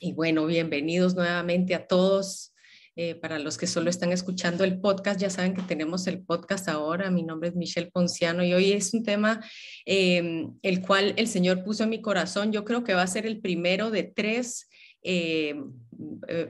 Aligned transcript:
Y 0.00 0.12
bueno, 0.12 0.46
bienvenidos 0.46 1.14
nuevamente 1.14 1.74
a 1.74 1.86
todos. 1.86 2.52
Eh, 2.98 3.14
para 3.14 3.38
los 3.38 3.58
que 3.58 3.66
solo 3.66 3.90
están 3.90 4.10
escuchando 4.10 4.64
el 4.64 4.80
podcast, 4.80 5.20
ya 5.20 5.28
saben 5.28 5.54
que 5.54 5.60
tenemos 5.62 6.06
el 6.06 6.22
podcast 6.22 6.68
ahora. 6.68 7.10
Mi 7.10 7.22
nombre 7.22 7.50
es 7.50 7.54
Michelle 7.54 7.90
Ponciano 7.90 8.42
y 8.42 8.54
hoy 8.54 8.72
es 8.72 8.94
un 8.94 9.04
tema 9.04 9.44
eh, 9.84 10.46
el 10.62 10.80
cual 10.80 11.12
el 11.16 11.28
Señor 11.28 11.62
puso 11.62 11.84
en 11.84 11.90
mi 11.90 12.00
corazón. 12.00 12.52
Yo 12.52 12.64
creo 12.64 12.84
que 12.84 12.94
va 12.94 13.02
a 13.02 13.06
ser 13.06 13.26
el 13.26 13.40
primero 13.40 13.90
de 13.90 14.02
tres 14.04 14.68
eh, 15.02 15.54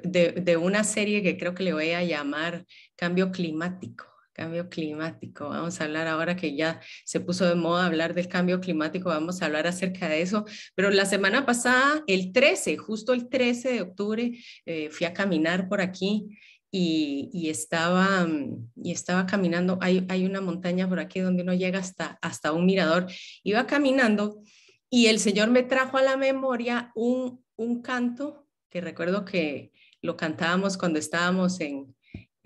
de, 0.04 0.32
de 0.32 0.56
una 0.56 0.84
serie 0.84 1.22
que 1.22 1.36
creo 1.36 1.54
que 1.54 1.64
le 1.64 1.72
voy 1.72 1.90
a 1.90 2.04
llamar 2.04 2.64
Cambio 2.94 3.32
Climático 3.32 4.15
cambio 4.36 4.68
climático. 4.68 5.48
Vamos 5.48 5.80
a 5.80 5.84
hablar 5.84 6.06
ahora 6.06 6.36
que 6.36 6.54
ya 6.54 6.80
se 7.04 7.20
puso 7.20 7.46
de 7.46 7.54
moda 7.54 7.86
hablar 7.86 8.12
del 8.12 8.28
cambio 8.28 8.60
climático, 8.60 9.08
vamos 9.08 9.40
a 9.40 9.46
hablar 9.46 9.66
acerca 9.66 10.08
de 10.08 10.20
eso. 10.20 10.44
Pero 10.74 10.90
la 10.90 11.06
semana 11.06 11.46
pasada, 11.46 12.04
el 12.06 12.32
13, 12.32 12.76
justo 12.76 13.14
el 13.14 13.28
13 13.30 13.72
de 13.72 13.80
octubre, 13.80 14.38
eh, 14.66 14.90
fui 14.90 15.06
a 15.06 15.14
caminar 15.14 15.68
por 15.68 15.80
aquí 15.80 16.38
y, 16.70 17.30
y, 17.32 17.48
estaba, 17.48 18.28
y 18.76 18.92
estaba 18.92 19.24
caminando. 19.24 19.78
Hay, 19.80 20.04
hay 20.10 20.26
una 20.26 20.42
montaña 20.42 20.86
por 20.86 21.00
aquí 21.00 21.20
donde 21.20 21.42
uno 21.42 21.54
llega 21.54 21.78
hasta, 21.78 22.18
hasta 22.20 22.52
un 22.52 22.66
mirador. 22.66 23.06
Iba 23.42 23.66
caminando 23.66 24.42
y 24.90 25.06
el 25.06 25.18
Señor 25.18 25.48
me 25.48 25.62
trajo 25.62 25.96
a 25.96 26.02
la 26.02 26.18
memoria 26.18 26.92
un, 26.94 27.42
un 27.56 27.80
canto 27.80 28.46
que 28.68 28.82
recuerdo 28.82 29.24
que 29.24 29.72
lo 30.02 30.18
cantábamos 30.18 30.76
cuando 30.76 30.98
estábamos 30.98 31.58
en, 31.60 31.95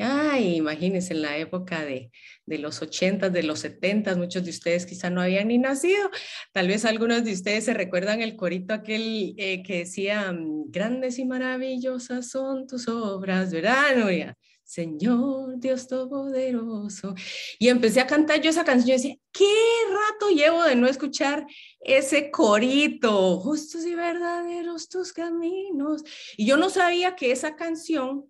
Ay, 0.03 0.57
imagínense 0.57 1.13
en 1.13 1.23
la 1.23 1.37
época 1.37 1.85
de, 1.85 2.11
de 2.47 2.59
los 2.59 2.81
80, 2.81 3.31
de 3.31 3.43
los 3.43 3.61
70, 3.61 4.17
muchos 4.17 4.45
de 4.45 4.51
ustedes 4.51 4.87
quizá 4.87 5.11
no 5.11 5.21
habían 5.21 5.49
ni 5.49 5.59
nacido. 5.59 6.11
Tal 6.53 6.69
vez 6.69 6.85
algunos 6.85 7.25
de 7.25 7.33
ustedes 7.33 7.65
se 7.65 7.75
recuerdan 7.75 8.23
el 8.23 8.37
corito 8.37 8.73
aquel 8.75 9.35
eh, 9.37 9.63
que 9.63 9.79
decía, 9.79 10.33
mm, 10.33 10.71
grandes 10.71 11.19
y 11.19 11.25
maravillosas 11.25 12.31
son 12.31 12.67
tus 12.67 12.89
obras, 12.89 13.53
¿verdad, 13.53 13.97
Nuria? 13.97 14.37
Señor 14.70 15.59
Dios 15.59 15.89
Todopoderoso. 15.89 17.17
Y 17.59 17.69
empecé 17.69 18.01
a 18.01 18.07
cantar 18.07 18.41
yo 18.41 18.51
esa 18.51 18.64
canción 18.64 18.91
y 18.91 18.92
decía, 18.92 19.17
¿qué 19.33 19.45
rato 19.91 20.31
llevo 20.31 20.62
de 20.62 20.77
no 20.77 20.87
escuchar 20.87 21.45
ese 21.81 22.31
corito? 22.31 23.41
Justos 23.41 23.85
y 23.85 23.97
verdaderos 23.97 24.89
tus 24.89 25.12
caminos. 25.12 26.05
Y 26.37 26.47
yo 26.47 26.57
no 26.57 26.70
sabía 26.70 27.17
que 27.17 27.33
esa 27.33 27.57
canción 27.57 28.30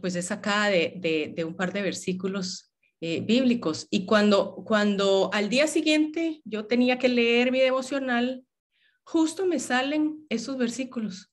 pues 0.00 0.14
es 0.16 0.26
sacada 0.26 0.68
de, 0.68 1.44
un 1.46 1.56
par 1.56 1.72
de 1.72 1.82
versículos 1.82 2.72
eh, 3.00 3.20
bíblicos. 3.20 3.86
Y 3.90 4.06
cuando, 4.06 4.56
cuando 4.66 5.30
al 5.32 5.48
día 5.48 5.66
siguiente 5.66 6.40
yo 6.44 6.66
tenía 6.66 6.98
que 6.98 7.08
leer 7.08 7.52
mi 7.52 7.60
devocional, 7.60 8.44
justo 9.04 9.46
me 9.46 9.58
salen 9.58 10.24
esos 10.28 10.56
versículos. 10.56 11.30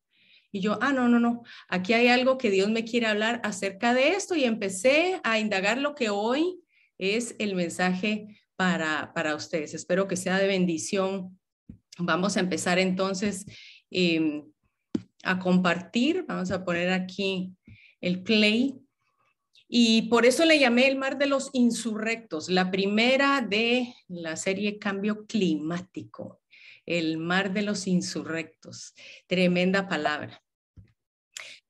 Y 0.51 0.59
yo, 0.59 0.77
ah, 0.81 0.91
no, 0.91 1.07
no, 1.07 1.19
no, 1.19 1.43
aquí 1.69 1.93
hay 1.93 2.09
algo 2.09 2.37
que 2.37 2.51
Dios 2.51 2.69
me 2.69 2.83
quiere 2.83 3.07
hablar 3.07 3.39
acerca 3.43 3.93
de 3.93 4.09
esto 4.09 4.35
y 4.35 4.43
empecé 4.43 5.21
a 5.23 5.39
indagar 5.39 5.77
lo 5.77 5.95
que 5.95 6.09
hoy 6.09 6.59
es 6.97 7.35
el 7.39 7.55
mensaje 7.55 8.41
para, 8.57 9.13
para 9.13 9.33
ustedes. 9.35 9.73
Espero 9.73 10.09
que 10.09 10.17
sea 10.17 10.37
de 10.37 10.47
bendición. 10.47 11.39
Vamos 11.97 12.35
a 12.35 12.41
empezar 12.41 12.79
entonces 12.79 13.45
em, 13.89 14.43
a 15.23 15.39
compartir. 15.39 16.25
Vamos 16.27 16.51
a 16.51 16.65
poner 16.65 16.89
aquí 16.89 17.55
el 18.01 18.23
play. 18.23 18.79
Y 19.67 20.03
por 20.03 20.25
eso 20.25 20.43
le 20.43 20.59
llamé 20.59 20.87
el 20.87 20.97
mar 20.97 21.17
de 21.17 21.27
los 21.27 21.49
insurrectos, 21.53 22.49
la 22.49 22.71
primera 22.71 23.39
de 23.39 23.93
la 24.09 24.35
serie 24.35 24.79
Cambio 24.79 25.25
Climático, 25.25 26.41
el 26.85 27.17
mar 27.17 27.53
de 27.53 27.61
los 27.61 27.87
insurrectos. 27.87 28.93
Tremenda 29.27 29.87
palabra. 29.87 30.43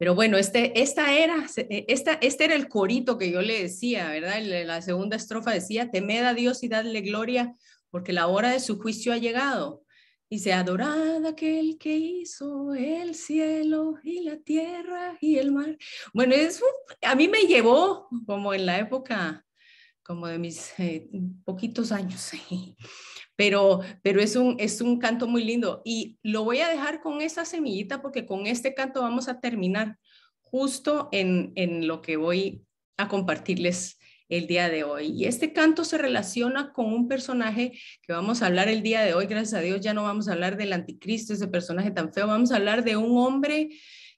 Pero 0.01 0.15
bueno, 0.15 0.37
este, 0.37 0.81
esta 0.81 1.13
era, 1.13 1.45
esta, 1.69 2.13
este 2.13 2.45
era 2.45 2.55
el 2.55 2.69
corito 2.69 3.19
que 3.19 3.31
yo 3.31 3.43
le 3.43 3.61
decía, 3.61 4.09
¿verdad? 4.09 4.41
La 4.65 4.81
segunda 4.81 5.15
estrofa 5.15 5.51
decía, 5.51 5.91
temed 5.91 6.23
a 6.23 6.33
Dios 6.33 6.63
y 6.63 6.69
dadle 6.69 7.01
gloria, 7.01 7.55
porque 7.91 8.11
la 8.11 8.25
hora 8.25 8.49
de 8.49 8.59
su 8.59 8.79
juicio 8.79 9.13
ha 9.13 9.17
llegado. 9.17 9.83
Dice, 10.31 10.53
adorad 10.53 11.25
aquel 11.25 11.77
que 11.77 11.93
hizo 11.93 12.73
el 12.73 13.15
cielo 13.15 13.95
y 14.01 14.21
la 14.21 14.37
tierra 14.37 15.17
y 15.19 15.35
el 15.35 15.51
mar. 15.51 15.77
Bueno, 16.13 16.33
a 17.01 17.15
mí 17.15 17.27
me 17.27 17.41
llevó 17.41 18.07
como 18.25 18.53
en 18.53 18.65
la 18.65 18.79
época, 18.79 19.45
como 20.01 20.27
de 20.27 20.39
mis 20.39 20.71
eh, 20.79 21.09
poquitos 21.43 21.91
años, 21.91 22.31
pero, 23.35 23.81
pero 24.01 24.21
es, 24.21 24.37
un, 24.37 24.55
es 24.57 24.79
un 24.79 24.99
canto 24.99 25.27
muy 25.27 25.43
lindo. 25.43 25.81
Y 25.83 26.17
lo 26.23 26.45
voy 26.45 26.59
a 26.59 26.69
dejar 26.69 27.01
con 27.01 27.19
esa 27.21 27.43
semillita 27.43 28.01
porque 28.01 28.25
con 28.25 28.47
este 28.47 28.73
canto 28.73 29.01
vamos 29.01 29.27
a 29.27 29.41
terminar 29.41 29.99
justo 30.39 31.09
en, 31.11 31.51
en 31.55 31.87
lo 31.87 32.01
que 32.01 32.15
voy 32.15 32.65
a 32.95 33.09
compartirles 33.09 33.99
el 34.31 34.47
día 34.47 34.69
de 34.69 34.85
hoy. 34.85 35.07
Y 35.07 35.25
este 35.25 35.51
canto 35.51 35.83
se 35.83 35.97
relaciona 35.97 36.71
con 36.71 36.85
un 36.85 37.07
personaje 37.07 37.73
que 38.01 38.13
vamos 38.13 38.41
a 38.41 38.47
hablar 38.47 38.69
el 38.69 38.81
día 38.81 39.01
de 39.01 39.13
hoy. 39.13 39.25
Gracias 39.25 39.53
a 39.53 39.61
Dios 39.61 39.81
ya 39.81 39.93
no 39.93 40.03
vamos 40.03 40.27
a 40.27 40.31
hablar 40.31 40.55
del 40.57 40.71
anticristo, 40.71 41.33
ese 41.33 41.49
personaje 41.49 41.91
tan 41.91 42.13
feo. 42.13 42.27
Vamos 42.27 42.51
a 42.51 42.55
hablar 42.55 42.85
de 42.85 42.95
un 42.95 43.17
hombre 43.17 43.69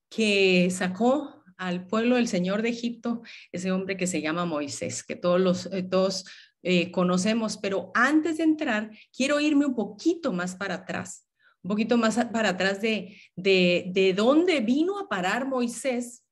que 0.10 0.70
sacó 0.70 1.44
al 1.58 1.88
pueblo 1.88 2.18
del 2.18 2.28
Señor 2.28 2.62
de 2.62 2.70
Egipto, 2.70 3.24
ese 3.52 3.72
hombre 3.72 3.98
que 3.98 4.06
se 4.06 4.22
llama 4.22 4.46
Moisés, 4.46 5.04
que 5.04 5.16
todos 5.16 5.42
los 5.42 5.66
eh, 5.74 5.82
todos 5.82 6.26
eh, 6.62 6.92
conocemos. 6.92 7.58
Pero 7.58 7.92
antes 7.96 8.38
de 8.38 8.44
entrar, 8.44 8.92
quiero 9.16 9.40
irme 9.40 9.66
un 9.66 9.76
poquito 9.76 10.32
más 10.32 10.56
para 10.56 10.76
atrás, 10.76 11.28
un 11.64 11.70
poquito 11.70 11.98
más 11.98 12.24
para 12.32 12.50
atrás 12.50 12.82
de, 12.82 13.18
de, 13.36 13.90
de 13.92 14.14
dónde 14.14 14.60
vino 14.60 15.00
a 15.00 15.10
parar 15.10 15.48
Moisés 15.48 16.23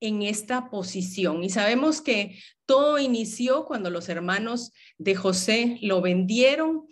en 0.00 0.22
esta 0.22 0.70
posición. 0.70 1.44
Y 1.44 1.50
sabemos 1.50 2.00
que 2.00 2.38
todo 2.66 2.98
inició 2.98 3.64
cuando 3.64 3.90
los 3.90 4.08
hermanos 4.08 4.72
de 4.98 5.14
José 5.14 5.78
lo 5.82 6.00
vendieron. 6.00 6.88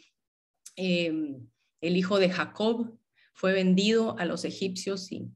Em, 0.76 1.48
el 1.80 1.96
hijo 1.96 2.18
de 2.18 2.30
Jacob 2.30 2.98
fue 3.32 3.52
vendido 3.52 4.18
a 4.18 4.24
los 4.24 4.44
egipcios 4.44 5.10
y, 5.12 5.30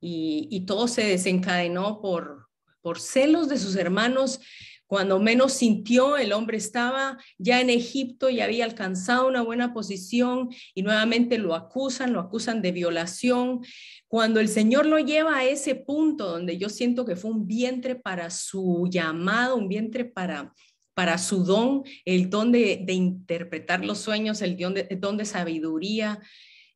y, 0.00 0.66
todo 0.66 0.86
se 0.86 1.04
desencadenó 1.04 2.00
por, 2.02 2.48
por 2.82 3.00
celos 3.00 3.48
de 3.48 3.58
sus 3.58 3.76
hermanos 3.76 4.40
cuando 4.86 5.18
menos 5.18 5.54
sintió, 5.54 6.16
el 6.16 6.32
hombre 6.32 6.58
estaba 6.58 7.18
ya 7.38 7.60
en 7.60 7.70
Egipto 7.70 8.28
y 8.28 8.40
había 8.40 8.64
alcanzado 8.64 9.26
una 9.26 9.40
buena 9.42 9.72
posición 9.72 10.50
y 10.74 10.82
nuevamente 10.82 11.38
lo 11.38 11.54
acusan, 11.54 12.12
lo 12.12 12.20
acusan 12.20 12.60
de 12.60 12.72
violación. 12.72 13.60
Cuando 14.08 14.40
el 14.40 14.48
Señor 14.48 14.86
lo 14.86 14.98
lleva 14.98 15.38
a 15.38 15.44
ese 15.44 15.74
punto 15.74 16.28
donde 16.30 16.58
yo 16.58 16.68
siento 16.68 17.06
que 17.06 17.16
fue 17.16 17.30
un 17.30 17.46
vientre 17.46 17.94
para 17.94 18.28
su 18.30 18.86
llamado, 18.90 19.56
un 19.56 19.68
vientre 19.68 20.04
para, 20.04 20.52
para 20.92 21.16
su 21.16 21.44
don, 21.44 21.82
el 22.04 22.28
don 22.28 22.52
de, 22.52 22.84
interpretar 22.88 23.84
los 23.84 23.98
sueños, 23.98 24.42
el 24.42 24.56
don 24.56 24.74
de, 24.74 24.84
don 25.00 25.16
de 25.16 25.24
sabiduría. 25.24 26.20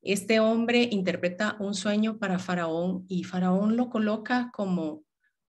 Este 0.01 0.41
hombre 0.41 0.89
interpreta 0.91 1.57
un 1.61 1.75
sueño 1.75 2.19
para 2.19 2.39
Faraón 2.39 3.05
y 3.09 3.25
Faraón 3.25 3.77
lo 3.77 3.91
coloca 3.91 4.51
como 4.55 5.03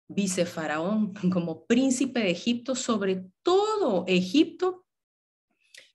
vicefaraón, 0.09 1.15
como 1.32 1.66
príncipe 1.66 2.20
de 2.20 2.31
Egipto 2.31 2.75
sobre 2.75 3.25
todo 3.42 4.04
Egipto, 4.06 4.84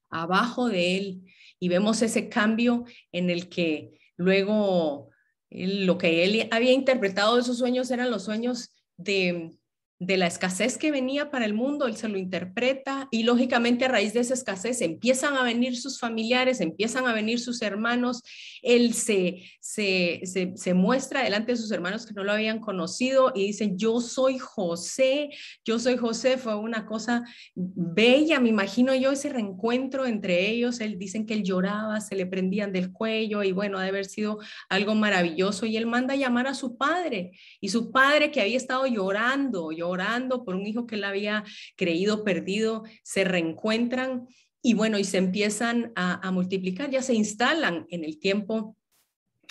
abajo 0.08 0.68
de 0.68 0.96
él. 0.96 1.24
Y 1.58 1.68
vemos 1.68 2.02
ese 2.02 2.28
cambio 2.28 2.84
en 3.12 3.30
el 3.30 3.48
que 3.48 3.98
luego 4.16 5.10
lo 5.50 5.98
que 5.98 6.24
él 6.24 6.48
había 6.52 6.72
interpretado 6.72 7.34
de 7.34 7.42
esos 7.42 7.58
sueños 7.58 7.90
eran 7.90 8.10
los 8.10 8.24
sueños 8.24 8.72
de 8.96 9.58
de 10.00 10.16
la 10.16 10.26
escasez 10.26 10.78
que 10.78 10.90
venía 10.90 11.30
para 11.30 11.44
el 11.44 11.52
mundo, 11.52 11.86
él 11.86 11.94
se 11.94 12.08
lo 12.08 12.16
interpreta 12.16 13.06
y 13.10 13.22
lógicamente 13.22 13.84
a 13.84 13.88
raíz 13.88 14.14
de 14.14 14.20
esa 14.20 14.32
escasez 14.32 14.80
empiezan 14.80 15.36
a 15.36 15.42
venir 15.42 15.76
sus 15.76 16.00
familiares, 16.00 16.62
empiezan 16.62 17.06
a 17.06 17.12
venir 17.12 17.38
sus 17.38 17.60
hermanos, 17.60 18.22
él 18.62 18.94
se, 18.94 19.42
se, 19.60 20.22
se, 20.54 20.74
muestra 20.74 21.22
delante 21.22 21.52
de 21.52 21.58
sus 21.58 21.70
hermanos 21.70 22.06
que 22.06 22.14
no 22.14 22.24
lo 22.24 22.32
habían 22.32 22.60
conocido 22.60 23.30
y 23.34 23.48
dicen, 23.48 23.76
yo 23.76 24.00
soy 24.00 24.38
José, 24.38 25.28
yo 25.66 25.78
soy 25.78 25.98
José, 25.98 26.38
fue 26.38 26.54
una 26.54 26.86
cosa 26.86 27.22
bella, 27.54 28.40
me 28.40 28.48
imagino 28.48 28.94
yo 28.94 29.12
ese 29.12 29.28
reencuentro 29.28 30.06
entre 30.06 30.48
ellos, 30.48 30.80
él 30.80 30.98
dicen 30.98 31.26
que 31.26 31.34
él 31.34 31.42
lloraba, 31.42 32.00
se 32.00 32.16
le 32.16 32.24
prendían 32.24 32.72
del 32.72 32.90
cuello 32.90 33.42
y 33.42 33.52
bueno, 33.52 33.76
ha 33.76 33.82
de 33.82 33.90
haber 33.90 34.06
sido 34.06 34.38
algo 34.70 34.94
maravilloso 34.94 35.66
y 35.66 35.76
él 35.76 35.84
manda 35.84 36.14
a 36.14 36.16
llamar 36.16 36.46
a 36.46 36.54
su 36.54 36.78
padre 36.78 37.32
y 37.60 37.68
su 37.68 37.92
padre 37.92 38.30
que 38.30 38.40
había 38.40 38.56
estado 38.56 38.86
llorando, 38.86 39.72
llorando, 39.72 39.89
orando 39.90 40.44
por 40.44 40.54
un 40.54 40.66
hijo 40.66 40.86
que 40.86 40.94
él 40.94 41.04
había 41.04 41.44
creído 41.76 42.24
perdido, 42.24 42.84
se 43.02 43.24
reencuentran 43.24 44.26
y 44.62 44.74
bueno, 44.74 44.98
y 44.98 45.04
se 45.04 45.18
empiezan 45.18 45.92
a, 45.96 46.30
multiplicar, 46.30 46.90
ya 46.90 47.02
se 47.02 47.14
instalan 47.14 47.86
en 47.88 48.04
el 48.04 48.18
tiempo 48.18 48.76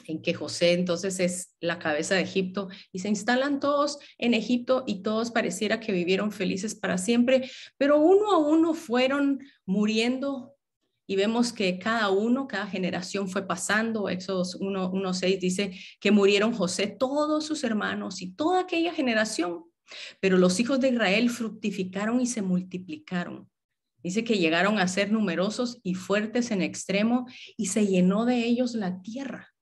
en 0.06 0.22
que 0.22 0.34
José 0.34 0.74
entonces 0.74 1.20
es 1.20 1.56
la 1.60 1.78
cabeza 1.78 2.16
de 2.16 2.22
Egipto 2.22 2.70
y 2.92 3.00
se 3.00 3.10
instalan 3.10 3.60
todos 3.60 4.00
en 4.18 4.34
Egipto 4.34 4.84
y 4.88 5.02
todos 5.02 5.32
pareciera 5.32 5.80
que 5.80 5.92
vivieron 5.92 6.32
felices 6.32 6.76
para 6.76 6.98
siempre, 6.98 7.50
pero 7.78 8.00
uno 8.00 8.32
a 8.32 8.38
uno 8.38 8.74
fueron 8.74 9.40
muriendo 9.66 10.56
y 11.10 11.16
vemos 11.16 11.52
que 11.52 11.80
cada 11.80 12.12
uno, 12.12 12.48
cada 12.48 12.68
generación 12.68 13.28
fue 13.28 13.48
pasando. 13.48 14.10
Éxodo 14.10 14.44
1.6 14.44 15.40
dice 15.40 15.72
que 16.00 16.12
murieron 16.12 16.54
José, 16.54 16.86
todos 16.86 17.48
sus 17.48 17.64
hermanos 17.64 18.22
y 18.22 18.32
toda 18.32 18.62
aquella 18.62 18.94
generación. 18.94 19.69
Pero 20.20 20.38
los 20.38 20.60
hijos 20.60 20.80
de 20.80 20.90
Israel 20.90 21.30
fructificaron 21.30 22.22
y 22.22 22.28
se 22.28 22.42
multiplicaron. 22.42 23.50
Dice 24.04 24.24
que 24.24 24.38
llegaron 24.38 24.80
a 24.80 24.88
ser 24.88 25.12
numerosos 25.12 25.80
y 25.84 25.94
fuertes 25.94 26.52
en 26.52 26.62
extremo 26.62 27.26
y 27.58 27.68
se 27.68 27.86
llenó 27.86 28.26
de 28.26 28.46
ellos 28.46 28.74
la 28.74 29.02
tierra. 29.02 29.54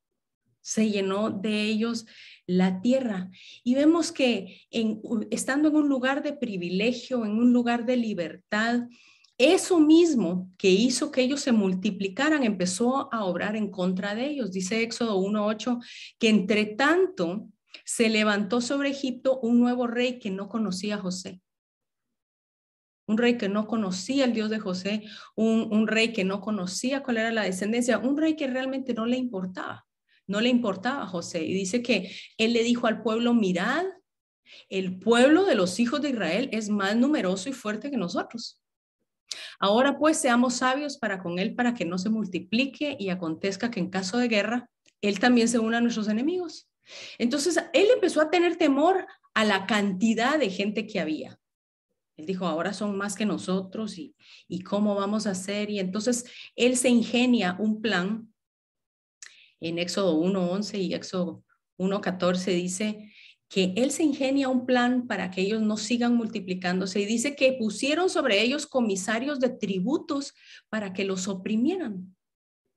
Se 0.61 0.89
llenó 0.89 1.31
de 1.31 1.63
ellos 1.63 2.05
la 2.45 2.81
tierra. 2.81 3.29
Y 3.63 3.73
vemos 3.75 4.11
que 4.11 4.61
en, 4.69 5.01
estando 5.31 5.69
en 5.69 5.75
un 5.75 5.89
lugar 5.89 6.21
de 6.21 6.33
privilegio, 6.33 7.25
en 7.25 7.31
un 7.31 7.51
lugar 7.51 7.85
de 7.85 7.97
libertad, 7.97 8.81
eso 9.37 9.79
mismo 9.79 10.51
que 10.57 10.69
hizo 10.69 11.11
que 11.11 11.21
ellos 11.21 11.41
se 11.41 11.51
multiplicaran 11.51 12.43
empezó 12.43 13.13
a 13.13 13.23
obrar 13.23 13.55
en 13.55 13.69
contra 13.69 14.15
de 14.15 14.27
ellos. 14.27 14.51
Dice 14.51 14.81
Éxodo 14.81 15.19
1.8 15.19 15.79
que 16.19 16.29
entre 16.29 16.65
tanto 16.65 17.47
se 17.85 18.09
levantó 18.09 18.61
sobre 18.61 18.89
Egipto 18.89 19.39
un 19.39 19.59
nuevo 19.59 19.87
rey 19.87 20.19
que 20.19 20.29
no 20.29 20.49
conocía 20.49 20.95
a 20.95 20.99
José. 20.99 21.41
Un 23.07 23.17
rey 23.17 23.37
que 23.37 23.47
no 23.47 23.67
conocía 23.67 24.25
el 24.25 24.33
Dios 24.33 24.49
de 24.49 24.59
José, 24.59 25.03
un, 25.35 25.69
un 25.71 25.87
rey 25.87 26.11
que 26.11 26.25
no 26.25 26.41
conocía 26.41 27.03
cuál 27.03 27.17
era 27.17 27.31
la 27.31 27.43
descendencia, 27.43 27.99
un 27.99 28.17
rey 28.17 28.35
que 28.35 28.47
realmente 28.47 28.93
no 28.93 29.05
le 29.05 29.17
importaba, 29.17 29.85
no 30.27 30.41
le 30.41 30.49
importaba 30.49 31.03
a 31.03 31.07
José. 31.07 31.43
Y 31.43 31.53
dice 31.53 31.81
que 31.81 32.11
él 32.37 32.53
le 32.53 32.63
dijo 32.63 32.87
al 32.87 33.01
pueblo, 33.01 33.33
mirad, 33.33 33.85
el 34.69 34.99
pueblo 34.99 35.45
de 35.45 35.55
los 35.55 35.79
hijos 35.79 36.01
de 36.01 36.09
Israel 36.09 36.49
es 36.51 36.69
más 36.69 36.95
numeroso 36.95 37.49
y 37.49 37.53
fuerte 37.53 37.89
que 37.89 37.97
nosotros. 37.97 38.61
Ahora 39.59 39.97
pues 39.97 40.17
seamos 40.17 40.55
sabios 40.55 40.97
para 40.97 41.21
con 41.21 41.39
él, 41.39 41.55
para 41.55 41.73
que 41.73 41.85
no 41.85 41.97
se 41.97 42.09
multiplique 42.09 42.95
y 42.99 43.09
acontezca 43.09 43.71
que 43.71 43.79
en 43.79 43.89
caso 43.89 44.17
de 44.17 44.27
guerra, 44.27 44.69
él 45.01 45.19
también 45.19 45.47
se 45.47 45.59
una 45.59 45.77
a 45.77 45.81
nuestros 45.81 46.07
enemigos. 46.07 46.67
Entonces, 47.17 47.57
él 47.73 47.87
empezó 47.93 48.21
a 48.21 48.29
tener 48.29 48.55
temor 48.55 49.07
a 49.33 49.45
la 49.45 49.65
cantidad 49.65 50.39
de 50.39 50.49
gente 50.49 50.87
que 50.87 50.99
había. 50.99 51.39
Él 52.17 52.25
dijo, 52.25 52.45
ahora 52.47 52.73
son 52.73 52.97
más 52.97 53.15
que 53.15 53.25
nosotros 53.25 53.97
y, 53.97 54.15
y 54.47 54.61
cómo 54.61 54.95
vamos 54.95 55.27
a 55.27 55.31
hacer. 55.31 55.69
Y 55.69 55.79
entonces 55.79 56.25
él 56.55 56.75
se 56.75 56.89
ingenia 56.89 57.55
un 57.59 57.81
plan. 57.81 58.33
En 59.59 59.77
Éxodo 59.77 60.19
1.11 60.21 60.79
y 60.79 60.93
Éxodo 60.93 61.43
1.14 61.77 62.53
dice, 62.55 63.11
que 63.49 63.73
él 63.77 63.91
se 63.91 64.03
ingenia 64.03 64.49
un 64.49 64.65
plan 64.65 65.07
para 65.07 65.31
que 65.31 65.41
ellos 65.41 65.61
no 65.61 65.77
sigan 65.77 66.15
multiplicándose 66.15 66.99
y 66.99 67.05
dice 67.05 67.35
que 67.35 67.53
pusieron 67.53 68.09
sobre 68.09 68.41
ellos 68.41 68.67
comisarios 68.67 69.39
de 69.39 69.49
tributos 69.49 70.33
para 70.69 70.93
que 70.93 71.05
los 71.05 71.27
oprimieran. 71.27 72.15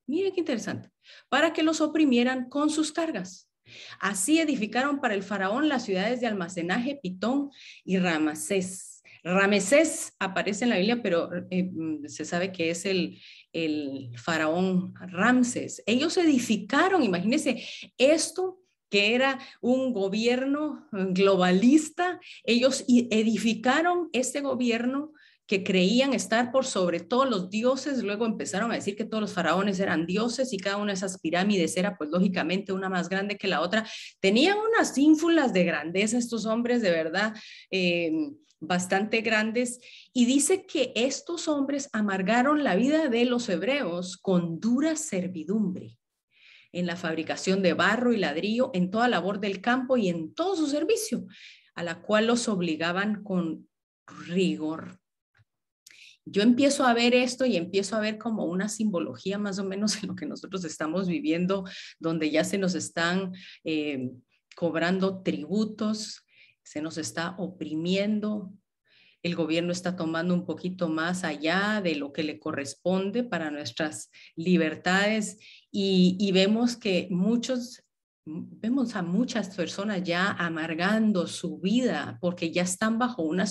Miren 0.06 0.33
qué 0.33 0.41
interesante, 0.41 0.91
para 1.29 1.53
que 1.53 1.63
los 1.63 1.81
oprimieran 1.81 2.49
con 2.49 2.71
sus 2.71 2.93
cargas. 2.93 3.50
Así 3.99 4.40
edificaron 4.40 5.00
para 5.00 5.14
el 5.14 5.22
faraón 5.22 5.69
las 5.69 5.84
ciudades 5.84 6.20
de 6.20 6.26
almacenaje 6.26 6.99
Pitón 7.02 7.50
y 7.84 7.99
Ramsés. 7.99 9.02
Ramesés 9.22 10.14
aparece 10.19 10.64
en 10.64 10.70
la 10.70 10.76
Biblia, 10.76 11.02
pero 11.02 11.31
eh, 11.50 11.70
se 12.06 12.25
sabe 12.25 12.52
que 12.52 12.70
es 12.70 12.87
el, 12.87 13.20
el 13.52 14.11
faraón 14.17 14.94
Ramses. 14.94 15.82
Ellos 15.87 16.17
edificaron, 16.17 17.02
imagínense, 17.02 17.62
esto 17.99 18.61
que 18.90 19.14
era 19.14 19.38
un 19.61 19.93
gobierno 19.93 20.88
globalista. 20.90 22.20
Ellos 22.44 22.84
edificaron 22.88 24.08
este 24.12 24.40
gobierno 24.40 25.12
que 25.50 25.64
creían 25.64 26.12
estar 26.12 26.52
por 26.52 26.64
sobre 26.64 27.00
todos 27.00 27.29
los 27.29 27.50
dioses, 27.50 28.05
luego 28.05 28.25
empezaron 28.25 28.70
a 28.70 28.76
decir 28.76 28.94
que 28.94 29.05
todos 29.05 29.20
los 29.20 29.32
faraones 29.32 29.81
eran 29.81 30.06
dioses 30.06 30.52
y 30.52 30.58
cada 30.58 30.76
una 30.76 30.93
de 30.93 30.94
esas 30.94 31.19
pirámides 31.19 31.76
era 31.76 31.99
pues 31.99 32.08
lógicamente 32.08 32.73
una 32.73 32.88
más 32.88 33.08
grande 33.08 33.37
que 33.37 33.49
la 33.49 33.61
otra. 33.61 33.85
Tenían 34.20 34.58
unas 34.58 34.97
ínfulas 34.97 35.52
de 35.52 35.64
grandeza 35.64 36.19
estos 36.19 36.47
hombres 36.47 36.82
de 36.82 36.93
verdad 36.93 37.35
eh, 37.73 38.12
bastante 38.61 39.23
grandes 39.23 39.81
y 40.12 40.25
dice 40.25 40.67
que 40.67 40.93
estos 40.94 41.49
hombres 41.49 41.88
amargaron 41.93 42.62
la 42.62 42.76
vida 42.76 43.08
de 43.08 43.25
los 43.25 43.49
hebreos 43.49 44.19
con 44.19 44.61
dura 44.61 44.94
servidumbre 44.94 45.99
en 46.70 46.87
la 46.87 46.94
fabricación 46.94 47.61
de 47.61 47.73
barro 47.73 48.12
y 48.12 48.19
ladrillo, 48.19 48.70
en 48.73 48.93
toda 48.93 49.08
labor 49.08 49.41
del 49.41 49.61
campo 49.61 49.96
y 49.96 50.11
en 50.11 50.32
todo 50.32 50.55
su 50.55 50.69
servicio, 50.69 51.26
a 51.75 51.82
la 51.82 52.03
cual 52.03 52.29
los 52.29 52.46
obligaban 52.46 53.25
con 53.25 53.69
rigor. 54.29 55.00
Yo 56.31 56.43
empiezo 56.43 56.85
a 56.85 56.94
ver 56.94 57.15
esto 57.15 57.44
y 57.44 57.56
empiezo 57.56 57.97
a 57.97 58.00
ver 58.00 58.19
como 58.19 58.44
una 58.44 58.69
simbología 58.69 59.38
más 59.38 59.59
o 59.59 59.65
menos 59.65 60.00
en 60.03 60.09
lo 60.09 60.15
que 60.15 60.27
nosotros 60.27 60.65
estamos 60.65 61.09
viviendo, 61.09 61.65
donde 61.99 62.31
ya 62.31 62.44
se 62.44 62.59
nos 62.59 62.75
están 62.75 63.32
eh, 63.65 64.11
cobrando 64.55 65.23
tributos, 65.23 66.25
se 66.62 66.81
nos 66.81 66.99
está 66.99 67.35
oprimiendo, 67.38 68.53
el 69.23 69.35
gobierno 69.35 69.73
está 69.73 69.97
tomando 69.97 70.32
un 70.35 70.47
poquito 70.47 70.88
más 70.88 71.25
allá 71.25 71.81
de 71.82 71.94
lo 71.94 72.12
que 72.12 72.23
le 72.23 72.38
corresponde 72.38 73.23
para 73.25 73.50
nuestras 73.50 74.11
libertades 74.35 75.38
y, 75.71 76.31
vemos 76.32 76.77
que 76.77 77.09
muchos 77.11 77.82
vemos 78.25 78.96
a 78.96 79.02
muchas 79.02 79.55
personas 79.55 80.02
ya 80.02 80.31
amargando 80.32 81.26
su 81.26 81.58
vida 81.58 82.19
porque 82.20 82.52
ya 82.52 82.62
están 82.62 82.99
bajo 82.99 83.22
una, 83.22 83.44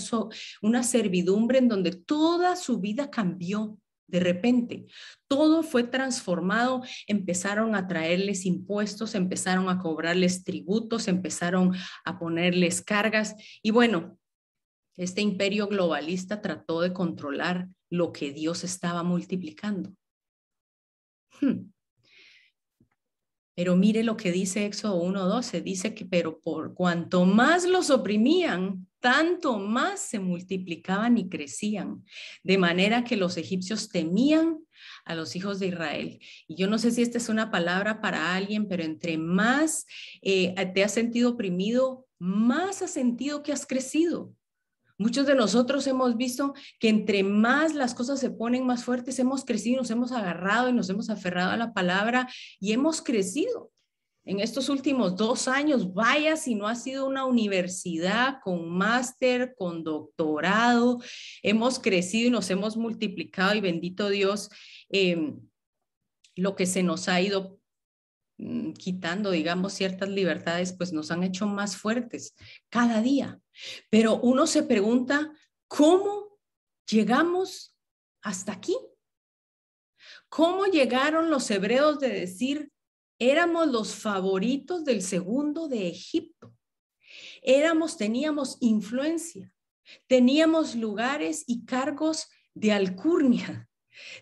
una 0.62 0.84
servidumbre 0.84 1.60
en 1.60 1.68
donde 1.68 1.92
toda 1.92 2.56
su 2.56 2.80
vida 2.80 3.10
cambió 3.10 3.78
de 4.08 4.20
repente. 4.20 4.86
Todo 5.28 5.64
fue 5.64 5.84
transformado, 5.84 6.82
empezaron 7.08 7.76
a 7.76 7.88
traerles 7.88 8.46
impuestos, 8.46 9.16
empezaron 9.16 9.70
a 9.70 9.80
cobrarles 9.80 10.44
tributos, 10.44 11.08
empezaron 11.08 11.76
a 12.06 12.20
ponerles 12.20 12.82
cargas 12.82 13.36
y 13.62 13.72
bueno, 13.72 14.18
este 14.98 15.22
imperio 15.22 15.68
globalista 15.68 16.42
trató 16.42 16.82
de 16.82 16.92
controlar 16.92 17.70
lo 17.90 18.12
que 18.12 18.34
Dios 18.34 18.64
estaba 18.64 19.04
multiplicando. 19.04 19.94
Hmm. 21.40 21.72
Pero 23.60 23.76
mire 23.76 24.04
lo 24.04 24.16
que 24.16 24.32
dice 24.32 24.66
Éxodo 24.66 25.04
1.12, 25.04 25.62
dice 25.62 25.94
que 25.94 26.06
pero 26.06 26.40
por 26.40 26.74
cuanto 26.74 27.26
más 27.26 27.66
los 27.66 27.90
oprimían, 27.90 28.88
tanto 29.02 29.60
más 29.60 30.00
se 30.00 30.18
multiplicaban 30.18 31.18
y 31.18 31.28
crecían, 31.28 32.06
de 32.42 32.58
manera 32.58 33.04
que 33.04 33.18
los 33.18 33.36
egipcios 33.36 33.90
temían 33.90 34.60
a 35.04 35.14
los 35.14 35.36
hijos 35.36 35.60
de 35.60 35.68
Israel. 35.68 36.20
Y 36.48 36.56
yo 36.56 36.68
no 36.70 36.78
sé 36.78 36.92
si 36.92 37.02
esta 37.02 37.18
es 37.18 37.28
una 37.28 37.52
palabra 37.52 38.00
para 38.00 38.34
alguien, 38.34 38.66
pero 38.70 38.84
entre 38.84 39.18
más 39.18 39.86
eh, 40.22 40.56
te 40.74 40.82
has 40.86 40.94
sentido 40.94 41.32
oprimido, 41.32 42.08
más 42.18 42.82
has 42.82 42.92
sentido 42.92 43.44
que 43.44 43.52
has 43.52 43.66
crecido. 43.66 44.34
Muchos 45.00 45.26
de 45.26 45.34
nosotros 45.34 45.88
hemos 45.88 46.18
visto 46.18 46.54
que 46.78 46.90
entre 46.90 47.24
más 47.24 47.74
las 47.74 47.96
cosas 47.96 48.20
se 48.20 48.32
ponen 48.32 48.66
más 48.66 48.84
fuertes, 48.84 49.18
hemos 49.18 49.46
crecido, 49.46 49.78
nos 49.78 49.90
hemos 49.92 50.12
agarrado 50.12 50.68
y 50.68 50.74
nos 50.74 50.90
hemos 50.90 51.10
aferrado 51.10 51.52
a 51.52 51.58
la 51.58 51.74
palabra 51.74 52.28
y 52.60 52.74
hemos 52.74 53.02
crecido. 53.02 53.72
En 54.26 54.42
estos 54.42 54.68
últimos 54.68 55.16
dos 55.16 55.48
años, 55.48 55.94
vaya 55.94 56.36
si 56.36 56.54
no 56.54 56.68
ha 56.68 56.76
sido 56.76 57.08
una 57.08 57.24
universidad 57.26 58.40
con 58.44 58.70
máster, 58.70 59.56
con 59.58 59.86
doctorado, 59.86 61.00
hemos 61.44 61.80
crecido 61.80 62.28
y 62.28 62.32
nos 62.32 62.50
hemos 62.50 62.76
multiplicado 62.76 63.56
y 63.56 63.62
bendito 63.62 64.10
Dios, 64.10 64.50
em, 64.90 65.40
lo 66.36 66.58
que 66.58 66.66
se 66.66 66.84
nos 66.84 67.08
ha 67.08 67.22
ido 67.22 67.59
quitando, 68.78 69.32
digamos, 69.32 69.74
ciertas 69.74 70.10
libertades, 70.10 70.74
pues 70.74 70.94
nos 70.94 71.12
han 71.12 71.24
hecho 71.24 71.46
más 71.46 71.76
fuertes 71.76 72.36
cada 72.70 73.02
día. 73.02 73.40
Pero 73.90 74.20
uno 74.20 74.48
se 74.48 74.64
pregunta, 74.64 75.34
¿cómo 75.68 76.40
llegamos 76.90 77.76
hasta 78.22 78.54
aquí? 78.54 78.78
¿Cómo 80.30 80.66
llegaron 80.66 81.30
los 81.30 81.50
hebreos 81.52 82.00
de 82.00 82.10
decir, 82.10 82.72
éramos 83.18 83.68
los 83.68 83.96
favoritos 83.96 84.86
del 84.86 85.02
segundo 85.02 85.68
de 85.68 85.90
Egipto? 85.90 86.56
Éramos, 87.42 87.98
teníamos 87.98 88.58
influencia, 88.62 89.54
teníamos 90.08 90.76
lugares 90.76 91.44
y 91.48 91.66
cargos 91.66 92.28
de 92.54 92.72
alcurnia, 92.72 93.69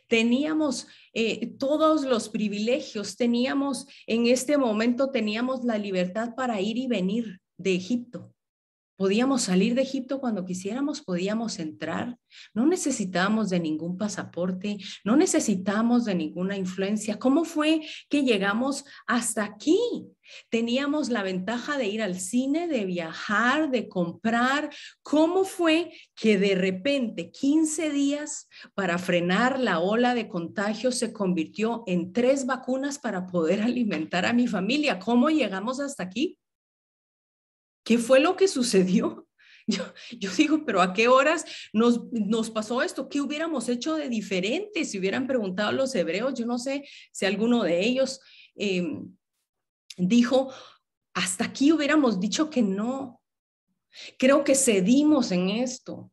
teníamos 0.08 0.88
eh, 1.14 1.48
todos 1.58 2.04
los 2.04 2.30
privilegios, 2.30 3.16
teníamos, 3.16 3.88
en 4.06 4.28
este 4.28 4.58
momento 4.58 5.12
teníamos 5.12 5.64
la 5.64 5.78
libertad 5.78 6.36
para 6.36 6.62
ir 6.62 6.78
y 6.78 6.88
venir 6.88 7.40
de 7.58 7.76
Egipto. 7.76 8.34
Podíamos 8.98 9.44
salir 9.44 9.76
de 9.76 9.84
Egipto 9.84 10.20
cuando 10.20 10.44
quisiéramos, 10.44 11.02
podíamos 11.02 11.60
entrar, 11.60 12.18
no 12.56 12.66
necesitábamos 12.66 13.52
de 13.52 13.60
ningún 13.60 13.96
pasaporte, 13.96 14.80
no 15.04 15.16
necesitábamos 15.16 16.06
de 16.06 16.16
ninguna 16.16 16.58
influencia. 16.58 17.20
¿Cómo 17.20 17.46
fue 17.46 17.82
que 18.10 18.24
llegamos 18.24 18.86
hasta 19.06 19.44
aquí? 19.44 19.78
Teníamos 20.50 21.10
la 21.10 21.24
ventaja 21.24 21.78
de 21.78 21.88
ir 21.88 22.02
al 22.02 22.20
cine, 22.20 22.68
de 22.68 22.86
viajar, 22.86 23.70
de 23.70 23.88
comprar. 23.88 24.70
¿Cómo 25.02 25.44
fue 25.44 25.92
que 26.16 26.38
de 26.38 26.56
repente 26.56 27.32
15 27.32 27.92
días 27.92 28.48
para 28.74 28.98
frenar 28.98 29.60
la 29.60 29.80
ola 29.80 30.14
de 30.16 30.28
contagio 30.28 30.92
se 30.92 31.14
convirtió 31.14 31.84
en 31.88 32.14
tres 32.14 32.46
vacunas 32.46 33.00
para 33.00 33.28
poder 33.28 33.62
alimentar 33.64 34.26
a 34.26 34.34
mi 34.34 34.48
familia? 34.48 35.00
¿Cómo 35.00 35.30
llegamos 35.30 35.80
hasta 35.80 36.04
aquí? 36.04 36.38
¿Qué 37.84 37.98
fue 37.98 38.20
lo 38.20 38.36
que 38.36 38.48
sucedió? 38.48 39.28
Yo, 39.68 40.32
digo, 40.38 40.64
pero 40.66 40.82
¿a 40.82 40.94
qué 40.94 41.08
horas 41.08 41.46
nos, 41.74 42.02
nos 42.12 42.50
pasó 42.50 42.82
esto? 42.82 43.10
¿Qué 43.10 43.22
hubiéramos 43.22 43.68
hecho 43.68 43.96
de 43.96 44.10
diferente 44.10 44.86
si 44.86 44.98
hubieran 44.98 45.28
preguntado 45.28 45.70
a 45.70 45.74
los 45.74 45.94
hebreos? 45.94 46.34
Yo 46.36 46.46
no 46.46 46.58
sé 46.58 46.86
si 47.12 47.26
alguno 47.26 47.64
de 47.64 47.86
ellos 47.86 48.22
eh, 48.56 48.86
dijo, 49.98 50.54
hasta 51.14 51.46
aquí 51.46 51.72
hubiéramos 51.72 52.20
dicho 52.20 52.50
que 52.50 52.62
no. 52.62 53.22
Creo 54.18 54.44
que 54.44 54.56
cedimos 54.56 55.32
en 55.32 55.50
esto. 55.50 56.12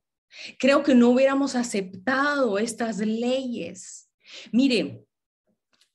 Creo 0.58 0.82
que 0.82 0.94
no 0.94 1.10
hubiéramos 1.10 1.54
aceptado 1.54 2.58
estas 2.58 2.98
leyes. 2.98 4.10
Mire, 4.52 5.04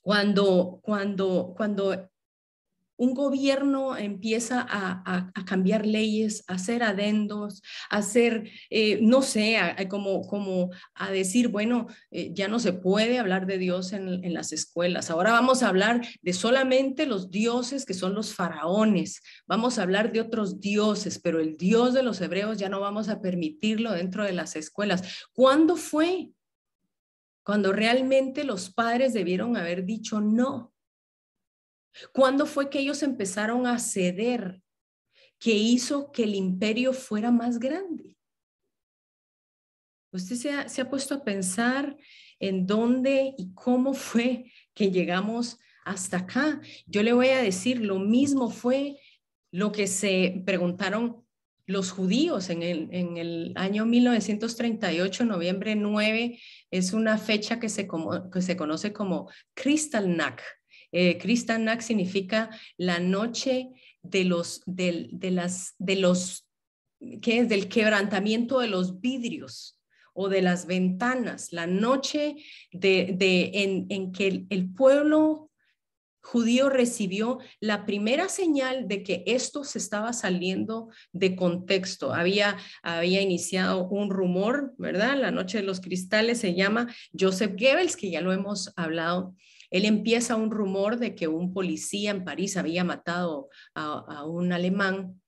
cuando, 0.02 0.80
cuando, 0.82 1.54
cuando 1.58 2.09
un 3.00 3.14
gobierno 3.14 3.96
empieza 3.96 4.66
a, 4.70 5.32
cambiar 5.46 5.86
leyes, 5.86 6.44
a 6.48 6.56
hacer 6.56 6.84
adendos, 6.84 7.62
a 7.90 7.98
hacer, 7.98 8.52
eh, 8.70 9.00
no 9.02 9.22
sé, 9.22 9.58
como, 9.90 10.28
como 10.28 10.70
a 10.96 11.10
decir, 11.10 11.48
bueno, 11.48 11.88
eh, 12.12 12.32
ya 12.34 12.50
no 12.50 12.60
se 12.60 12.74
puede 12.74 13.18
hablar 13.18 13.46
de 13.46 13.58
Dios 13.58 13.94
en, 13.94 14.24
en, 14.26 14.34
las 14.34 14.52
escuelas. 14.52 15.10
Ahora 15.10 15.32
vamos 15.32 15.64
a 15.64 15.70
hablar 15.70 16.06
de 16.22 16.34
solamente 16.34 17.06
los 17.06 17.32
dioses 17.32 17.86
que 17.86 17.94
son 17.94 18.14
los 18.14 18.36
faraones. 18.36 19.22
Vamos 19.48 19.80
a 19.80 19.84
hablar 19.84 20.12
de 20.12 20.20
otros 20.20 20.60
dioses, 20.60 21.20
pero 21.20 21.40
el 21.40 21.56
Dios 21.56 21.94
de 21.94 22.04
los 22.04 22.20
hebreos 22.20 22.58
ya 22.58 22.68
no 22.68 22.82
vamos 22.82 23.08
a 23.08 23.22
permitirlo 23.22 23.94
dentro 23.94 24.26
de 24.26 24.34
las 24.34 24.58
escuelas. 24.58 25.26
¿Cuándo 25.32 25.78
fue? 25.78 26.32
Cuando 27.44 27.72
realmente 27.72 28.44
los 28.44 28.70
padres 28.70 29.14
debieron 29.14 29.56
haber 29.56 29.86
dicho 29.86 30.20
no. 30.20 30.74
¿Cuándo 32.14 32.46
fue 32.46 32.70
que 32.70 32.80
ellos 32.80 33.04
empezaron 33.04 33.68
a 33.68 33.80
ceder 33.80 34.62
que 35.40 35.54
hizo 35.54 36.12
que 36.12 36.24
el 36.24 36.36
imperio 36.36 36.94
fuera 36.94 37.32
más 37.32 37.60
grande? 37.60 38.18
¿Usted 40.12 40.68
se 40.68 40.82
ha, 40.82 40.90
puesto 40.90 41.16
a 41.16 41.24
pensar 41.24 41.96
en 42.40 42.66
dónde 42.66 43.36
y 43.38 43.54
cómo 43.54 43.94
fue 43.94 44.52
que 44.74 44.92
llegamos 44.92 45.60
hasta 45.86 46.18
acá? 46.18 46.62
Yo 46.88 47.04
le 47.04 47.14
voy 47.14 47.30
a 47.30 47.42
decir, 47.42 47.80
lo 47.82 48.00
mismo 48.00 48.50
fue 48.50 49.00
lo 49.52 49.72
que 49.72 49.88
se 49.88 50.42
preguntaron 50.46 51.26
los 51.68 51.92
judíos 51.92 52.50
en 52.50 52.64
el, 52.64 53.54
año 53.56 53.86
1938, 53.86 55.26
noviembre 55.26 55.76
9, 55.76 56.40
es 56.72 56.94
una 56.94 57.20
fecha 57.20 57.60
que 57.60 57.70
se, 57.70 57.88
que 58.34 58.42
se 58.42 58.58
conoce 58.58 58.92
como 58.92 59.30
Kristallnacht 59.54 60.42
eh, 60.92 61.18
Kristallnacht 61.18 61.82
significa 61.82 62.50
la 62.78 63.00
noche 63.00 63.70
de 64.02 64.24
los, 64.26 64.62
de, 64.66 65.10
las, 65.32 65.76
de 65.78 65.96
los, 65.96 66.48
¿qué 67.22 67.40
es? 67.40 67.50
Del 67.50 67.68
quebrantamiento 67.68 68.60
de 68.60 68.68
los 68.68 69.00
vidrios 69.00 69.80
o 70.14 70.30
de 70.30 70.42
las 70.42 70.66
ventanas, 70.66 71.54
la 71.54 71.68
noche 71.68 72.36
de, 72.72 73.14
de 73.18 73.52
en, 73.54 73.86
en, 73.90 74.12
que 74.12 74.46
el, 74.50 74.70
pueblo 74.74 75.50
judío 76.22 76.70
recibió 76.70 77.40
la 77.60 77.86
primera 77.86 78.28
señal 78.28 78.88
de 78.88 79.04
que 79.04 79.24
esto 79.26 79.64
se 79.64 79.78
estaba 79.80 80.12
saliendo 80.12 80.90
de 81.14 81.36
contexto. 81.36 82.14
Había, 82.14 82.58
había 82.84 83.22
iniciado 83.22 83.88
un 83.88 84.10
rumor, 84.10 84.74
¿verdad? 84.78 85.18
La 85.18 85.32
noche 85.32 85.60
de 85.60 85.64
los 85.64 85.80
cristales 85.80 86.40
se 86.40 86.54
llama 86.54 86.94
Joseph 87.18 87.54
Goebbels, 87.58 87.96
que 87.96 88.12
ya 88.12 88.22
lo 88.22 88.34
hemos 88.34 88.74
hablado 88.76 89.36
él 89.72 89.86
empieza 89.86 90.36
un 90.36 90.52
rumor 90.52 90.98
de 90.98 91.16
que 91.16 91.28
un 91.28 91.54
policía 91.54 92.12
en 92.12 92.24
París 92.24 92.58
había 92.58 92.84
matado 92.84 93.50
a, 93.76 94.26
un 94.26 94.52
alemán 94.52 95.22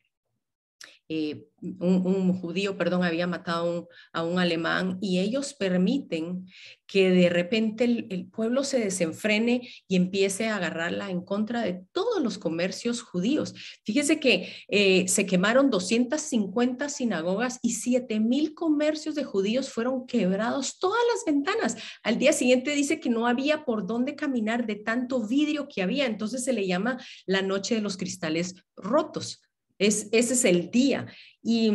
eh, 1.14 1.46
un, 1.62 2.40
judío, 2.40 2.78
perdón, 2.78 3.04
había 3.04 3.28
matado 3.28 3.90
a 4.14 4.24
un 4.24 4.40
alemán 4.40 4.98
y 5.02 5.20
ellos 5.20 5.54
permiten 5.54 6.48
que 6.88 7.10
de 7.10 7.28
repente 7.28 7.84
el, 7.84 8.30
pueblo 8.32 8.64
se 8.64 8.80
desenfrene 8.80 9.70
y 9.90 9.98
empiece 9.98 10.48
a 10.48 10.56
agarrarla 10.56 11.12
en 11.12 11.20
contra 11.20 11.64
de 11.64 11.84
todos 11.92 12.24
los 12.24 12.38
comercios 12.38 13.02
judíos. 13.02 13.54
Fíjese 13.84 14.22
que 14.22 14.54
eh, 14.70 15.06
se 15.10 15.26
quemaron 15.26 15.70
250 15.70 16.88
sinagogas 16.88 17.60
y 17.62 17.74
7 17.74 18.22
mil 18.22 18.54
comercios 18.54 19.14
de 19.14 19.26
judíos 19.26 19.70
fueron 19.70 20.08
quebrados, 20.08 20.80
todas 20.80 21.02
las 21.14 21.26
ventanas. 21.26 21.76
Al 22.04 22.20
día 22.20 22.32
siguiente 22.32 22.74
dice 22.74 23.02
que 23.02 23.10
no 23.10 23.28
había 23.28 23.66
por 23.66 23.86
dónde 23.86 24.16
caminar 24.16 24.66
de 24.66 24.76
tanto 24.76 25.28
vidrio 25.28 25.68
que 25.68 25.82
había, 25.82 26.06
entonces 26.06 26.46
se 26.46 26.54
le 26.54 26.66
llama 26.66 27.04
la 27.26 27.42
noche 27.42 27.76
de 27.76 27.82
los 27.82 27.98
cristales 27.98 28.56
rotos 28.78 29.42
ese 29.88 30.34
es 30.34 30.46
el 30.46 30.70
día. 30.70 31.08
Y, 31.42 31.72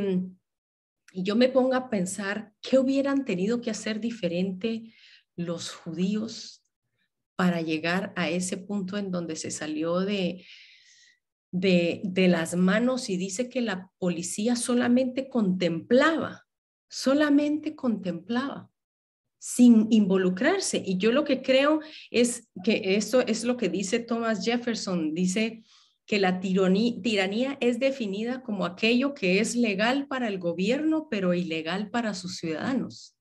y 1.13 1.23
yo 1.23 1.35
me 1.35 1.49
pongo 1.49 1.75
a 1.75 1.91
pensar, 1.91 2.53
¿qué 2.63 2.79
hubieran 2.79 3.25
tenido 3.25 3.61
que 3.61 3.71
hacer 3.71 4.01
diferente 4.01 4.95
los 5.35 5.73
judíos 5.73 6.65
para 7.35 7.61
llegar 7.61 8.13
a 8.17 8.31
ese 8.31 8.57
punto 8.57 8.97
en 8.97 9.11
donde 9.11 9.37
se 9.37 9.51
salió 9.51 10.01
de, 10.01 10.47
de, 11.51 12.01
de, 12.05 12.29
las 12.29 12.55
manos 12.55 13.11
y 13.11 13.17
dice 13.17 13.51
que 13.51 13.61
la 13.61 13.91
policía 13.99 14.57
solamente 14.57 15.29
contemplaba, 15.29 16.47
solamente 16.89 17.75
contemplaba, 17.75 18.71
sin 19.39 19.89
involucrarse. 19.91 20.83
Y 20.85 20.97
yo 20.97 21.13
lo 21.13 21.25
que 21.25 21.43
creo 21.43 21.81
es 22.11 22.49
que 22.65 22.97
eso 22.97 23.21
es 23.21 23.45
lo 23.45 23.57
que 23.57 23.69
dice 23.69 23.99
Thomas 23.99 24.45
Jefferson, 24.45 25.13
dice 25.13 25.63
que 26.07 26.21
la 26.21 26.41
tiranía 26.41 27.59
es 27.61 27.81
definida 27.81 28.43
como 28.43 28.65
aquello 28.65 29.13
que 29.13 29.41
es 29.41 29.57
legal 29.57 30.07
para 30.07 30.29
el 30.29 30.39
gobierno, 30.39 31.09
pero 31.11 31.35
ilegal 31.35 31.91
para 31.91 32.15
sus 32.15 32.37
ciudadanos. 32.37 33.17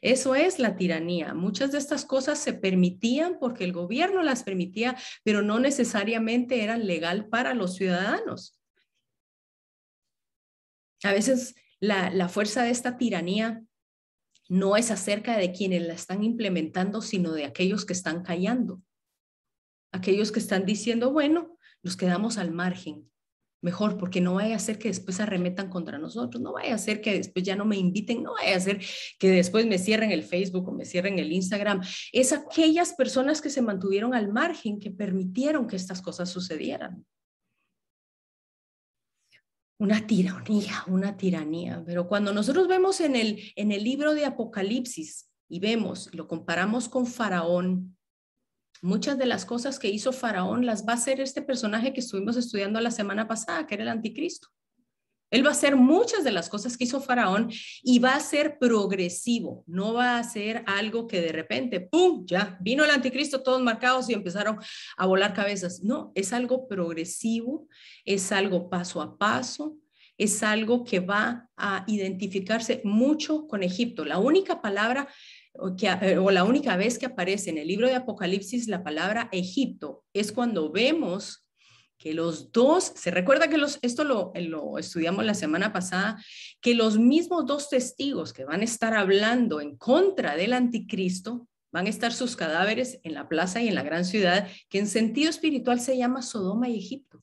Eso 0.00 0.36
es 0.36 0.58
la 0.58 0.76
tiranía. 0.76 1.34
Muchas 1.34 1.72
de 1.72 1.78
estas 1.78 2.04
cosas 2.04 2.38
se 2.38 2.52
permitían 2.52 3.38
porque 3.40 3.64
el 3.64 3.72
gobierno 3.72 4.22
las 4.22 4.44
permitía, 4.44 4.96
pero 5.24 5.42
no 5.42 5.58
necesariamente 5.58 6.62
eran 6.62 6.86
legal 6.86 7.28
para 7.28 7.54
los 7.54 7.74
ciudadanos. 7.74 8.60
A 11.02 11.12
veces 11.12 11.56
la, 11.80 12.10
la 12.10 12.28
fuerza 12.28 12.62
de 12.62 12.70
esta 12.70 12.96
tiranía 12.96 13.64
no 14.48 14.76
es 14.76 14.90
acerca 14.90 15.36
de 15.36 15.52
quienes 15.52 15.82
la 15.82 15.94
están 15.94 16.22
implementando, 16.22 17.02
sino 17.02 17.32
de 17.32 17.44
aquellos 17.44 17.84
que 17.84 17.92
están 17.92 18.22
callando. 18.22 18.82
Aquellos 19.92 20.30
que 20.30 20.38
están 20.38 20.66
diciendo, 20.66 21.12
bueno, 21.12 21.56
nos 21.82 21.96
quedamos 21.96 22.38
al 22.38 22.50
margen. 22.50 23.10
Mejor, 23.62 23.98
porque 23.98 24.22
no 24.22 24.34
vaya 24.34 24.56
a 24.56 24.58
ser 24.58 24.78
que 24.78 24.88
después 24.88 25.20
arremetan 25.20 25.68
contra 25.68 25.98
nosotros, 25.98 26.42
no 26.42 26.54
vaya 26.54 26.74
a 26.74 26.78
ser 26.78 27.02
que 27.02 27.12
después 27.12 27.44
ya 27.44 27.56
no 27.56 27.66
me 27.66 27.76
inviten, 27.76 28.22
no 28.22 28.32
vaya 28.32 28.56
a 28.56 28.60
ser 28.60 28.80
que 29.18 29.30
después 29.30 29.66
me 29.66 29.78
cierren 29.78 30.12
el 30.12 30.22
Facebook 30.22 30.66
o 30.66 30.72
me 30.72 30.86
cierren 30.86 31.18
el 31.18 31.30
Instagram. 31.30 31.82
Es 32.10 32.32
aquellas 32.32 32.94
personas 32.94 33.42
que 33.42 33.50
se 33.50 33.60
mantuvieron 33.60 34.14
al 34.14 34.32
margen, 34.32 34.80
que 34.80 34.90
permitieron 34.90 35.66
que 35.66 35.76
estas 35.76 36.00
cosas 36.00 36.30
sucedieran. 36.30 37.04
Una 39.78 40.06
tiranía, 40.06 40.84
una 40.86 41.18
tiranía. 41.18 41.82
Pero 41.84 42.08
cuando 42.08 42.32
nosotros 42.32 42.66
vemos 42.66 43.00
en 43.00 43.14
el, 43.14 43.52
en 43.56 43.72
el 43.72 43.84
libro 43.84 44.14
de 44.14 44.24
Apocalipsis 44.24 45.28
y 45.50 45.60
vemos, 45.60 46.08
lo 46.14 46.26
comparamos 46.28 46.88
con 46.88 47.06
Faraón, 47.06 47.94
Muchas 48.82 49.18
de 49.18 49.26
las 49.26 49.44
cosas 49.44 49.78
que 49.78 49.88
hizo 49.88 50.12
Faraón 50.12 50.64
las 50.64 50.86
va 50.86 50.92
a 50.92 50.96
hacer 50.96 51.20
este 51.20 51.42
personaje 51.42 51.92
que 51.92 52.00
estuvimos 52.00 52.36
estudiando 52.36 52.80
la 52.80 52.90
semana 52.90 53.28
pasada, 53.28 53.66
que 53.66 53.74
era 53.74 53.82
el 53.82 53.90
anticristo. 53.90 54.48
Él 55.30 55.44
va 55.44 55.50
a 55.50 55.52
hacer 55.52 55.76
muchas 55.76 56.24
de 56.24 56.32
las 56.32 56.48
cosas 56.48 56.76
que 56.76 56.84
hizo 56.84 57.00
Faraón 57.00 57.50
y 57.82 58.00
va 58.00 58.16
a 58.16 58.20
ser 58.20 58.58
progresivo, 58.58 59.62
no 59.66 59.92
va 59.92 60.18
a 60.18 60.24
ser 60.24 60.64
algo 60.66 61.06
que 61.06 61.20
de 61.20 61.30
repente, 61.30 61.80
¡pum!, 61.80 62.24
ya 62.26 62.58
vino 62.60 62.84
el 62.84 62.90
anticristo, 62.90 63.42
todos 63.42 63.62
marcados 63.62 64.10
y 64.10 64.14
empezaron 64.14 64.58
a 64.96 65.06
volar 65.06 65.32
cabezas. 65.32 65.82
No, 65.84 66.10
es 66.16 66.32
algo 66.32 66.66
progresivo, 66.66 67.68
es 68.04 68.32
algo 68.32 68.68
paso 68.68 69.00
a 69.00 69.16
paso, 69.16 69.76
es 70.18 70.42
algo 70.42 70.84
que 70.84 71.00
va 71.00 71.48
a 71.56 71.84
identificarse 71.86 72.82
mucho 72.84 73.46
con 73.46 73.62
Egipto. 73.62 74.04
La 74.04 74.18
única 74.18 74.60
palabra 74.60 75.08
eh, 75.54 76.18
o, 76.18 76.30
la 76.30 76.44
única 76.44 76.76
vez 76.76 76.98
que 76.98 77.06
aparece 77.06 77.50
en 77.50 77.58
el 77.58 77.68
libro 77.68 77.88
de 77.88 77.94
Apocalipsis 77.94 78.68
la 78.68 78.82
palabra 78.82 79.28
Egipto 79.32 80.04
es 80.12 80.32
cuando 80.32 80.70
vemos 80.70 81.46
que 81.98 82.14
los 82.14 82.50
dos, 82.50 82.92
se 82.94 83.10
recuerda 83.10 83.48
que 83.48 83.58
los, 83.58 83.78
esto 83.82 84.04
lo, 84.04 84.32
lo 84.34 84.78
estudiamos 84.78 85.24
la 85.24 85.34
semana 85.34 85.72
pasada, 85.72 86.22
que 86.62 86.74
los 86.74 86.98
mismos 86.98 87.44
dos 87.44 87.68
testigos 87.68 88.32
que 88.32 88.46
van 88.46 88.62
a 88.62 88.64
estar 88.64 88.94
hablando 88.94 89.60
en 89.60 89.76
contra 89.76 90.34
del 90.34 90.54
anticristo, 90.54 91.46
van 91.72 91.86
a 91.86 91.90
estar 91.90 92.12
sus 92.12 92.36
cadáveres 92.36 93.00
en 93.02 93.12
la 93.14 93.28
plaza 93.28 93.60
y 93.62 93.68
en 93.68 93.74
la 93.74 93.82
gran 93.82 94.04
ciudad, 94.06 94.48
que 94.70 94.78
en 94.78 94.86
sentido 94.86 95.28
espiritual 95.28 95.78
se 95.78 95.96
llama 95.98 96.22
Sodoma 96.22 96.68
y 96.68 96.78
Egipto. 96.78 97.22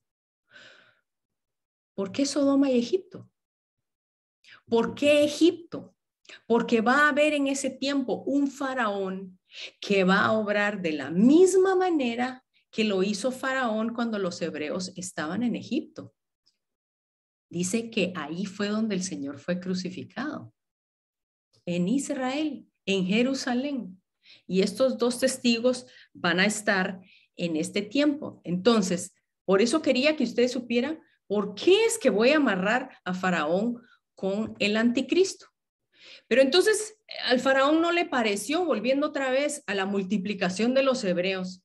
¿por 1.98 2.12
qué 2.12 2.28
Sodoma 2.28 2.70
y 2.70 2.78
Egipto? 2.78 3.28
¿Por 4.70 4.94
qué 4.94 5.24
Egipto? 5.24 5.96
Porque 6.46 6.82
va 6.82 7.06
a 7.06 7.10
haber 7.10 7.34
en 7.34 7.48
ese 7.48 7.70
tiempo 7.70 8.24
un 8.26 8.48
faraón 8.48 9.38
que 9.80 10.04
va 10.04 10.26
a 10.26 10.34
obrar 10.34 10.82
de 10.82 10.94
la 10.94 11.10
misma 11.10 11.76
manera 11.76 12.44
que 12.72 12.84
lo 12.84 13.04
hizo 13.04 13.32
Faraón 13.32 13.94
cuando 13.94 14.20
los 14.20 14.42
hebreos 14.42 14.94
estaban 14.96 15.44
en 15.44 15.56
Egipto. 15.56 16.14
Dice 17.50 17.90
que 17.90 18.14
ahí 18.16 18.46
fue 18.46 18.68
donde 18.68 18.96
el 18.96 19.04
Señor 19.04 19.40
fue 19.40 19.60
crucificado, 19.60 20.54
en 21.66 21.88
Israel, 21.88 22.68
en 22.86 23.06
Jerusalén. 23.06 24.02
Y 24.46 24.62
estos 24.62 24.98
dos 24.98 25.20
testigos 25.20 25.86
van 26.14 26.40
a 26.40 26.46
estar 26.46 27.02
en 27.38 27.56
este 27.56 27.82
tiempo. 27.82 28.42
Entonces, 28.44 29.14
por 29.46 29.62
eso 29.62 29.82
quería 29.82 30.18
que 30.18 30.26
ustedes 30.26 30.52
supieran 30.52 31.00
por 31.26 31.56
qué 31.56 31.86
es 31.86 31.98
que 31.98 32.10
voy 32.10 32.32
a 32.32 32.38
amarrar 32.38 32.98
a 33.06 33.14
Faraón 33.14 33.82
con 34.14 34.56
el 34.60 34.76
anticristo. 34.76 35.48
Pero 36.28 36.42
entonces 36.42 36.98
al 37.26 37.40
faraón 37.40 37.82
no 37.82 37.92
le 37.92 38.06
pareció, 38.06 38.66
volviendo 38.66 39.08
otra 39.08 39.32
vez 39.32 39.64
a 39.66 39.76
la 39.76 39.86
multiplicación 39.86 40.74
de 40.74 40.84
los 40.84 41.04
hebreos. 41.04 41.64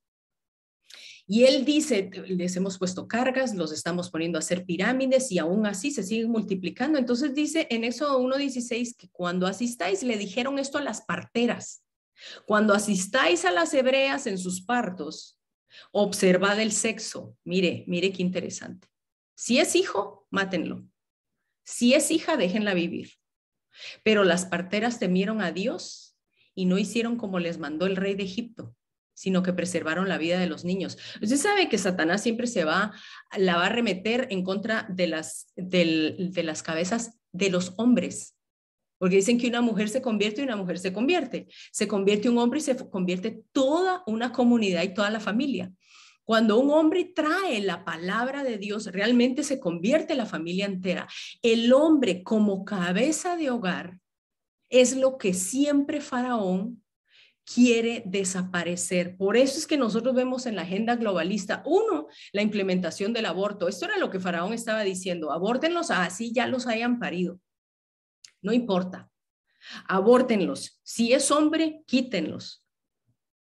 Y 1.27 1.45
él 1.45 1.65
dice, 1.65 2.11
les 2.27 2.57
hemos 2.57 2.79
puesto 2.79 3.07
cargas, 3.07 3.55
los 3.55 3.73
estamos 3.73 4.11
poniendo 4.11 4.39
a 4.39 4.41
hacer 4.41 4.65
pirámides 4.65 5.31
y 5.31 5.39
aún 5.39 5.67
así 5.67 5.91
se 5.91 6.03
siguen 6.03 6.31
multiplicando. 6.31 6.99
Entonces 6.99 7.35
dice 7.35 7.67
en 7.71 7.85
Éxodo 7.85 8.21
1.16 8.21 8.97
que 8.97 9.09
cuando 9.11 9.47
asistáis, 9.47 10.03
le 10.03 10.17
dijeron 10.19 10.59
esto 10.59 10.79
a 10.79 10.83
las 10.83 11.03
parteras, 11.03 11.85
cuando 12.47 12.75
asistáis 12.75 13.45
a 13.45 13.51
las 13.51 13.73
hebreas 13.73 14.27
en 14.27 14.37
sus 14.37 14.63
partos, 14.63 15.39
observad 15.91 16.61
el 16.61 16.73
sexo. 16.73 17.37
Mire, 17.45 17.85
mire 17.87 18.13
qué 18.13 18.23
interesante. 18.23 18.89
Si 19.35 19.59
es 19.59 19.75
hijo, 19.75 20.27
mátenlo. 20.31 20.85
Si 21.65 21.95
es 21.95 22.11
hija, 22.11 22.37
déjenla 22.37 22.75
vivir. 22.75 23.13
Pero 24.03 24.25
las 24.25 24.47
parteras 24.47 24.99
temieron 24.99 25.41
a 25.43 25.53
Dios 25.53 26.17
y 26.55 26.67
no 26.67 26.79
hicieron 26.79 27.17
como 27.17 27.39
les 27.39 27.59
mandó 27.59 27.87
el 27.87 27.97
rey 27.97 28.15
de 28.15 28.25
Egipto, 28.25 28.75
sino 29.15 29.43
que 29.43 29.53
preservaron 29.53 30.09
la 30.09 30.19
vida 30.19 30.39
de 30.39 30.47
los 30.47 30.65
niños. 30.65 30.99
Usted 31.21 31.37
sabe 31.37 31.69
que 31.69 31.79
Satanás 31.79 32.23
siempre 32.23 32.47
se 32.47 32.65
va, 32.65 32.93
la 33.37 33.57
va 33.57 33.67
a 33.67 33.71
remeter 33.71 34.29
en 34.31 34.45
contra 34.45 34.87
de 34.89 35.07
las, 35.07 35.53
de 35.57 36.43
las 36.43 36.63
cabezas 36.63 37.19
de 37.33 37.51
los 37.51 37.75
hombres. 37.77 38.37
Porque 38.99 39.17
dicen 39.17 39.39
que 39.39 39.49
una 39.49 39.63
mujer 39.63 39.89
se 39.89 40.01
convierte 40.01 40.41
y 40.43 40.45
una 40.45 40.55
mujer 40.55 40.79
se 40.79 40.93
convierte. 40.93 41.49
Se 41.73 41.89
convierte 41.89 42.29
un 42.29 42.39
hombre 42.39 42.61
y 42.61 42.63
se 42.63 42.77
convierte 42.77 43.43
toda 43.51 44.05
una 44.07 44.31
comunidad 44.31 44.85
y 44.85 44.95
toda 44.95 45.11
la 45.11 45.19
familia. 45.19 45.73
Cuando 46.25 46.59
un 46.59 46.71
hombre 46.71 47.05
trae 47.05 47.61
la 47.61 47.85
palabra 47.85 48.45
de 48.45 48.59
Dios, 48.59 48.87
realmente 48.87 49.43
se 49.43 49.59
convierte 49.59 50.15
la 50.15 50.27
familia 50.27 50.67
entera. 50.67 51.09
El 51.43 51.73
hombre 51.73 52.23
como 52.23 52.65
cabeza 52.65 53.37
de 53.37 53.51
hogar 53.51 53.99
es 54.69 54.97
lo 54.97 55.19
que 55.19 55.35
siempre 55.35 56.01
Faraón 56.01 56.83
quiere 57.45 58.03
desaparecer. 58.07 59.17
Por 59.17 59.37
eso 59.37 59.59
es 59.59 59.67
que 59.67 59.77
nosotros 59.77 60.15
vemos 60.15 60.47
en 60.47 60.57
la 60.57 60.63
agenda 60.63 60.97
globalista, 60.97 61.63
uno, 61.67 62.07
la 62.33 62.43
implementación 62.43 63.13
del 63.13 63.27
aborto. 63.27 63.69
Esto 63.69 63.87
era 63.87 63.99
lo 63.99 64.11
que 64.11 64.21
Faraón 64.21 64.53
estaba 64.53 64.83
diciendo, 64.83 65.33
abórtenlos 65.33 65.91
así 65.91 66.33
ya 66.33 66.47
los 66.47 66.67
hayan 66.67 66.99
parido. 66.99 67.41
No 68.41 68.53
importa, 68.53 69.11
abórtenlos. 69.87 70.81
Si 70.83 71.13
es 71.13 71.31
hombre, 71.31 71.83
quítenlos. 71.87 72.65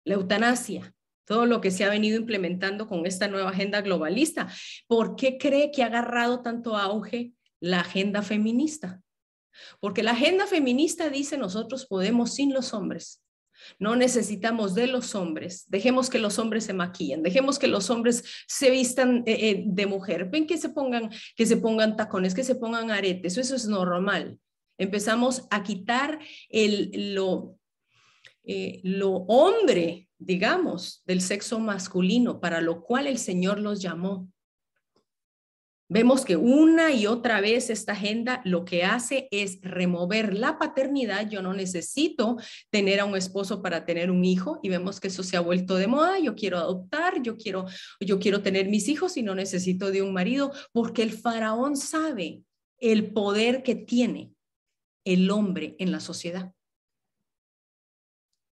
La 0.05 0.15
eutanasia, 0.15 0.92
todo 1.25 1.47
lo 1.47 1.61
que 1.61 1.71
se 1.71 1.85
ha 1.85 1.91
venido 1.91 2.19
implementando 2.19 2.87
con 2.87 3.07
esta 3.07 3.29
nueva 3.29 3.51
agenda 3.51 3.81
globalista. 3.81 4.49
¿Por 4.87 5.17
qué 5.17 5.39
cree 5.39 5.71
que 5.71 5.83
ha 5.83 5.87
agarrado 5.87 6.43
tanto 6.43 6.77
auge 6.77 7.33
la 7.61 7.81
agenda 7.81 8.23
feminista? 8.23 9.03
Porque 9.81 10.03
la 10.03 10.13
agenda 10.13 10.47
feminista 10.47 11.11
dice 11.11 11.37
nosotros 11.37 11.87
podemos 11.87 12.35
sin 12.35 12.53
los 12.53 12.75
hombres. 12.75 13.23
No 13.79 13.97
necesitamos 13.97 14.75
de 14.75 14.87
los 14.87 15.15
hombres. 15.15 15.67
Dejemos 15.69 16.11
que 16.11 16.19
los 16.19 16.39
hombres 16.39 16.65
se 16.65 16.73
maquillen, 16.73 17.23
dejemos 17.23 17.59
que 17.59 17.69
los 17.69 17.91
hombres 17.91 18.25
se 18.49 18.71
vistan 18.71 19.23
eh, 19.27 19.51
eh, 19.51 19.65
de 19.67 19.87
mujer. 19.87 20.29
Ven 20.31 20.47
que 20.47 20.59
se 20.59 20.71
pongan 20.71 21.11
que 21.37 21.47
se 21.47 21.57
pongan 21.57 21.97
tacones, 21.97 22.35
que 22.35 22.45
se 22.45 22.57
pongan 22.57 22.91
aretes. 22.91 23.37
Eso 23.37 23.55
es 23.55 23.67
normal. 23.67 24.39
Empezamos 24.79 25.47
a 25.51 25.63
quitar 25.63 26.19
el, 26.49 27.15
lo, 27.15 27.57
eh, 28.45 28.81
lo 28.83 29.11
hombre 29.29 30.09
digamos, 30.25 31.03
del 31.05 31.21
sexo 31.21 31.59
masculino, 31.59 32.41
para 32.41 32.61
lo 32.61 32.83
cual 32.83 33.07
el 33.07 33.19
Señor 33.19 33.59
los 33.59 33.81
llamó. 33.81 34.29
Vemos 35.89 36.25
que 36.25 36.37
una 36.37 36.91
y 36.91 37.07
otra 37.07 37.43
vez 37.43 37.69
esta 37.69 37.93
agenda 37.93 38.41
lo 38.47 38.65
que 38.65 38.83
hace 38.83 39.29
es 39.31 39.59
remover 39.61 40.33
la 40.33 40.59
paternidad. 40.59 41.29
Yo 41.29 41.43
no 41.43 41.53
necesito 41.53 42.39
tener 42.71 43.01
a 43.01 43.05
un 43.05 43.15
esposo 43.15 43.61
para 43.61 43.85
tener 43.85 44.11
un 44.11 44.25
hijo 44.25 44.59
y 44.63 44.71
vemos 44.71 45.01
que 45.01 45.09
eso 45.09 45.23
se 45.23 45.37
ha 45.37 45.41
vuelto 45.41 45.77
de 45.77 45.89
moda. 45.89 46.19
Yo 46.19 46.35
quiero 46.35 46.57
adoptar, 46.57 47.23
yo 47.23 47.37
quiero, 47.37 47.67
yo 48.01 48.19
quiero 48.19 48.41
tener 48.43 48.71
mis 48.71 48.89
hijos 48.89 49.19
y 49.19 49.23
no 49.23 49.35
necesito 49.35 49.91
de 49.91 50.01
un 50.01 50.15
marido 50.15 50.51
porque 50.73 51.03
el 51.03 51.13
faraón 51.13 51.77
sabe 51.77 52.43
el 52.79 53.13
poder 53.13 53.63
que 53.63 53.75
tiene 53.75 54.33
el 55.05 55.31
hombre 55.31 55.77
en 55.79 55.93
la 55.93 56.01
sociedad. 56.01 56.55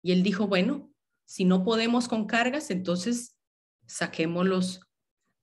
Y 0.03 0.11
él 0.11 0.23
dijo, 0.23 0.47
bueno, 0.47 0.88
si 1.29 1.45
no 1.45 1.63
podemos 1.63 2.07
con 2.07 2.25
cargas, 2.25 2.71
entonces 2.71 3.37
saquémoslos 3.85 4.81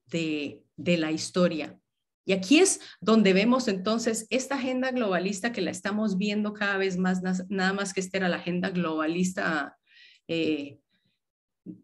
de, 0.07 0.65
de 0.75 0.97
la 0.97 1.13
historia. 1.13 1.79
Y 2.25 2.33
aquí 2.33 2.59
es 2.59 2.81
donde 3.01 3.33
vemos 3.33 3.69
entonces 3.69 4.27
esta 4.31 4.57
agenda 4.57 4.91
globalista 4.91 5.53
que 5.53 5.61
la 5.61 5.71
estamos 5.71 6.19
viendo 6.19 6.55
cada 6.55 6.77
vez 6.77 6.99
más, 6.99 7.23
nada 7.49 7.73
más 7.73 7.95
que 7.95 8.01
esta 8.01 8.17
era 8.17 8.29
la 8.29 8.39
agenda 8.39 8.71
globalista 8.71 9.79
eh, 10.27 10.81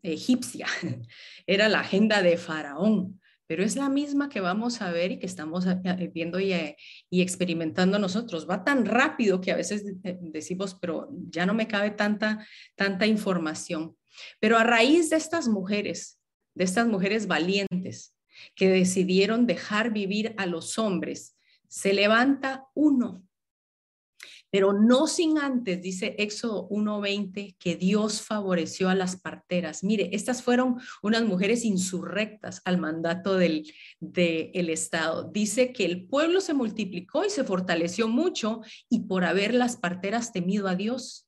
egipcia, 0.02 0.66
era 1.46 1.68
la 1.68 1.78
agenda 1.78 2.22
de 2.22 2.36
Faraón, 2.38 3.20
pero 3.52 3.64
es 3.64 3.76
la 3.76 3.90
misma 3.90 4.30
que 4.30 4.40
vamos 4.40 4.80
a 4.80 4.90
ver 4.90 5.12
y 5.12 5.18
que 5.18 5.26
estamos 5.26 5.66
eh, 5.66 5.78
eh, 5.84 6.10
viendo 6.14 6.40
y, 6.40 6.54
y, 7.10 7.20
experimentando 7.20 7.98
nosotros. 7.98 8.48
Va 8.48 8.64
tan 8.64 8.86
rápido 8.86 9.42
que 9.42 9.52
a 9.52 9.56
veces 9.56 9.84
decimos, 10.22 10.74
pero 10.80 11.10
ya 11.28 11.44
no 11.44 11.52
me 11.52 11.68
cabe 11.68 11.90
tanta, 11.90 12.46
tanta 12.76 13.06
información. 13.06 13.94
Pero 14.40 14.56
a 14.56 14.64
raíz 14.64 15.10
de 15.10 15.16
estas 15.16 15.48
mujeres, 15.48 16.18
de 16.54 16.64
estas 16.64 16.86
mujeres 16.86 17.26
valientes 17.26 18.14
que 18.54 18.70
decidieron 18.70 19.46
dejar 19.46 19.92
vivir 19.92 20.34
a 20.38 20.46
los 20.46 20.78
hombres, 20.78 21.36
se 21.68 21.92
levanta 21.92 22.64
uno 22.72 23.22
pero 24.52 24.74
no 24.74 25.06
sin 25.06 25.38
antes, 25.38 25.80
dice 25.80 26.14
Éxodo 26.18 26.68
1.20, 26.68 27.56
que 27.58 27.74
Dios 27.74 28.20
favoreció 28.20 28.90
a 28.90 28.94
las 28.94 29.16
parteras. 29.16 29.82
Mire, 29.82 30.10
estas 30.12 30.42
fueron 30.42 30.76
unas 31.02 31.22
mujeres 31.22 31.64
insurrectas 31.64 32.60
al 32.66 32.76
mandato 32.76 33.36
del 33.36 33.72
el 34.12 34.68
Estado. 34.68 35.24
Dice 35.32 35.72
que 35.72 35.86
el 35.86 36.06
pueblo 36.06 36.42
se 36.42 36.52
multiplicó 36.52 37.24
y 37.24 37.30
se 37.30 37.44
fortaleció 37.44 38.08
mucho 38.08 38.60
y 38.90 39.06
por 39.06 39.24
haber 39.24 39.54
las 39.54 39.78
parteras 39.78 40.34
temido 40.34 40.68
a 40.68 40.74
Dios. 40.74 41.26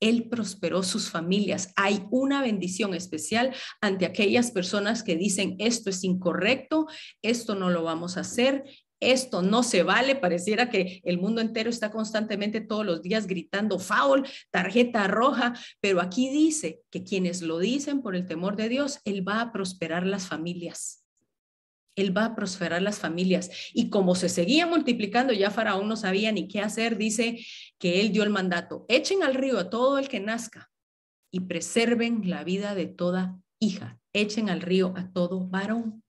Él 0.00 0.30
prosperó 0.30 0.82
sus 0.82 1.10
familias. 1.10 1.74
Hay 1.76 2.06
una 2.10 2.40
bendición 2.40 2.94
especial 2.94 3.54
ante 3.82 4.06
aquellas 4.06 4.50
personas 4.50 5.02
que 5.02 5.16
dicen 5.16 5.56
esto 5.58 5.90
es 5.90 6.04
incorrecto, 6.04 6.86
esto 7.20 7.54
no 7.54 7.68
lo 7.68 7.82
vamos 7.82 8.16
a 8.16 8.20
hacer, 8.20 8.64
esto 9.00 9.42
no 9.42 9.62
se 9.62 9.82
vale, 9.82 10.16
pareciera 10.16 10.70
que 10.70 11.00
el 11.04 11.18
mundo 11.18 11.40
entero 11.40 11.68
está 11.68 11.90
constantemente 11.90 12.60
todos 12.60 12.86
los 12.86 13.02
días 13.02 13.26
gritando 13.26 13.78
foul, 13.78 14.26
tarjeta 14.50 15.06
roja, 15.06 15.54
pero 15.80 16.00
aquí 16.00 16.30
dice 16.30 16.80
que 16.90 17.04
quienes 17.04 17.42
lo 17.42 17.58
dicen 17.58 18.02
por 18.02 18.16
el 18.16 18.26
temor 18.26 18.56
de 18.56 18.68
Dios, 18.68 19.00
Él 19.04 19.26
va 19.26 19.40
a 19.40 19.52
prosperar 19.52 20.06
las 20.06 20.26
familias. 20.26 21.04
Él 21.94 22.16
va 22.16 22.26
a 22.26 22.34
prosperar 22.34 22.82
las 22.82 22.98
familias. 22.98 23.50
Y 23.72 23.88
como 23.88 24.14
se 24.14 24.28
seguía 24.28 24.66
multiplicando, 24.66 25.32
ya 25.32 25.50
Faraón 25.50 25.88
no 25.88 25.96
sabía 25.96 26.30
ni 26.30 26.46
qué 26.46 26.60
hacer, 26.60 26.98
dice 26.98 27.38
que 27.78 28.00
Él 28.00 28.12
dio 28.12 28.22
el 28.22 28.30
mandato, 28.30 28.84
echen 28.88 29.22
al 29.22 29.34
río 29.34 29.58
a 29.58 29.70
todo 29.70 29.98
el 29.98 30.08
que 30.08 30.20
nazca 30.20 30.70
y 31.30 31.40
preserven 31.40 32.28
la 32.28 32.44
vida 32.44 32.74
de 32.74 32.86
toda 32.86 33.38
hija, 33.58 33.98
echen 34.12 34.50
al 34.50 34.60
río 34.60 34.92
a 34.96 35.10
todo 35.12 35.46
varón. 35.46 36.02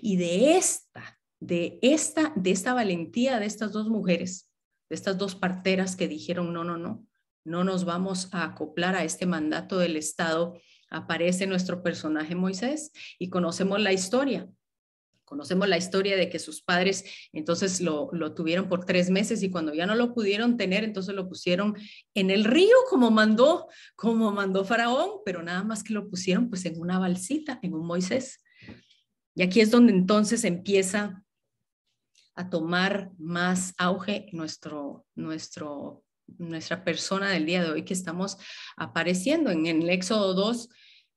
Y 0.00 0.16
de 0.16 0.56
esta 0.56 1.21
de 1.42 1.80
esta, 1.82 2.32
de 2.36 2.52
esta 2.52 2.72
valentía 2.72 3.40
de 3.40 3.46
estas 3.46 3.72
dos 3.72 3.88
mujeres, 3.88 4.48
de 4.88 4.94
estas 4.94 5.18
dos 5.18 5.34
parteras 5.34 5.96
que 5.96 6.06
dijeron, 6.06 6.52
no, 6.52 6.62
no, 6.62 6.76
no, 6.78 7.04
no 7.44 7.64
nos 7.64 7.84
vamos 7.84 8.28
a 8.32 8.44
acoplar 8.44 8.94
a 8.94 9.02
este 9.02 9.26
mandato 9.26 9.78
del 9.78 9.96
Estado, 9.96 10.56
aparece 10.88 11.48
nuestro 11.48 11.82
personaje 11.82 12.36
Moisés 12.36 12.92
y 13.18 13.28
conocemos 13.28 13.80
la 13.80 13.92
historia. 13.92 14.48
Conocemos 15.24 15.66
la 15.66 15.78
historia 15.78 16.14
de 16.16 16.28
que 16.28 16.38
sus 16.38 16.62
padres 16.62 17.04
entonces 17.32 17.80
lo, 17.80 18.10
lo, 18.12 18.34
tuvieron 18.34 18.68
por 18.68 18.84
tres 18.84 19.10
meses 19.10 19.42
y 19.42 19.50
cuando 19.50 19.72
ya 19.74 19.86
no 19.86 19.94
lo 19.94 20.14
pudieron 20.14 20.56
tener, 20.56 20.84
entonces 20.84 21.14
lo 21.14 21.28
pusieron 21.28 21.74
en 22.14 22.30
el 22.30 22.44
río 22.44 22.76
como 22.88 23.10
mandó, 23.10 23.66
como 23.96 24.30
mandó 24.30 24.64
Faraón, 24.64 25.22
pero 25.24 25.42
nada 25.42 25.64
más 25.64 25.82
que 25.82 25.94
lo 25.94 26.08
pusieron 26.08 26.50
pues 26.50 26.66
en 26.66 26.78
una 26.78 26.98
balsita, 26.98 27.58
en 27.62 27.74
un 27.74 27.86
Moisés. 27.86 28.44
Y 29.34 29.42
aquí 29.42 29.60
es 29.60 29.70
donde 29.70 29.92
entonces 29.92 30.44
empieza 30.44 31.21
a 32.34 32.48
tomar 32.48 33.10
más 33.18 33.74
auge 33.78 34.28
nuestro, 34.32 35.06
nuestro, 35.14 36.02
nuestra 36.38 36.84
persona 36.84 37.30
del 37.30 37.46
día 37.46 37.62
de 37.62 37.70
hoy 37.70 37.84
que 37.84 37.94
estamos 37.94 38.38
apareciendo. 38.76 39.50
En, 39.50 39.66
el 39.66 39.88
Éxodo 39.90 40.34
2 40.34 40.68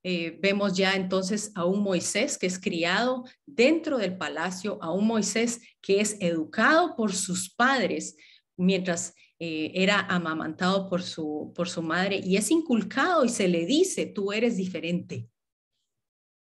eh, 0.04 0.38
vemos 0.40 0.76
ya 0.76 0.94
entonces 0.94 1.52
a 1.54 1.64
un 1.64 1.82
Moisés 1.82 2.38
que 2.38 2.46
es 2.46 2.58
criado 2.58 3.24
dentro 3.44 3.98
del 3.98 4.16
palacio, 4.16 4.78
a 4.82 4.92
un 4.92 5.06
Moisés 5.06 5.60
que 5.80 6.00
es 6.00 6.16
educado 6.20 6.94
por 6.96 7.12
sus 7.14 7.52
padres 7.54 8.16
mientras 8.56 9.14
eh, 9.38 9.72
era 9.74 10.00
amamantado 10.00 10.88
por 10.88 11.02
su, 11.02 11.52
por 11.54 11.68
su 11.68 11.82
madre 11.82 12.20
y 12.24 12.36
es 12.36 12.50
inculcado 12.50 13.24
y 13.24 13.28
se 13.28 13.48
le 13.48 13.66
dice, 13.66 14.06
tú 14.06 14.32
eres 14.32 14.56
diferente. 14.56 15.28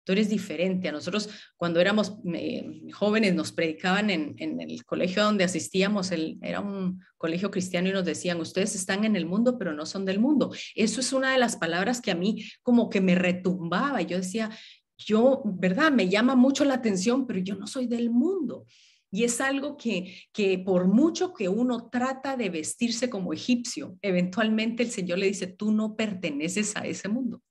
Tú 0.04 0.12
eres 0.12 0.28
diferente. 0.28 0.88
A 0.88 0.92
nosotros 0.92 1.28
cuando 1.56 1.80
éramos 1.80 2.18
eh, 2.34 2.82
jóvenes 2.92 3.34
nos 3.34 3.52
predicaban 3.52 4.10
en, 4.10 4.60
el 4.60 4.84
colegio 4.84 5.22
donde 5.22 5.44
asistíamos, 5.44 6.10
era 6.10 6.60
un 6.60 7.00
colegio 7.16 7.50
cristiano 7.50 7.88
y 7.88 7.92
nos 7.92 8.04
decían, 8.04 8.40
ustedes 8.40 8.74
están 8.74 9.04
en 9.04 9.14
el 9.14 9.26
mundo, 9.26 9.58
pero 9.58 9.72
no 9.72 9.86
son 9.86 10.04
del 10.04 10.18
mundo. 10.18 10.52
Eso 10.74 11.00
es 11.00 11.12
una 11.12 11.32
de 11.32 11.38
las 11.38 11.56
palabras 11.56 12.00
que 12.00 12.10
a 12.10 12.16
mí 12.16 12.44
como 12.62 12.90
que 12.90 13.00
me 13.00 13.14
retumbaba. 13.14 14.02
Yo 14.02 14.16
decía, 14.16 14.50
yo, 14.98 15.42
¿verdad? 15.44 15.92
Me 15.92 16.08
llama 16.08 16.34
mucho 16.34 16.64
la 16.64 16.74
atención, 16.74 17.26
pero 17.26 17.38
yo 17.38 17.54
no 17.54 17.66
soy 17.66 17.86
del 17.86 18.10
mundo. 18.10 18.66
Y 19.14 19.24
es 19.24 19.40
algo 19.40 19.76
que, 19.76 20.16
que 20.32 20.58
por 20.58 20.88
mucho 20.88 21.34
que 21.34 21.48
uno 21.48 21.90
trata 21.90 22.36
de 22.36 22.48
vestirse 22.48 23.10
como 23.10 23.32
egipcio, 23.32 23.98
eventualmente 24.00 24.82
el 24.82 24.90
Señor 24.90 25.18
le 25.18 25.26
dice, 25.26 25.46
tú 25.46 25.70
no 25.70 25.94
perteneces 25.94 26.74
a 26.76 26.86
ese 26.86 27.08
mundo. 27.08 27.42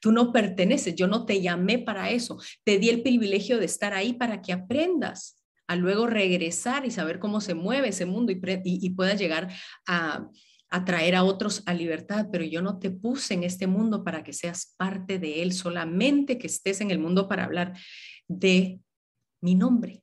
Tú 0.00 0.12
no 0.12 0.32
perteneces, 0.32 0.94
yo 0.94 1.06
no 1.06 1.26
te 1.26 1.40
llamé 1.40 1.78
para 1.78 2.10
eso. 2.10 2.38
Te 2.64 2.78
di 2.78 2.88
el 2.88 3.02
privilegio 3.02 3.58
de 3.58 3.66
estar 3.66 3.94
ahí 3.94 4.12
para 4.12 4.42
que 4.42 4.52
aprendas 4.52 5.42
a 5.66 5.76
luego 5.76 6.06
regresar 6.06 6.84
y 6.86 6.90
saber 6.90 7.18
cómo 7.18 7.40
se 7.40 7.54
mueve 7.54 7.88
ese 7.88 8.04
mundo 8.04 8.32
y, 8.32 8.40
y, 8.64 8.90
puedas 8.90 9.18
llegar 9.18 9.48
a, 9.86 10.28
a 10.68 10.84
traer 10.84 11.14
a 11.14 11.24
otros 11.24 11.62
a 11.66 11.74
libertad, 11.74 12.28
pero 12.32 12.44
yo 12.44 12.62
no 12.62 12.78
te 12.78 12.90
puse 12.90 13.34
en 13.34 13.44
este 13.44 13.66
mundo 13.66 14.04
para 14.04 14.24
que 14.24 14.32
seas 14.32 14.74
parte 14.76 15.18
de 15.18 15.42
él, 15.42 15.52
solamente 15.52 16.38
que 16.38 16.46
estés 16.46 16.80
en 16.80 16.90
el 16.90 16.98
mundo 16.98 17.28
para 17.28 17.44
hablar 17.44 17.74
de 18.26 18.80
mi 19.40 19.54
nombre. 19.54 20.01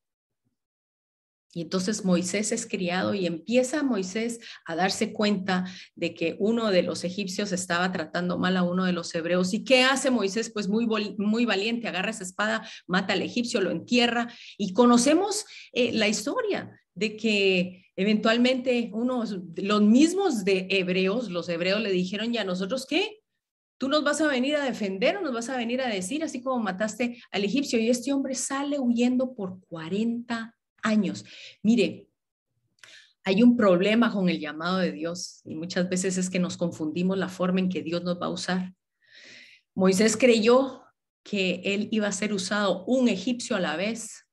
Y 1.52 1.62
entonces 1.62 2.06
Moisés 2.06 2.52
es 2.52 2.68
criado 2.68 3.16
y 3.16 3.26
empieza 3.26 3.82
Moisés 3.82 4.40
a 4.66 4.76
darse 4.76 5.12
cuenta 5.14 5.66
de 5.96 6.14
que 6.14 6.36
uno 6.40 6.70
de 6.70 6.84
los 6.84 7.04
egipcios 7.04 7.52
estaba 7.52 7.92
tratando 7.92 8.38
mal 8.38 8.56
a 8.56 8.64
uno 8.64 8.86
de 8.86 8.94
los 8.94 9.14
hebreos. 9.16 9.54
¿Y 9.54 9.64
qué 9.64 9.84
hace 9.84 10.12
Moisés? 10.12 10.52
Pues 10.52 10.68
muy, 10.68 10.88
muy 11.18 11.46
valiente, 11.46 11.88
agarra 11.88 12.12
esa 12.12 12.24
espada, 12.24 12.68
mata 12.86 13.14
al 13.14 13.24
egipcio, 13.24 13.62
lo 13.62 13.72
entierra. 13.72 14.32
Y 14.58 14.74
conocemos 14.74 15.46
eh, 15.74 15.92
la 15.92 16.08
historia 16.08 16.80
de 16.94 17.18
que 17.18 17.86
eventualmente 17.96 18.92
unos, 18.94 19.40
los 19.56 19.82
mismos 19.82 20.46
de 20.46 20.68
hebreos, 20.70 21.30
los 21.32 21.50
hebreos 21.50 21.82
le 21.82 21.92
dijeron, 21.92 22.32
ya 22.32 22.44
nosotros 22.44 22.86
qué? 22.86 23.22
Tú 23.80 23.88
nos 23.88 24.04
vas 24.04 24.22
a 24.22 24.28
venir 24.28 24.56
a 24.56 24.64
defender 24.66 25.18
o 25.18 25.22
nos 25.22 25.34
vas 25.34 25.50
a 25.50 25.58
venir 25.58 25.82
a 25.82 25.88
decir, 25.88 26.24
así 26.24 26.44
como 26.44 26.62
mataste 26.62 27.24
al 27.32 27.44
egipcio. 27.44 27.80
Y 27.80 27.90
este 27.90 28.14
hombre 28.14 28.36
sale 28.36 28.78
huyendo 28.78 29.34
por 29.34 29.60
40 29.68 30.56
años. 30.84 31.26
Mire, 31.64 32.10
hay 33.24 33.44
un 33.44 33.56
problema 33.58 34.12
con 34.12 34.30
el 34.30 34.40
llamado 34.40 34.78
de 34.78 34.92
Dios 34.92 35.42
y 35.46 35.56
muchas 35.56 35.90
veces 35.90 36.18
es 36.18 36.30
que 36.30 36.40
nos 36.40 36.58
confundimos 36.58 37.18
la 37.18 37.30
forma 37.30 37.60
en 37.60 37.70
que 37.70 37.84
Dios 37.84 38.04
nos 38.04 38.20
va 38.20 38.28
a 38.28 38.32
usar. 38.32 38.74
Moisés 39.76 40.18
creyó 40.18 40.84
que 41.24 41.62
él 41.64 41.90
iba 41.92 42.08
a 42.08 42.12
ser 42.12 42.34
usado 42.34 42.86
un 42.86 43.08
egipcio 43.08 43.56
a 43.56 43.60
la 43.60 43.76
vez, 43.76 44.26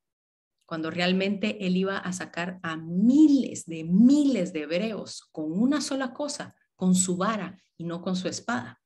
cuando 0.65 0.91
realmente 0.91 1.65
él 1.67 1.77
iba 1.77 1.99
a 1.99 2.13
sacar 2.13 2.59
a 2.63 2.77
miles 2.77 3.67
de 3.67 3.85
miles 3.85 4.53
de 4.53 4.63
hebreos 4.63 5.29
con 5.31 5.53
una 5.53 5.81
sola 5.81 6.13
cosa, 6.13 6.57
con 6.75 6.95
su 6.95 7.17
vara 7.17 7.61
y 7.77 7.85
no 7.85 8.03
con 8.03 8.17
su 8.17 8.29
espada. 8.29 8.81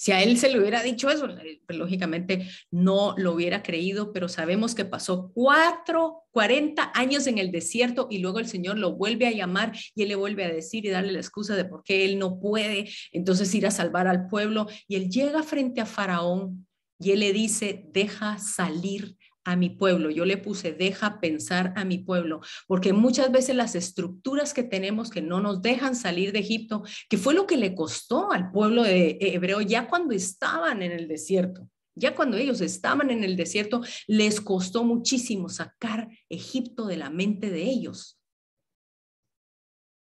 Si 0.00 0.12
a 0.12 0.22
él 0.22 0.38
se 0.38 0.48
le 0.48 0.58
hubiera 0.58 0.82
dicho 0.82 1.10
eso, 1.10 1.28
eh, 1.28 1.60
pues, 1.66 1.78
lógicamente 1.78 2.48
no 2.70 3.14
lo 3.18 3.34
hubiera 3.34 3.62
creído, 3.62 4.14
pero 4.14 4.30
sabemos 4.30 4.74
que 4.74 4.86
pasó 4.86 5.30
cuatro, 5.34 6.22
cuarenta 6.30 6.90
años 6.94 7.26
en 7.26 7.36
el 7.36 7.50
desierto 7.50 8.08
y 8.10 8.20
luego 8.20 8.38
el 8.38 8.46
Señor 8.46 8.78
lo 8.78 8.96
vuelve 8.96 9.26
a 9.26 9.30
llamar 9.30 9.76
y 9.94 10.04
él 10.04 10.08
le 10.08 10.14
vuelve 10.14 10.46
a 10.46 10.48
decir 10.48 10.86
y 10.86 10.88
darle 10.88 11.12
la 11.12 11.18
excusa 11.18 11.54
de 11.54 11.66
por 11.66 11.84
qué 11.84 12.06
él 12.06 12.18
no 12.18 12.40
puede 12.40 12.88
entonces 13.12 13.54
ir 13.54 13.66
a 13.66 13.70
salvar 13.70 14.08
al 14.08 14.26
pueblo. 14.26 14.68
Y 14.88 14.96
él 14.96 15.10
llega 15.10 15.42
frente 15.42 15.82
a 15.82 15.86
Faraón 15.86 16.66
y 16.98 17.10
él 17.10 17.20
le 17.20 17.34
dice, 17.34 17.84
deja 17.92 18.38
salir 18.38 19.18
a 19.44 19.56
mi 19.56 19.70
pueblo. 19.70 20.10
Yo 20.10 20.24
le 20.24 20.36
puse, 20.36 20.72
deja 20.72 21.20
pensar 21.20 21.72
a 21.76 21.84
mi 21.84 21.98
pueblo, 21.98 22.40
porque 22.66 22.92
muchas 22.92 23.32
veces 23.32 23.56
las 23.56 23.74
estructuras 23.74 24.54
que 24.54 24.62
tenemos 24.62 25.10
que 25.10 25.22
no 25.22 25.40
nos 25.40 25.62
dejan 25.62 25.96
salir 25.96 26.32
de 26.32 26.40
Egipto, 26.40 26.82
que 27.08 27.18
fue 27.18 27.34
lo 27.34 27.46
que 27.46 27.56
le 27.56 27.74
costó 27.74 28.32
al 28.32 28.50
pueblo 28.50 28.82
de 28.82 29.18
hebreo 29.20 29.60
ya 29.60 29.88
cuando 29.88 30.14
estaban 30.14 30.82
en 30.82 30.92
el 30.92 31.08
desierto. 31.08 31.68
Ya 31.96 32.14
cuando 32.14 32.36
ellos 32.36 32.60
estaban 32.60 33.10
en 33.10 33.24
el 33.24 33.36
desierto, 33.36 33.82
les 34.06 34.40
costó 34.40 34.84
muchísimo 34.84 35.48
sacar 35.48 36.08
Egipto 36.28 36.86
de 36.86 36.96
la 36.96 37.10
mente 37.10 37.50
de 37.50 37.62
ellos. 37.64 38.18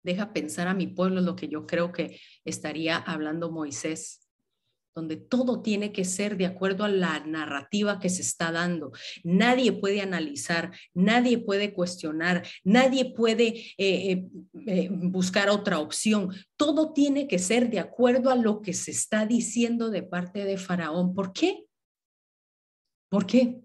Deja 0.05 0.33
pensar 0.33 0.69
a 0.69 0.75
mi 0.75 0.87
pueblo 0.87 1.21
lo 1.21 1.35
que 1.35 1.49
yo 1.49 1.67
creo 1.67 1.91
que 1.93 2.21
estaría 2.45 2.97
hablando 2.97 3.51
Moisés 3.51 4.28
donde 4.99 5.17
todo 5.17 5.63
tiene 5.63 5.93
que 5.93 6.05
ser 6.05 6.37
de 6.37 6.45
acuerdo 6.45 6.83
a 6.83 6.89
la 6.89 7.21
narrativa 7.21 8.01
que 8.01 8.09
se 8.09 8.23
está 8.23 8.51
dando. 8.51 8.91
Nadie 9.23 9.71
puede 9.71 10.01
analizar, 10.01 10.73
nadie 10.93 11.39
puede 11.39 11.73
cuestionar, 11.73 12.45
nadie 12.65 13.15
puede 13.15 13.47
eh, 13.47 13.77
eh, 13.79 14.29
eh, 14.67 14.89
buscar 14.91 15.51
otra 15.51 15.79
opción. 15.79 16.35
Todo 16.57 16.93
tiene 16.93 17.29
que 17.29 17.39
ser 17.39 17.71
de 17.71 17.79
acuerdo 17.79 18.31
a 18.31 18.35
lo 18.35 18.61
que 18.61 18.73
se 18.73 18.91
está 18.91 19.25
diciendo 19.25 19.91
de 19.91 20.03
parte 20.03 20.45
de 20.45 20.57
Faraón. 20.57 21.15
¿Por 21.15 21.33
qué? 21.33 21.65
¿Por 23.09 23.25
qué? 23.25 23.61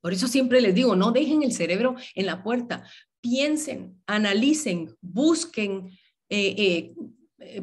Por 0.00 0.12
eso 0.12 0.28
siempre 0.28 0.60
les 0.60 0.76
digo, 0.76 0.94
no 0.94 1.10
dejen 1.10 1.42
el 1.42 1.52
cerebro 1.52 1.96
en 2.14 2.26
la 2.26 2.44
puerta, 2.44 2.88
piensen, 3.20 4.00
analicen, 4.06 4.94
busquen 5.00 5.90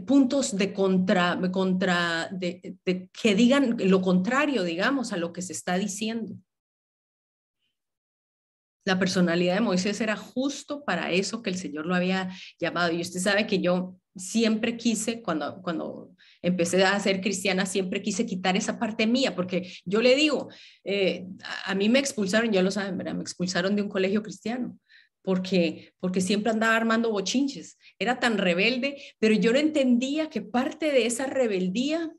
puntos 0.05 0.55
de 0.57 0.73
contra, 0.73 1.39
contra 1.51 2.29
de, 2.31 2.77
que 3.13 3.35
digan 3.35 3.77
lo 3.79 4.01
contrario, 4.01 4.63
digamos, 4.63 5.13
a 5.13 5.17
lo 5.17 5.31
que 5.31 5.41
se 5.41 5.53
está 5.53 5.77
diciendo. 5.77 6.35
La 8.85 8.97
personalidad 8.97 9.55
de 9.55 9.61
Moisés 9.61 9.99
era 9.99 10.15
justo 10.15 10.83
para 10.85 11.11
eso 11.11 11.41
que 11.41 11.49
el 11.49 11.57
Señor 11.57 11.85
lo 11.85 11.93
había 11.93 12.29
llamado. 12.59 12.93
Y 12.93 13.01
usted 13.01 13.19
sabe 13.19 13.45
que 13.45 13.59
yo 13.59 13.97
siempre 14.15 14.77
quise, 14.77 15.21
cuando, 15.21 15.61
cuando 15.61 16.15
empecé 16.41 16.83
a 16.83 16.99
ser 16.99 17.21
cristiana, 17.21 17.65
siempre 17.65 18.01
quise 18.01 18.25
quitar 18.25 18.55
esa 18.55 18.79
parte 18.79 19.05
mía, 19.05 19.35
porque 19.35 19.71
yo 19.85 20.01
le 20.01 20.15
digo, 20.15 20.49
eh, 20.85 21.27
a, 21.65 21.75
mí 21.75 21.89
me 21.89 21.99
expulsaron, 21.99 22.51
ya 22.51 22.63
lo 22.63 22.71
saben, 22.71 22.97
¿verdad? 22.97 23.13
me 23.13 23.21
expulsaron 23.21 23.75
de 23.75 23.81
un 23.81 23.89
colegio 23.89 24.23
cristiano 24.23 24.79
porque, 25.27 25.93
porque 25.99 26.21
siempre 26.21 26.53
andaba 26.53 26.77
armando 26.77 27.11
bochinches. 27.11 27.77
Era 27.99 28.17
tan 28.17 28.37
rebelde, 28.37 28.95
pero 29.19 29.33
yo 29.33 29.51
no 29.51 29.59
entendía 29.59 30.29
que 30.29 30.41
parte 30.41 30.89
de 30.89 31.05
esa 31.05 31.25
rebeldía, 31.25 32.13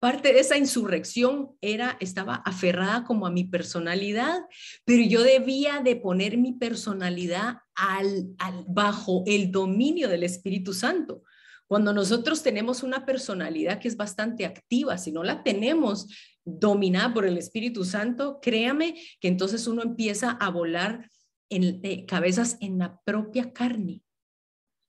parte 0.00 0.32
de 0.32 0.40
esa 0.40 0.58
insurrección 0.58 1.56
era, 1.60 1.96
estaba 2.00 2.34
aferrada 2.34 3.04
como 3.04 3.28
a 3.28 3.30
mi 3.30 3.44
personalidad, 3.44 4.40
pero 4.84 5.04
yo 5.04 5.22
debía 5.22 5.82
de 5.84 5.94
poner 5.94 6.36
mi 6.36 6.54
personalidad 6.54 7.58
al, 7.76 8.34
al, 8.38 8.64
bajo 8.66 9.22
el 9.28 9.52
dominio 9.52 10.08
del 10.08 10.24
Espíritu 10.24 10.74
Santo. 10.74 11.22
Cuando 11.68 11.92
nosotros 11.92 12.42
tenemos 12.42 12.82
una 12.82 13.06
personalidad 13.06 13.78
que 13.78 13.86
es 13.86 13.96
bastante 13.96 14.46
activa, 14.46 14.98
si 14.98 15.12
no 15.12 15.22
la 15.22 15.44
tenemos 15.44 16.08
dominada 16.44 17.14
por 17.14 17.24
el 17.24 17.38
Espíritu 17.38 17.84
Santo, 17.84 18.40
créame 18.42 18.96
que 19.20 19.28
entonces 19.28 19.68
uno 19.68 19.82
empieza 19.82 20.32
a 20.32 20.50
volar 20.50 21.08
en, 21.54 21.80
eh, 21.82 22.06
cabezas 22.06 22.56
en 22.60 22.78
la 22.78 23.00
propia 23.04 23.52
carne. 23.52 24.02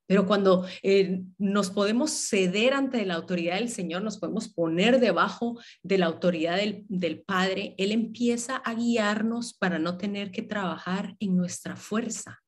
Pero 0.06 0.28
cuando 0.28 0.66
eh, 0.82 1.24
nos 1.38 1.70
podemos 1.70 2.12
ceder 2.12 2.74
ante 2.74 3.06
la 3.06 3.16
autoridad 3.16 3.56
del 3.56 3.70
Señor, 3.70 4.04
nos 4.04 4.18
podemos 4.18 4.50
poner 4.50 5.00
debajo 5.00 5.60
de 5.82 5.98
la 5.98 6.08
autoridad 6.08 6.58
del, 6.58 6.86
del, 6.90 7.22
Padre, 7.22 7.74
Él 7.78 7.92
empieza 7.92 8.58
a 8.58 8.74
guiarnos 8.74 9.54
para 9.54 9.80
no 9.80 9.98
tener 9.98 10.32
que 10.32 10.42
trabajar 10.42 11.16
en 11.20 11.38
nuestra 11.38 11.78
fuerza, 11.78 12.44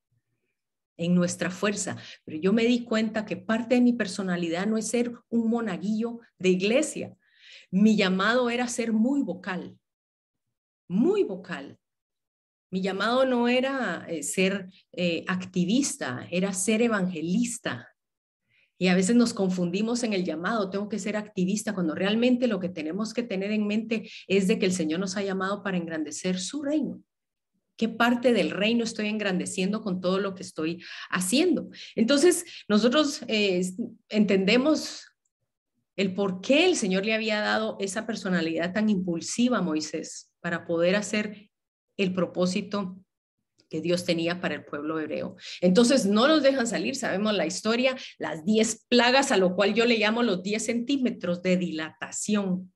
en 0.97 1.15
nuestra 1.15 1.49
fuerza. 1.49 1.95
Pero 2.25 2.39
yo 2.39 2.51
me 2.51 2.65
di 2.65 2.83
cuenta 2.83 3.25
que 3.25 3.37
parte 3.37 3.75
de 3.75 3.81
mi 3.81 3.93
personalidad 3.93 4.67
no 4.67 4.77
es 4.77 4.89
ser 4.89 5.13
un 5.29 5.49
monaguillo 5.49 6.19
de 6.37 6.49
iglesia. 6.49 7.15
Mi 7.71 7.95
llamado 7.95 8.49
era 8.49 8.67
ser 8.67 8.91
muy 8.91 9.21
vocal, 9.21 9.77
muy 10.89 11.23
vocal. 11.23 11.79
Mi 12.71 12.81
llamado 12.81 13.25
no 13.25 13.47
era 13.47 14.05
eh, 14.09 14.23
ser 14.23 14.69
eh, 14.91 15.23
activista, 15.27 16.27
era 16.31 16.53
ser 16.53 16.81
evangelista. 16.81 17.89
Y 18.77 18.87
a 18.87 18.95
veces 18.95 19.15
nos 19.15 19.33
confundimos 19.33 20.03
en 20.03 20.13
el 20.13 20.25
llamado, 20.25 20.69
tengo 20.69 20.89
que 20.89 20.99
ser 20.99 21.15
activista, 21.15 21.73
cuando 21.73 21.95
realmente 21.95 22.47
lo 22.47 22.59
que 22.59 22.69
tenemos 22.69 23.13
que 23.13 23.23
tener 23.23 23.51
en 23.51 23.65
mente 23.65 24.09
es 24.27 24.47
de 24.47 24.59
que 24.59 24.65
el 24.65 24.73
Señor 24.73 24.99
nos 24.99 25.15
ha 25.15 25.23
llamado 25.23 25.63
para 25.63 25.77
engrandecer 25.77 26.39
su 26.39 26.61
reino. 26.61 27.01
¿Qué 27.77 27.89
parte 27.89 28.33
del 28.33 28.51
reino 28.51 28.83
estoy 28.83 29.07
engrandeciendo 29.07 29.81
con 29.81 30.01
todo 30.01 30.19
lo 30.19 30.33
que 30.33 30.43
estoy 30.43 30.83
haciendo? 31.09 31.69
Entonces, 31.95 32.45
nosotros 32.67 33.21
eh, 33.27 33.61
entendemos 34.09 35.05
el 35.97 36.13
por 36.13 36.41
qué 36.41 36.65
el 36.65 36.75
Señor 36.75 37.05
le 37.05 37.13
había 37.13 37.39
dado 37.39 37.77
esa 37.79 38.05
personalidad 38.05 38.73
tan 38.73 38.89
impulsiva 38.89 39.59
a 39.59 39.61
Moisés 39.61 40.31
para 40.41 40.65
poder 40.65 40.95
hacer 40.95 41.49
el 41.97 42.13
propósito 42.13 42.97
que 43.69 43.81
Dios 43.81 44.05
tenía 44.05 44.41
para 44.41 44.55
el 44.55 44.65
pueblo 44.65 44.99
hebreo. 44.99 45.35
Entonces 45.61 46.05
no 46.05 46.27
nos 46.27 46.43
dejan 46.43 46.67
salir, 46.67 46.95
sabemos 46.95 47.33
la 47.33 47.45
historia, 47.45 47.95
las 48.17 48.45
10 48.45 48.85
plagas, 48.87 49.31
a 49.31 49.37
lo 49.37 49.55
cual 49.55 49.73
yo 49.73 49.85
le 49.85 49.97
llamo 49.97 50.23
los 50.23 50.43
10 50.43 50.63
centímetros 50.63 51.41
de 51.41 51.57
dilatación. 51.57 52.71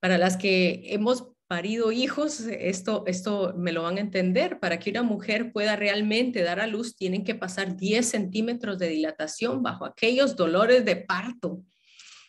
Para 0.00 0.16
las 0.16 0.36
que 0.36 0.82
hemos 0.86 1.32
parido 1.48 1.90
hijos, 1.92 2.40
esto, 2.40 3.04
esto 3.06 3.54
me 3.56 3.72
lo 3.72 3.82
van 3.82 3.96
a 3.96 4.02
entender, 4.02 4.60
para 4.60 4.78
que 4.78 4.90
una 4.90 5.02
mujer 5.02 5.50
pueda 5.52 5.76
realmente 5.76 6.42
dar 6.42 6.60
a 6.60 6.66
luz, 6.66 6.94
tienen 6.94 7.24
que 7.24 7.34
pasar 7.34 7.76
10 7.76 8.06
centímetros 8.06 8.78
de 8.78 8.88
dilatación 8.88 9.62
bajo 9.62 9.86
aquellos 9.86 10.36
dolores 10.36 10.84
de 10.84 10.96
parto, 10.96 11.64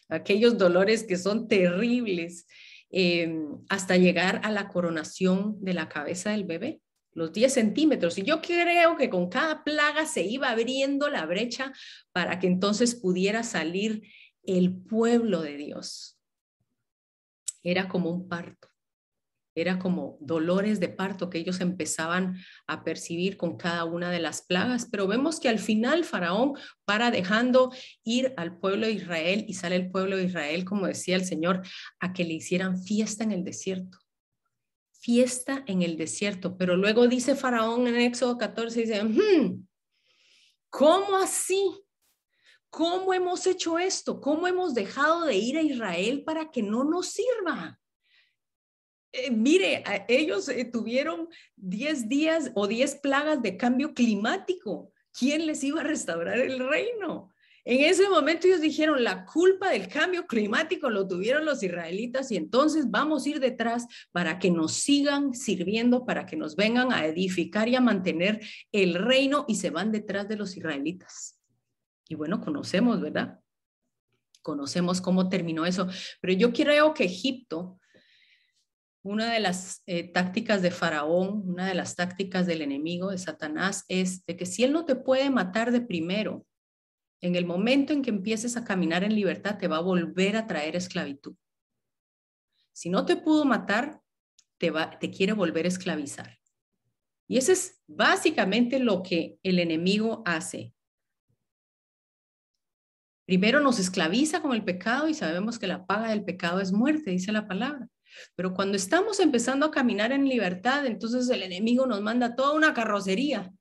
aquellos 0.07 0.57
dolores 0.57 1.03
que 1.03 1.17
son 1.17 1.47
terribles, 1.47 2.47
eh, 2.91 3.45
hasta 3.69 3.97
llegar 3.97 4.41
a 4.43 4.51
la 4.51 4.67
coronación 4.67 5.57
de 5.63 5.73
la 5.73 5.89
cabeza 5.89 6.31
del 6.31 6.45
bebé 6.45 6.81
los 7.13 7.33
10 7.33 7.53
centímetros. 7.53 8.17
Y 8.17 8.23
yo 8.23 8.41
creo 8.41 8.97
que 8.97 9.09
con 9.09 9.29
cada 9.29 9.63
plaga 9.63 10.05
se 10.05 10.23
iba 10.23 10.49
abriendo 10.49 11.09
la 11.09 11.25
brecha 11.25 11.71
para 12.11 12.39
que 12.39 12.47
entonces 12.47 12.95
pudiera 12.95 13.43
salir 13.43 14.03
el 14.43 14.73
pueblo 14.73 15.41
de 15.41 15.57
Dios. 15.57 16.17
Era 17.61 17.89
como 17.89 18.09
un 18.09 18.27
parto, 18.27 18.68
era 19.59 19.79
como 19.79 20.17
dolores 20.19 20.79
de 20.79 20.89
parto 20.89 21.29
que 21.29 21.37
ellos 21.37 21.61
empezaban 21.61 22.37
a 22.67 22.83
percibir 22.83 23.37
con 23.37 23.57
cada 23.57 23.85
una 23.85 24.11
de 24.11 24.19
las 24.19 24.41
plagas, 24.41 24.87
pero 24.89 25.07
vemos 25.07 25.39
que 25.39 25.49
al 25.49 25.59
final 25.59 26.03
Faraón 26.03 26.53
para 26.85 27.11
dejando 27.11 27.71
ir 28.03 28.33
al 28.37 28.57
pueblo 28.57 28.87
de 28.87 28.93
Israel 28.93 29.45
y 29.47 29.53
sale 29.53 29.75
el 29.75 29.91
pueblo 29.91 30.17
de 30.17 30.25
Israel, 30.25 30.65
como 30.65 30.87
decía 30.87 31.15
el 31.15 31.25
Señor, 31.25 31.61
a 31.99 32.13
que 32.13 32.23
le 32.23 32.33
hicieran 32.33 32.81
fiesta 32.81 33.23
en 33.23 33.31
el 33.31 33.43
desierto 33.43 33.99
fiesta 34.99 35.63
en 35.65 35.81
el 35.81 35.97
desierto. 35.97 36.57
Pero 36.57 36.75
luego 36.75 37.07
dice 37.07 37.35
Faraón 37.35 37.87
en 37.87 37.95
Éxodo 37.95 38.37
14, 38.37 38.81
dice, 38.81 39.03
hmm, 39.03 39.65
¿cómo 40.69 41.17
así? 41.17 41.83
¿Cómo 42.69 43.13
hemos 43.13 43.47
hecho 43.47 43.79
esto? 43.79 44.21
¿Cómo 44.21 44.47
hemos 44.47 44.73
dejado 44.73 45.25
de 45.25 45.35
ir 45.35 45.57
a 45.57 45.61
Israel 45.61 46.23
para 46.23 46.51
que 46.51 46.61
no 46.61 46.83
nos 46.83 47.07
sirva? 47.07 47.79
Eh, 49.11 49.31
mire, 49.31 49.83
ellos 50.07 50.49
eh, 50.49 50.65
tuvieron 50.65 51.27
10 51.55 52.09
días 52.09 52.51
o 52.55 52.67
10 52.67 52.95
plagas 52.97 53.41
de 53.41 53.57
cambio 53.57 53.93
climático. 53.93 54.91
¿Quién 55.17 55.45
les 55.45 55.63
iba 55.63 55.81
a 55.81 55.85
restaurar 55.85 56.37
el 56.39 56.59
reino? 56.59 57.33
En 57.65 57.81
ese 57.83 58.09
momento 58.09 58.47
ellos 58.47 58.61
dijeron, 58.61 59.03
la 59.03 59.25
culpa 59.25 59.69
del 59.69 59.87
cambio 59.87 60.25
climático 60.25 60.89
lo 60.89 61.07
tuvieron 61.07 61.45
los 61.45 61.61
israelitas 61.61 62.31
y 62.31 62.37
entonces 62.37 62.89
vamos 62.89 63.25
a 63.25 63.29
ir 63.29 63.39
detrás 63.39 63.85
para 64.11 64.39
que 64.39 64.49
nos 64.49 64.73
sigan 64.73 65.33
sirviendo, 65.33 66.05
para 66.05 66.25
que 66.25 66.37
nos 66.37 66.55
vengan 66.55 66.93
a 66.93 67.05
edificar 67.05 67.67
y 67.67 67.75
a 67.75 67.81
mantener 67.81 68.39
el 68.71 68.95
reino 68.95 69.45
y 69.47 69.55
se 69.55 69.69
van 69.71 69.91
detrás 69.91 70.27
de 70.27 70.37
los 70.37 70.55
israelitas. 70.55 71.37
Y 72.07 72.15
bueno, 72.15 72.41
conocemos, 72.41 73.01
¿verdad? 73.01 73.39
Conocemos 74.41 74.99
cómo 75.01 75.29
terminó 75.29 75.65
eso. 75.65 75.87
Pero 76.21 76.33
yo 76.33 76.53
creo 76.53 76.93
que 76.93 77.03
Egipto, 77.03 77.79
una 79.01 79.31
de 79.31 79.39
las 79.39 79.81
eh, 79.85 80.11
tácticas 80.11 80.61
de 80.61 80.71
Faraón, 80.71 81.43
una 81.45 81.67
de 81.67 81.75
las 81.75 81.95
tácticas 81.95 82.45
del 82.45 82.61
enemigo 82.61 83.11
de 83.11 83.17
Satanás 83.17 83.85
es 83.87 84.25
de 84.25 84.35
que 84.35 84.45
si 84.45 84.63
él 84.63 84.73
no 84.73 84.85
te 84.85 84.95
puede 84.95 85.29
matar 85.29 85.71
de 85.71 85.81
primero, 85.81 86.45
en 87.21 87.35
el 87.35 87.45
momento 87.45 87.93
en 87.93 88.01
que 88.01 88.09
empieces 88.09 88.55
a 88.57 88.63
caminar 88.63 89.03
en 89.03 89.15
libertad, 89.15 89.57
te 89.57 89.67
va 89.67 89.77
a 89.77 89.81
volver 89.81 90.37
a 90.37 90.47
traer 90.47 90.75
esclavitud. 90.75 91.35
Si 92.73 92.89
no 92.89 93.05
te 93.05 93.17
pudo 93.17 93.45
matar, 93.45 94.01
te, 94.57 94.71
va, 94.71 94.97
te 94.99 95.11
quiere 95.11 95.33
volver 95.33 95.65
a 95.65 95.69
esclavizar. 95.69 96.39
Y 97.27 97.37
eso 97.37 97.51
es 97.51 97.81
básicamente 97.87 98.79
lo 98.79 99.03
que 99.03 99.37
el 99.43 99.59
enemigo 99.59 100.23
hace. 100.25 100.73
Primero 103.25 103.59
nos 103.59 103.79
esclaviza 103.79 104.41
con 104.41 104.53
el 104.53 104.63
pecado 104.63 105.07
y 105.07 105.13
sabemos 105.13 105.59
que 105.59 105.67
la 105.67 105.85
paga 105.85 106.09
del 106.09 106.23
pecado 106.23 106.61
es 106.61 106.71
muerte, 106.71 107.11
dice 107.11 107.31
la 107.31 107.47
palabra. 107.47 107.87
Pero 108.35 108.53
cuando 108.53 108.77
estamos 108.77 109.19
empezando 109.19 109.65
a 109.65 109.71
caminar 109.71 110.11
en 110.11 110.27
libertad, 110.27 110.85
entonces 110.85 111.29
el 111.29 111.43
enemigo 111.43 111.85
nos 111.85 112.01
manda 112.01 112.35
toda 112.35 112.53
una 112.53 112.73
carrocería 112.73 113.51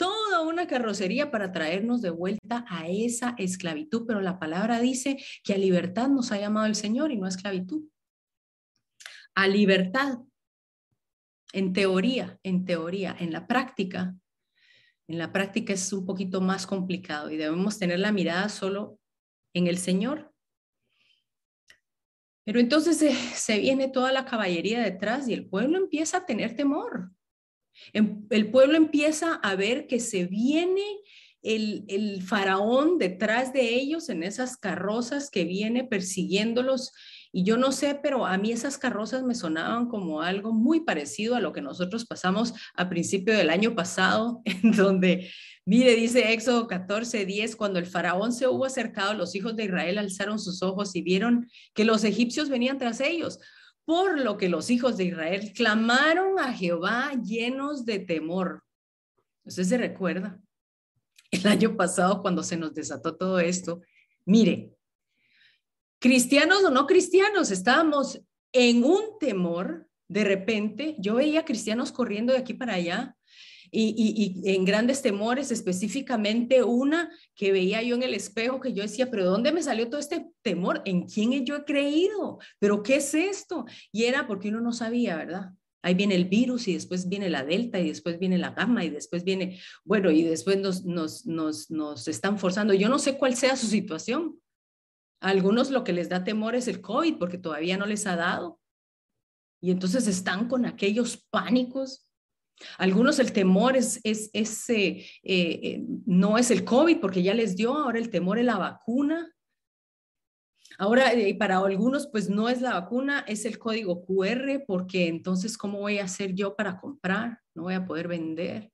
toda 0.00 0.40
una 0.40 0.66
carrocería 0.66 1.30
para 1.30 1.52
traernos 1.52 2.00
de 2.00 2.08
vuelta 2.08 2.64
a 2.70 2.88
esa 2.88 3.34
esclavitud, 3.36 4.06
pero 4.06 4.22
la 4.22 4.38
palabra 4.38 4.80
dice 4.80 5.22
que 5.44 5.52
a 5.52 5.58
libertad 5.58 6.08
nos 6.08 6.32
ha 6.32 6.38
llamado 6.38 6.64
el 6.64 6.74
Señor 6.74 7.12
y 7.12 7.18
no 7.18 7.26
a 7.26 7.28
esclavitud. 7.28 7.86
A 9.34 9.46
libertad, 9.46 10.20
en 11.52 11.74
teoría, 11.74 12.40
en 12.42 12.64
teoría, 12.64 13.14
en 13.20 13.30
la 13.30 13.46
práctica, 13.46 14.16
en 15.06 15.18
la 15.18 15.32
práctica 15.32 15.74
es 15.74 15.92
un 15.92 16.06
poquito 16.06 16.40
más 16.40 16.66
complicado 16.66 17.30
y 17.30 17.36
debemos 17.36 17.78
tener 17.78 17.98
la 17.98 18.10
mirada 18.10 18.48
solo 18.48 18.98
en 19.52 19.66
el 19.66 19.76
Señor. 19.76 20.29
Pero 22.44 22.60
entonces 22.60 22.96
se, 22.96 23.12
se 23.14 23.58
viene 23.58 23.88
toda 23.88 24.12
la 24.12 24.24
caballería 24.24 24.80
detrás 24.80 25.28
y 25.28 25.34
el 25.34 25.46
pueblo 25.46 25.78
empieza 25.78 26.18
a 26.18 26.26
tener 26.26 26.56
temor. 26.56 27.10
Em, 27.92 28.26
el 28.30 28.50
pueblo 28.50 28.76
empieza 28.76 29.34
a 29.34 29.54
ver 29.54 29.86
que 29.86 30.00
se 30.00 30.24
viene 30.24 30.84
el, 31.42 32.22
faraón 32.22 32.98
detrás 32.98 33.52
de 33.52 33.74
ellos 33.74 34.08
en 34.08 34.22
esas 34.22 34.56
carrozas 34.56 35.30
que 35.30 35.44
viene 35.44 35.84
persiguiéndolos. 35.84 36.92
Y 37.32 37.44
yo 37.44 37.56
no 37.56 37.72
sé, 37.72 37.98
pero 38.02 38.26
a 38.26 38.36
mí 38.38 38.50
esas 38.50 38.76
carrozas 38.76 39.22
me 39.22 39.34
sonaban 39.34 39.88
como 39.88 40.20
algo 40.20 40.52
muy 40.52 40.80
parecido 40.80 41.36
a 41.36 41.40
lo 41.40 41.52
que 41.52 41.62
nosotros 41.62 42.04
pasamos 42.04 42.52
a 42.74 42.88
principio 42.88 43.36
del 43.36 43.50
año 43.50 43.74
pasado, 43.74 44.42
en 44.44 44.72
donde, 44.72 45.30
mire, 45.64 45.94
dice 45.94 46.32
Éxodo 46.32 46.66
14, 46.66 47.24
10, 47.26 47.56
cuando 47.56 47.78
el 47.78 47.86
faraón 47.86 48.32
se 48.32 48.48
hubo 48.48 48.64
acercado, 48.64 49.14
los 49.14 49.34
hijos 49.34 49.56
de 49.56 49.64
Israel 49.64 49.98
alzaron 49.98 50.38
sus 50.38 50.62
ojos 50.62 50.94
y 50.96 51.02
vieron 51.02 51.48
que 51.74 51.84
los 51.84 52.04
egipcios 52.04 52.48
venían 52.48 52.78
tras 52.78 53.00
ellos 53.00 53.38
por 53.90 54.20
lo 54.20 54.36
que 54.36 54.48
los 54.48 54.70
hijos 54.70 54.96
de 54.96 55.06
Israel 55.06 55.52
clamaron 55.52 56.38
a 56.38 56.52
Jehová 56.52 57.10
llenos 57.24 57.84
de 57.84 57.98
temor. 57.98 58.62
Usted 59.42 59.64
se 59.64 59.78
recuerda, 59.78 60.40
el 61.32 61.44
año 61.48 61.76
pasado 61.76 62.22
cuando 62.22 62.44
se 62.44 62.56
nos 62.56 62.72
desató 62.72 63.16
todo 63.16 63.40
esto, 63.40 63.80
mire, 64.24 64.76
cristianos 65.98 66.62
o 66.62 66.70
no 66.70 66.86
cristianos, 66.86 67.50
estábamos 67.50 68.20
en 68.52 68.84
un 68.84 69.18
temor, 69.18 69.88
de 70.06 70.22
repente 70.22 70.94
yo 71.00 71.16
veía 71.16 71.44
cristianos 71.44 71.90
corriendo 71.90 72.32
de 72.32 72.38
aquí 72.38 72.54
para 72.54 72.74
allá, 72.74 73.16
y, 73.72 74.42
en 74.44 74.64
grandes 74.64 75.02
temores, 75.02 75.50
específicamente 75.50 76.62
una 76.62 77.10
que 77.34 77.52
veía 77.52 77.82
yo 77.82 77.94
en 77.94 78.02
el 78.02 78.14
espejo, 78.14 78.60
que 78.60 78.72
yo 78.72 78.82
decía, 78.82 79.10
pero 79.10 79.24
¿dónde 79.24 79.52
me 79.52 79.62
salió 79.62 79.88
todo 79.88 80.00
este 80.00 80.30
temor? 80.42 80.82
¿En 80.84 81.06
quién 81.06 81.44
yo 81.44 81.56
he 81.56 81.64
creído? 81.64 82.38
¿Pero 82.58 82.82
qué 82.82 82.96
es 82.96 83.14
esto? 83.14 83.64
Y 83.92 84.04
era 84.04 84.26
porque 84.26 84.48
uno 84.48 84.60
no 84.60 84.72
sabía, 84.72 85.16
¿verdad? 85.16 85.52
Ahí 85.82 85.94
viene 85.94 86.14
el 86.14 86.26
virus 86.26 86.68
y 86.68 86.74
después 86.74 87.08
viene 87.08 87.30
la 87.30 87.44
delta 87.44 87.78
y 87.78 87.88
después 87.88 88.18
viene 88.18 88.36
la 88.38 88.50
gamma 88.50 88.84
y 88.84 88.90
después 88.90 89.24
viene, 89.24 89.60
bueno, 89.84 90.10
y 90.10 90.22
después 90.24 90.58
nos, 90.58 90.84
nos, 90.84 91.24
nos, 91.26 91.70
nos 91.70 92.06
están 92.06 92.38
forzando. 92.38 92.74
Yo 92.74 92.88
no 92.88 92.98
sé 92.98 93.16
cuál 93.16 93.34
sea 93.36 93.56
su 93.56 93.66
situación. 93.66 94.38
A 95.22 95.30
algunos 95.30 95.70
lo 95.70 95.84
que 95.84 95.92
les 95.92 96.08
da 96.08 96.24
temor 96.24 96.54
es 96.54 96.68
el 96.68 96.80
COVID 96.80 97.18
porque 97.18 97.38
todavía 97.38 97.78
no 97.78 97.86
les 97.86 98.06
ha 98.06 98.16
dado. 98.16 98.60
Y 99.62 99.70
entonces 99.70 100.06
están 100.06 100.48
con 100.48 100.66
aquellos 100.66 101.16
pánicos 101.30 102.09
algunos 102.78 103.18
el 103.18 103.32
temor 103.32 103.76
es, 103.76 104.00
es, 104.04 104.70
eh, 104.70 105.06
eh, 105.22 105.84
no 106.06 106.38
es 106.38 106.50
el 106.50 106.64
COVID 106.64 107.00
porque 107.00 107.22
ya 107.22 107.34
les 107.34 107.56
dio, 107.56 107.74
ahora 107.74 107.98
el 107.98 108.10
temor 108.10 108.38
es 108.38 108.44
la 108.44 108.58
vacuna. 108.58 109.32
Ahora, 110.78 111.12
eh, 111.12 111.34
para 111.34 111.58
algunos, 111.58 112.06
pues 112.06 112.30
no 112.30 112.48
es 112.48 112.60
la 112.62 112.72
vacuna, 112.72 113.24
es 113.28 113.44
el 113.44 113.58
código 113.58 114.04
QR, 114.04 114.64
porque 114.66 115.08
entonces, 115.08 115.58
¿cómo 115.58 115.78
voy 115.80 115.98
a 115.98 116.04
hacer 116.04 116.34
yo 116.34 116.56
para 116.56 116.80
comprar? 116.80 117.40
No 117.54 117.64
voy 117.64 117.74
a 117.74 117.84
poder 117.84 118.08
vender. 118.08 118.70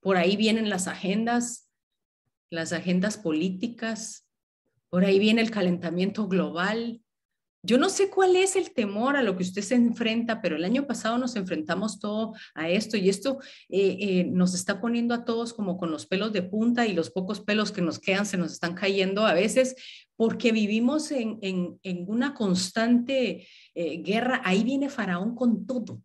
Por 0.00 0.16
ahí 0.16 0.36
vienen 0.36 0.70
las 0.70 0.86
agendas, 0.86 1.70
las 2.50 2.72
agendas 2.72 3.18
políticas, 3.18 4.26
por 4.88 5.04
ahí 5.04 5.18
viene 5.18 5.42
el 5.42 5.50
calentamiento 5.50 6.28
global, 6.28 7.02
yo 7.62 7.76
no 7.76 7.90
sé 7.90 8.08
cuál 8.08 8.36
es 8.36 8.56
el 8.56 8.72
temor 8.72 9.16
a 9.16 9.22
lo 9.22 9.36
que 9.36 9.42
usted 9.42 9.62
se 9.62 9.74
enfrenta, 9.74 10.40
pero 10.40 10.56
el 10.56 10.64
año 10.64 10.86
pasado 10.86 11.18
nos 11.18 11.36
enfrentamos 11.36 11.98
todo 11.98 12.32
a 12.54 12.70
esto 12.70 12.96
y 12.96 13.08
esto 13.08 13.38
eh, 13.68 13.96
eh, 14.00 14.24
nos 14.24 14.54
está 14.54 14.80
poniendo 14.80 15.14
a 15.14 15.24
todos 15.24 15.52
como 15.52 15.76
con 15.76 15.90
los 15.90 16.06
pelos 16.06 16.32
de 16.32 16.42
punta 16.42 16.86
y 16.86 16.94
los 16.94 17.10
pocos 17.10 17.40
pelos 17.40 17.70
que 17.70 17.82
nos 17.82 17.98
quedan 17.98 18.24
se 18.24 18.38
nos 18.38 18.52
están 18.52 18.74
cayendo 18.74 19.26
a 19.26 19.34
veces 19.34 19.76
porque 20.16 20.52
vivimos 20.52 21.10
en, 21.12 21.78
una 22.06 22.34
constante 22.34 23.46
eh, 23.74 24.02
guerra. 24.02 24.42
Ahí 24.44 24.64
viene 24.64 24.90
Faraón 24.90 25.34
con 25.34 25.66
todo. 25.66 26.02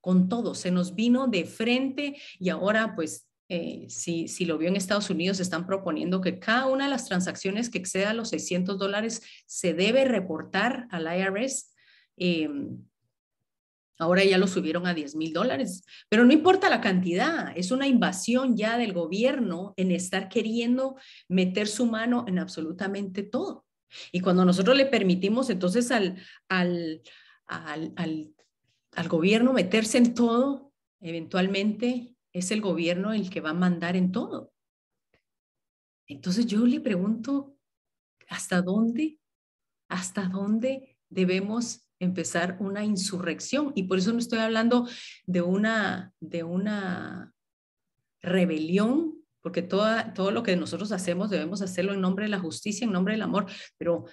con 0.00 0.28
todo, 0.28 0.54
se 0.54 0.70
nos 0.70 0.94
vino 0.94 1.26
de 1.26 1.44
frente 1.44 2.16
y 2.38 2.48
ahora 2.48 2.94
pues 2.94 3.27
eh, 3.50 3.86
si, 3.88 4.28
si, 4.28 4.44
lo 4.44 4.58
vio 4.58 4.68
en 4.68 4.76
Estados 4.76 5.08
Unidos, 5.08 5.40
están 5.40 5.66
proponiendo 5.66 6.20
que 6.20 6.38
cada 6.38 6.66
una 6.66 6.84
de 6.84 6.90
las 6.90 7.06
transacciones 7.06 7.70
que 7.70 7.78
exceda 7.78 8.12
los 8.12 8.28
600 8.28 8.78
dólares 8.78 9.22
se 9.46 9.72
debe 9.72 10.04
reportar 10.04 10.86
al 10.90 11.06
IRS. 11.06 11.74
Em, 12.18 12.84
ahora 13.98 14.22
ya 14.22 14.36
lo 14.36 14.46
subieron 14.46 14.86
a 14.86 14.92
10 14.92 15.16
mil 15.16 15.32
dólares, 15.32 15.82
pero 16.10 16.26
no 16.26 16.32
importa 16.34 16.68
la 16.68 16.82
cantidad, 16.82 17.56
es 17.56 17.70
una 17.70 17.86
invasión 17.86 18.54
ya 18.54 18.76
del 18.76 18.92
gobierno 18.92 19.72
en 19.76 19.92
estar 19.92 20.28
queriendo 20.28 20.96
meter 21.28 21.68
su 21.68 21.86
mano 21.86 22.26
en 22.28 22.38
absolutamente 22.38 23.22
todo. 23.22 23.64
Y 24.12 24.20
cuando 24.20 24.44
nosotros 24.44 24.76
le 24.76 24.84
permitimos 24.84 25.48
entonces 25.48 25.90
al, 25.90 26.22
al, 26.50 27.00
al, 27.46 27.94
al, 27.96 28.34
al 28.92 29.08
gobierno 29.08 29.54
meterse 29.54 29.96
en 29.96 30.12
todo, 30.12 30.70
eventualmente 31.00 32.17
es 32.38 32.50
el 32.50 32.60
gobierno 32.60 33.12
el 33.12 33.30
que 33.30 33.40
va 33.40 33.50
a 33.50 33.54
mandar 33.54 33.96
en 33.96 34.12
todo. 34.12 34.52
Entonces 36.06 36.46
yo 36.46 36.64
le 36.64 36.80
pregunto, 36.80 37.56
¿hasta 38.28 38.62
dónde? 38.62 39.18
¿Hasta 39.88 40.24
dónde 40.24 40.98
debemos 41.10 41.90
empezar 41.98 42.56
una 42.60 42.84
insurrección? 42.84 43.72
Y 43.74 43.84
por 43.84 43.98
eso 43.98 44.12
no 44.12 44.18
estoy 44.18 44.38
hablando 44.38 44.88
de 45.26 45.42
una, 45.42 46.14
de 46.20 46.44
una 46.44 47.32
rebelión, 48.22 49.14
porque 49.40 49.62
toda, 49.62 50.14
todo 50.14 50.30
lo 50.30 50.42
que 50.42 50.56
nosotros 50.56 50.92
hacemos 50.92 51.30
debemos 51.30 51.62
hacerlo 51.62 51.92
en 51.92 52.00
nombre 52.00 52.24
de 52.24 52.30
la 52.30 52.40
justicia, 52.40 52.84
en 52.84 52.92
nombre 52.92 53.14
del 53.14 53.22
amor, 53.22 53.46
pero 53.76 54.06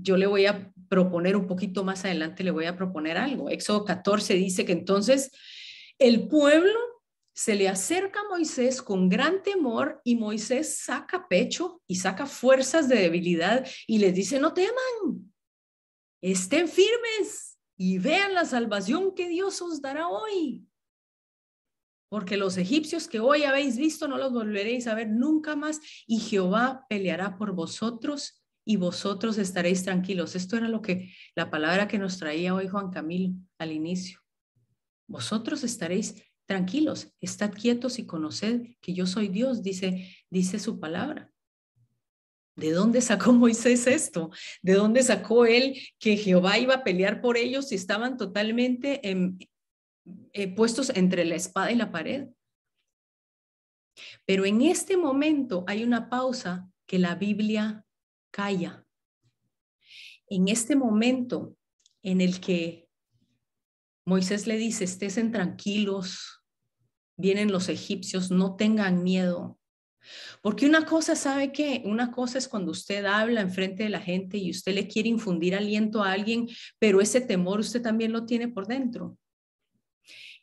yo 0.00 0.16
le 0.16 0.26
voy 0.26 0.46
a 0.46 0.72
proponer 0.88 1.36
un 1.36 1.46
poquito 1.46 1.84
más 1.84 2.04
adelante, 2.04 2.44
le 2.44 2.50
voy 2.50 2.66
a 2.66 2.76
proponer 2.76 3.18
algo. 3.18 3.50
Éxodo 3.50 3.84
14 3.84 4.34
dice 4.34 4.64
que 4.64 4.72
entonces 4.72 5.30
el 5.98 6.28
pueblo 6.28 6.97
se 7.38 7.54
le 7.54 7.68
acerca 7.68 8.18
a 8.18 8.28
Moisés 8.28 8.82
con 8.82 9.08
gran 9.08 9.44
temor 9.44 10.00
y 10.02 10.16
Moisés 10.16 10.78
saca 10.78 11.28
pecho 11.28 11.80
y 11.86 11.94
saca 11.94 12.26
fuerzas 12.26 12.88
de 12.88 12.96
debilidad 12.96 13.64
y 13.86 13.98
les 13.98 14.12
dice, 14.12 14.40
no 14.40 14.52
teman, 14.52 15.32
estén 16.20 16.66
firmes 16.66 17.56
y 17.76 17.98
vean 17.98 18.34
la 18.34 18.44
salvación 18.44 19.14
que 19.14 19.28
Dios 19.28 19.62
os 19.62 19.80
dará 19.80 20.08
hoy. 20.08 20.66
Porque 22.08 22.36
los 22.36 22.56
egipcios 22.56 23.06
que 23.06 23.20
hoy 23.20 23.44
habéis 23.44 23.76
visto 23.76 24.08
no 24.08 24.18
los 24.18 24.32
volveréis 24.32 24.88
a 24.88 24.96
ver 24.96 25.08
nunca 25.08 25.54
más 25.54 25.80
y 26.08 26.18
Jehová 26.18 26.86
peleará 26.88 27.38
por 27.38 27.52
vosotros 27.52 28.42
y 28.64 28.78
vosotros 28.78 29.38
estaréis 29.38 29.84
tranquilos. 29.84 30.34
Esto 30.34 30.56
era 30.56 30.68
lo 30.68 30.82
que 30.82 31.14
la 31.36 31.50
palabra 31.50 31.86
que 31.86 32.00
nos 32.00 32.18
traía 32.18 32.52
hoy 32.52 32.66
Juan 32.66 32.90
Camilo 32.90 33.32
al 33.58 33.70
inicio. 33.70 34.18
Vosotros 35.06 35.62
estaréis 35.62 36.16
tranquilos, 36.48 37.12
estad 37.20 37.52
quietos 37.52 37.98
y 37.98 38.06
conoced 38.06 38.62
que 38.80 38.94
yo 38.94 39.06
soy 39.06 39.28
Dios, 39.28 39.62
dice, 39.62 40.16
dice 40.30 40.58
su 40.58 40.80
palabra. 40.80 41.30
¿De 42.56 42.72
dónde 42.72 43.02
sacó 43.02 43.32
Moisés 43.34 43.86
esto? 43.86 44.30
¿De 44.62 44.72
dónde 44.72 45.02
sacó 45.02 45.44
él 45.44 45.78
que 45.98 46.16
Jehová 46.16 46.58
iba 46.58 46.76
a 46.76 46.84
pelear 46.84 47.20
por 47.20 47.36
ellos 47.36 47.70
y 47.70 47.74
estaban 47.74 48.16
totalmente 48.16 49.00
eh, 50.32 50.54
puestos 50.54 50.90
entre 50.96 51.26
la 51.26 51.34
espada 51.34 51.70
y 51.70 51.76
la 51.76 51.92
pared? 51.92 52.28
Pero 54.24 54.46
en 54.46 54.62
este 54.62 54.96
momento 54.96 55.64
hay 55.66 55.84
una 55.84 56.08
pausa 56.08 56.70
que 56.86 56.98
la 56.98 57.14
Biblia 57.14 57.84
calla. 58.30 58.86
En 60.28 60.48
este 60.48 60.76
momento 60.76 61.56
en 62.02 62.22
el 62.22 62.40
que 62.40 62.88
Moisés 64.06 64.46
le 64.46 64.56
dice, 64.56 64.84
estén 64.84 65.30
tranquilos, 65.30 66.37
vienen 67.18 67.52
los 67.52 67.68
egipcios, 67.68 68.30
no 68.30 68.56
tengan 68.56 69.02
miedo. 69.02 69.58
Porque 70.40 70.66
una 70.66 70.86
cosa, 70.86 71.16
¿sabe 71.16 71.52
qué? 71.52 71.82
Una 71.84 72.10
cosa 72.10 72.38
es 72.38 72.48
cuando 72.48 72.70
usted 72.70 73.04
habla 73.04 73.40
en 73.40 73.50
frente 73.50 73.82
de 73.82 73.90
la 73.90 74.00
gente 74.00 74.38
y 74.38 74.50
usted 74.50 74.74
le 74.74 74.88
quiere 74.88 75.08
infundir 75.08 75.54
aliento 75.54 76.02
a 76.02 76.12
alguien, 76.12 76.48
pero 76.78 77.00
ese 77.00 77.20
temor 77.20 77.60
usted 77.60 77.82
también 77.82 78.12
lo 78.12 78.24
tiene 78.24 78.48
por 78.48 78.66
dentro. 78.66 79.18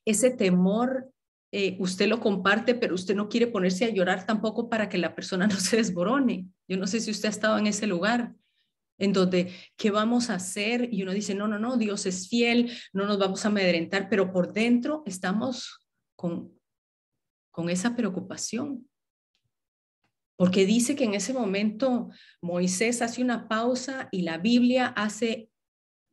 Ese 0.05 0.29
temor 0.29 1.09
eh, 1.51 1.77
usted 1.79 2.07
lo 2.07 2.19
comparte, 2.19 2.75
pero 2.75 2.93
usted 2.93 3.15
no 3.15 3.29
quiere 3.29 3.47
ponerse 3.47 3.85
a 3.85 3.89
llorar 3.89 4.25
tampoco 4.25 4.69
para 4.69 4.89
que 4.89 4.97
la 4.97 5.15
persona 5.15 5.47
no 5.47 5.55
se 5.55 5.77
desborone. 5.77 6.47
Yo 6.67 6.77
no 6.77 6.85
sé 6.85 6.99
si 6.99 7.11
usted 7.11 7.27
ha 7.27 7.31
estado 7.31 7.57
en 7.57 7.67
ese 7.67 7.87
lugar 7.87 8.33
en 8.97 9.13
donde, 9.13 9.53
¿qué 9.75 9.91
vamos 9.91 10.29
a 10.29 10.35
hacer? 10.35 10.89
Y 10.93 11.03
uno 11.03 11.11
dice, 11.11 11.35
no, 11.35 11.47
no, 11.47 11.59
no, 11.59 11.77
Dios 11.77 12.05
es 12.05 12.29
fiel, 12.29 12.71
no 12.93 13.05
nos 13.05 13.17
vamos 13.19 13.43
a 13.43 13.49
amedrentar, 13.49 14.07
pero 14.09 14.31
por 14.31 14.53
dentro 14.53 15.03
estamos 15.05 15.79
con 16.15 16.54
con 17.55 17.69
esa 17.69 17.95
preocupación. 17.95 18.85
Porque 20.35 20.65
dice 20.65 20.97
que 20.97 21.05
en 21.05 21.13
ese 21.13 21.33
momento 21.33 22.09
Moisés 22.41 23.01
hace 23.01 23.21
una 23.21 23.47
pausa 23.47 24.09
y 24.11 24.23
la 24.23 24.37
Biblia 24.37 24.87
hace 24.87 25.49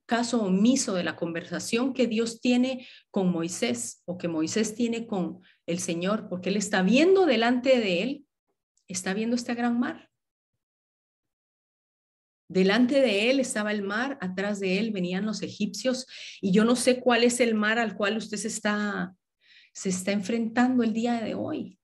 caso 0.07 0.45
omiso 0.45 0.95
de 0.95 1.03
la 1.03 1.17
conversación 1.17 1.95
que 1.95 2.07
Dios 2.07 2.41
tiene 2.41 2.87
con 3.11 3.33
Moisés 3.33 4.05
o 4.05 4.19
que 4.19 4.29
Moisés 4.29 4.77
tiene 4.77 5.09
con 5.09 5.41
el 5.67 5.81
Señor, 5.81 6.29
porque 6.29 6.51
él 6.51 6.57
está 6.57 6.83
viendo 6.83 7.27
delante 7.27 7.81
de 7.81 8.03
él, 8.05 8.27
está 8.87 9.13
viendo 9.13 9.35
este 9.35 9.57
gran 9.57 9.81
mar. 9.81 10.11
Delante 12.47 13.01
de 13.01 13.31
él 13.31 13.41
estaba 13.41 13.73
el 13.73 13.83
mar, 13.83 14.17
atrás 14.21 14.61
de 14.61 14.79
él 14.79 14.93
venían 14.93 15.27
los 15.27 15.43
egipcios 15.43 16.07
y 16.41 16.53
yo 16.53 16.65
no 16.65 16.77
sé 16.77 17.01
cuál 17.01 17.25
es 17.25 17.41
el 17.41 17.57
mar 17.57 17.81
al 17.81 17.97
cual 17.97 18.17
usted 18.17 18.37
se 18.37 18.49
está 18.49 19.17
se 19.73 19.89
está 19.89 20.13
enfrentando 20.13 20.83
el 20.83 20.93
día 20.93 21.21
de 21.21 21.35
hoy. 21.35 21.79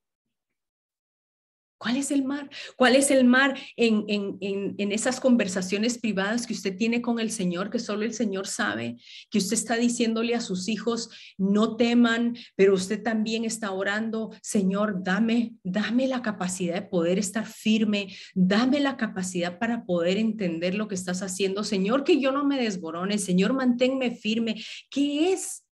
¿Cuál 1.78 1.96
es 1.96 2.10
el 2.10 2.24
mar? 2.24 2.50
¿Cuál 2.76 2.96
es 2.96 3.12
el 3.12 3.24
mar 3.24 3.56
en, 3.76 4.04
en, 4.08 4.92
esas 4.92 5.20
conversaciones 5.20 5.96
privadas 5.96 6.44
que 6.44 6.52
usted 6.52 6.76
tiene 6.76 7.00
con 7.00 7.20
el 7.20 7.30
Señor, 7.30 7.70
que 7.70 7.78
solo 7.78 8.02
el 8.04 8.12
Señor 8.12 8.48
sabe, 8.48 8.96
que 9.30 9.38
usted 9.38 9.54
está 9.54 9.76
diciéndole 9.76 10.34
a 10.34 10.40
sus 10.40 10.68
hijos, 10.68 11.08
no 11.38 11.76
teman, 11.76 12.36
pero 12.56 12.74
usted 12.74 13.00
también 13.00 13.44
está 13.44 13.70
orando, 13.70 14.34
Señor, 14.42 15.04
dame, 15.04 15.54
dame 15.62 16.08
la 16.08 16.20
capacidad 16.20 16.74
de 16.74 16.82
poder 16.82 17.16
estar 17.16 17.46
firme, 17.46 18.08
dame 18.34 18.80
la 18.80 18.96
capacidad 18.96 19.60
para 19.60 19.84
poder 19.84 20.16
entender 20.16 20.74
lo 20.74 20.88
que 20.88 20.96
estás 20.96 21.22
haciendo, 21.22 21.62
Señor, 21.62 22.02
que 22.02 22.20
yo 22.20 22.32
no 22.32 22.44
me 22.44 22.60
desborone, 22.60 23.18
Señor, 23.18 23.52
manténme 23.52 24.10
firme. 24.10 24.56
¿Qué 24.90 25.32
es 25.32 25.67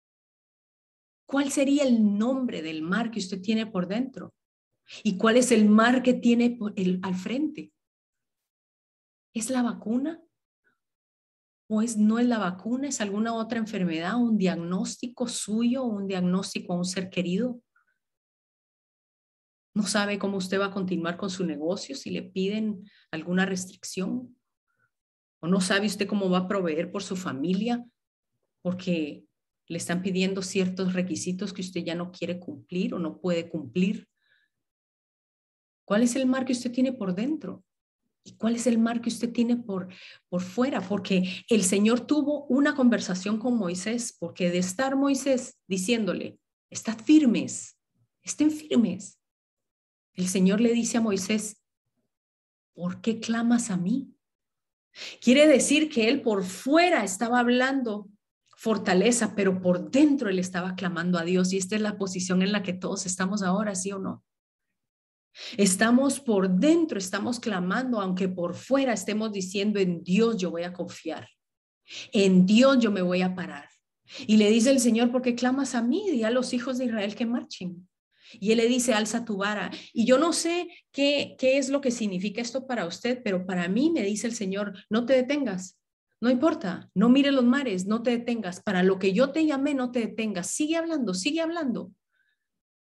¿Cuál 1.27 1.51
sería 1.51 1.83
el 1.83 2.17
nombre 2.17 2.63
del 2.63 2.83
mar 2.83 3.11
que 3.11 3.19
usted 3.19 3.41
tiene 3.41 3.67
por 3.67 3.89
dentro? 3.89 4.33
¿Y 5.03 5.19
cuál 5.19 5.37
es 5.37 5.51
el 5.51 5.69
mar 5.69 6.03
que 6.03 6.15
tiene 6.15 6.59
el, 6.77 7.01
al 7.03 7.15
frente? 7.17 7.73
¿Es 9.35 9.51
la 9.51 9.63
vacuna? 9.63 10.23
¿O 11.69 11.83
es, 11.83 11.97
no 11.97 12.21
es 12.21 12.27
la 12.27 12.39
vacuna? 12.39 12.89
¿Es 12.89 13.01
alguna 13.01 13.35
otra 13.35 13.59
enfermedad? 13.59 14.17
¿Un 14.17 14.39
diagnóstico 14.39 15.27
suyo? 15.27 15.83
¿Un 15.83 16.07
diagnóstico 16.07 16.73
a 16.73 16.77
un 16.77 16.85
ser 16.85 17.11
querido? 17.11 17.61
¿No 19.75 19.83
sabe 19.83 20.19
cómo 20.19 20.39
usted 20.39 20.61
va 20.61 20.67
a 20.67 20.71
continuar 20.71 21.17
con 21.17 21.29
su 21.29 21.45
negocio 21.45 21.97
si 21.97 22.11
le 22.11 22.23
piden 22.23 22.89
alguna 23.11 23.45
restricción? 23.45 24.39
¿O 25.41 25.49
no 25.49 25.61
sabe 25.61 25.87
usted 25.87 26.07
cómo 26.07 26.31
va 26.31 26.39
a 26.39 26.49
proveer 26.49 26.91
por 26.93 27.03
su 27.03 27.17
familia? 27.17 27.85
Porque 28.63 29.26
le 29.69 29.79
están 29.79 30.03
pidiendo 30.03 30.43
ciertos 30.43 30.93
requisitos 30.93 31.53
que 31.53 31.63
usted 31.63 31.85
ya 31.85 31.95
no 31.95 32.13
quiere 32.13 32.39
cumplir 32.39 32.95
o 32.95 32.99
no 32.99 33.21
puede 33.21 33.49
cumplir. 33.49 34.09
¿Cuál 35.85 36.03
es 36.03 36.17
el 36.17 36.27
mar 36.27 36.45
que 36.45 36.53
usted 36.53 36.73
tiene 36.73 36.93
por 36.93 37.15
dentro? 37.15 37.65
¿Y 38.25 38.33
cuál 38.33 38.57
es 38.57 38.67
el 38.67 38.79
mar 38.79 39.01
que 39.01 39.09
usted 39.09 39.33
tiene 39.33 39.57
por, 39.57 39.89
por 40.29 40.43
fuera? 40.43 40.81
Porque 40.81 41.45
el 41.49 41.63
Señor 41.63 42.07
tuvo 42.07 42.45
una 42.47 42.75
conversación 42.75 43.39
con 43.39 43.57
Moisés, 43.57 44.17
porque 44.19 44.51
de 44.51 44.59
estar 44.59 44.97
Moisés 44.97 45.57
diciéndole, 45.69 46.39
estad 46.69 46.99
firmes, 46.99 47.79
estén 48.23 48.51
firmes. 48.51 49.21
El 50.15 50.27
Señor 50.27 50.61
le 50.61 50.73
dice 50.73 50.99
a 50.99 51.01
Moisés, 51.01 51.63
¿por 52.75 53.01
qué 53.01 53.21
clamas 53.21 53.71
a 53.71 53.77
mí? 53.77 54.13
Quiere 55.21 55.47
decir 55.47 55.89
que 55.89 56.09
él 56.09 56.23
por 56.23 56.45
fuera 56.45 57.05
estaba 57.05 57.39
hablando 57.39 58.09
fortaleza, 58.67 59.37
pero 59.37 59.61
por 59.61 59.93
dentro 59.93 60.29
él 60.29 60.41
estaba 60.41 60.75
clamando 60.75 61.21
a 61.21 61.23
Dios 61.23 61.53
y 61.53 61.57
esta 61.57 61.77
es 61.77 61.83
la 61.83 61.97
posición 61.97 62.43
en 62.43 62.51
la 62.51 62.65
que 62.65 62.73
todos 62.73 63.07
estamos 63.07 63.45
ahora, 63.45 63.77
¿sí 63.77 63.93
o 63.93 64.01
no? 64.01 64.25
Estamos 65.57 66.19
por 66.19 66.51
dentro, 66.51 66.99
estamos 66.99 67.39
clamando, 67.39 68.01
aunque 68.01 68.29
por 68.29 68.57
fuera 68.57 68.93
estemos 68.93 69.31
diciendo, 69.31 69.79
en 69.79 70.03
Dios 70.03 70.37
yo 70.37 70.51
voy 70.51 70.65
a 70.65 70.73
confiar, 70.73 71.29
en 72.11 72.45
Dios 72.45 72.81
yo 72.81 72.91
me 72.91 73.03
voy 73.03 73.23
a 73.23 73.37
parar. 73.37 73.69
Y 74.27 74.37
le 74.37 74.51
dice 74.51 74.73
el 74.73 74.81
Señor, 74.81 75.13
¿por 75.13 75.23
qué 75.23 75.37
clamas 75.37 75.77
a 75.77 75.81
mí? 75.83 76.03
Y 76.11 76.25
a 76.25 76.31
los 76.31 76.53
hijos 76.53 76.77
de 76.79 76.87
Israel 76.87 77.15
que 77.15 77.25
marchen. 77.25 77.89
Y 78.33 78.51
él 78.51 78.57
le 78.57 78.67
dice, 78.67 78.95
alza 78.95 79.25
tu 79.25 79.37
vara. 79.37 79.71
Y 79.93 80.07
yo 80.07 80.19
no 80.19 80.33
sé 80.33 80.67
qué, 80.91 81.37
qué 81.39 81.59
es 81.59 81.69
lo 81.69 81.81
que 81.81 81.93
significa 81.93 82.43
esto 82.43 82.67
para 82.67 82.85
usted, 82.85 83.21
pero 83.23 83.47
para 83.47 83.69
mí 83.69 83.93
me 83.93 84.03
dice 84.03 84.27
el 84.27 84.35
Señor, 84.35 84.73
no 84.91 85.07
te 85.07 85.13
detengas, 85.13 85.79
No 86.21 86.31
importa, 86.31 86.91
no 86.95 87.09
mire 87.09 87.31
los 87.31 87.45
mares, 87.45 87.87
no 87.87 88.03
te 88.03 88.11
detengas. 88.11 88.63
Para 88.63 88.83
lo 88.83 88.99
que 88.99 89.13
yo 89.13 89.33
te 89.33 89.45
llamé, 89.45 89.75
no 89.75 89.91
te 89.91 90.01
detengas. 90.01 90.51
Sigue 90.51 90.77
hablando, 90.77 91.15
sigue 91.15 91.41
hablando. 91.41 91.93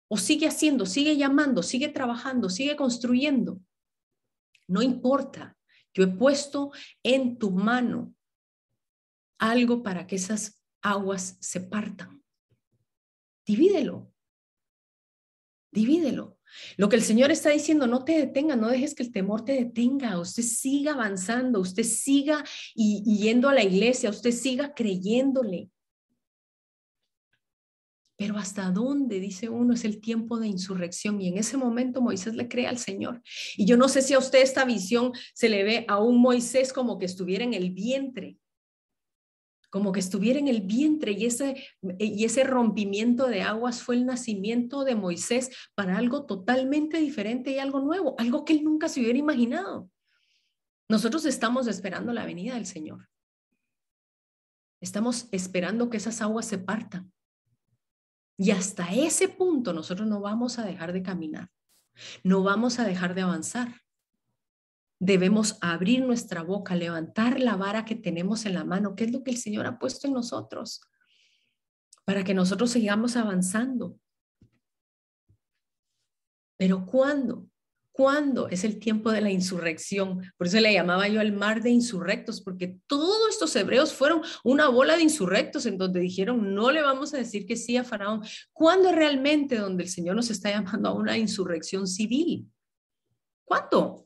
O 0.09 0.17
sigue 0.17 0.47
haciendo, 0.47 0.87
sigue 0.87 1.17
llamando, 1.17 1.63
sigue 1.63 1.89
trabajando, 1.89 2.49
sigue 2.49 2.77
construyendo. 2.77 3.61
No 4.69 4.83
importa. 4.83 5.57
Yo 5.93 6.05
he 6.05 6.09
puesto 6.09 6.71
en 7.03 7.39
tu 7.39 7.51
mano 7.51 8.15
algo 9.39 9.83
para 9.83 10.07
que 10.07 10.17
esas 10.17 10.63
aguas 10.83 11.37
se 11.41 11.61
partan. 11.61 12.23
Divídelo. 13.47 14.13
Divídelo. 15.73 16.36
Lo 16.77 16.89
que 16.89 16.97
el 16.97 17.03
Señor 17.03 17.31
está 17.31 17.51
diciendo, 17.51 17.87
no 17.87 18.05
te 18.05 18.19
detenga, 18.19 18.57
no 18.57 18.69
dejes 18.69 18.95
que 18.95 19.03
el 19.03 19.13
temor 19.13 19.45
te 19.45 19.53
detenga, 19.53 20.19
usted 20.19 20.43
siga 20.43 20.93
avanzando, 20.93 21.61
usted 21.61 21.83
siga 21.83 22.45
y, 22.75 23.03
yendo 23.19 23.49
a 23.49 23.55
la 23.55 23.63
iglesia, 23.63 24.11
usted 24.11 24.33
siga 24.33 24.75
creyéndole. 24.75 25.71
Pero 28.19 28.39
hasta 28.39 28.71
dónde, 28.71 29.21
dice 29.21 29.51
uno, 29.51 29.75
es 29.75 29.85
el 29.85 30.01
tiempo 30.01 30.39
de 30.39 30.49
insurrección. 30.49 31.21
Y 31.21 31.29
en 31.29 31.37
ese 31.37 31.59
momento 31.59 32.01
Moisés 32.01 32.35
le 32.35 32.49
cree 32.49 32.67
al 32.67 32.79
Señor. 32.79 33.23
Y 33.57 33.67
yo 33.67 33.77
no 33.77 33.89
sé 33.89 34.01
si 34.01 34.15
a 34.15 34.19
usted 34.19 34.41
esta 34.41 34.65
visión 34.65 35.13
se 35.35 35.51
le 35.51 35.65
ve 35.65 35.85
a 35.87 35.99
un 35.99 36.23
Moisés 36.23 36.73
como 36.73 36.99
que 36.99 37.05
estuviera 37.05 37.45
en 37.45 37.53
el 37.53 37.73
vientre 37.73 38.39
como 39.71 39.93
que 39.93 40.01
estuviera 40.01 40.39
en 40.39 40.49
el 40.49 40.63
vientre 40.63 41.13
y 41.13 41.27
ese, 41.27 41.67
y 41.99 42.25
ese 42.25 42.45
rompimiento 42.45 43.27
de 43.27 43.43
aguas 43.43 43.83
fue 43.83 43.97
el 43.97 44.07
nacimiento 44.07 44.85
de 44.85 44.95
Moisés 44.95 45.51
para 45.75 45.97
algo 45.97 46.25
totalmente 46.25 46.99
diferente 46.99 47.51
y 47.51 47.59
algo 47.59 47.81
nuevo, 47.81 48.15
algo 48.19 48.45
que 48.45 48.55
él 48.55 48.65
nunca 48.65 48.89
se 48.89 49.01
hubiera 49.01 49.19
imaginado. 49.19 49.91
Nosotros 50.89 51.25
estamos 51.25 51.67
esperando 51.67 52.13
la 52.13 52.25
venida 52.25 52.55
del 52.55 52.67
Señor. 52.67 53.09
Estamos 54.81 55.29
esperando 55.33 55.91
que 55.91 55.97
esas 55.97 56.23
aguas 56.23 56.47
se 56.47 56.59
partan. 56.59 57.13
Y 58.39 58.51
hasta 58.51 58.93
ese 58.93 59.29
punto 59.29 59.73
nosotros 59.73 60.07
no 60.07 60.21
vamos 60.21 60.59
a 60.59 60.65
dejar 60.65 60.93
de 60.93 61.03
caminar, 61.03 61.51
no 62.23 62.43
vamos 62.43 62.79
a 62.79 62.85
dejar 62.85 63.15
de 63.15 63.23
avanzar 63.23 63.86
debemos 64.99 65.59
abrir 65.61 66.05
nuestra 66.05 66.43
boca, 66.43 66.75
levantar 66.75 67.41
la 67.41 67.57
vara 67.57 67.85
que 67.85 67.95
tenemos 67.95 68.47
en 68.47 68.55
la 68.55 68.65
mano, 68.65 68.95
que 68.97 69.05
es 69.05 69.13
lo 69.13 69.23
que 69.23 69.31
el 69.31 69.37
Señor 69.37 69.67
ha 69.67 69.79
puesto 69.79 70.07
en 70.07 70.15
nosotros, 70.15 70.81
para 72.05 72.25
que 72.25 72.35
nosotros 72.35 72.71
sigamos 72.71 73.17
avanzando. 73.17 73.99
Pero 76.57 76.87
¿cuándo? 76.87 77.49
¿Cuándo 77.93 78.49
es 78.49 78.63
el 78.65 78.79
tiempo 78.79 79.11
de 79.11 79.23
la 79.23 79.31
insurrección? 79.31 80.21
Por 80.37 80.47
eso 80.47 80.61
le 80.61 80.73
llamaba 80.73 81.09
yo 81.09 81.23
el 81.23 81.33
mar 81.33 81.63
de 81.63 81.71
insurrectos, 81.71 82.43
porque 82.43 82.79
todos 82.87 83.31
estos 83.31 83.57
hebreos 83.57 83.95
fueron 83.95 84.21
una 84.45 84.69
bola 84.69 84.97
de 84.97 85.03
insurrectos 85.03 85.65
en 85.65 85.79
donde 85.79 86.01
dijeron, 86.01 86.55
no 86.55 86.71
le 86.71 86.83
vamos 86.83 87.15
a 87.15 87.17
decir 87.17 87.47
que 87.47 87.57
sí 87.57 87.79
a 87.79 87.85
Faraón. 87.85 88.23
¿Cuándo 88.53 88.93
realmente 88.93 89.57
donde 89.57 89.85
el 89.85 89.89
Señor 89.89 90.15
nos 90.15 90.31
está 90.31 90.51
llamando 90.51 90.91
a 90.91 90.93
una 90.93 91.17
insurrección 91.17 91.87
civil? 91.87 92.47
¿Cuándo? 93.47 94.06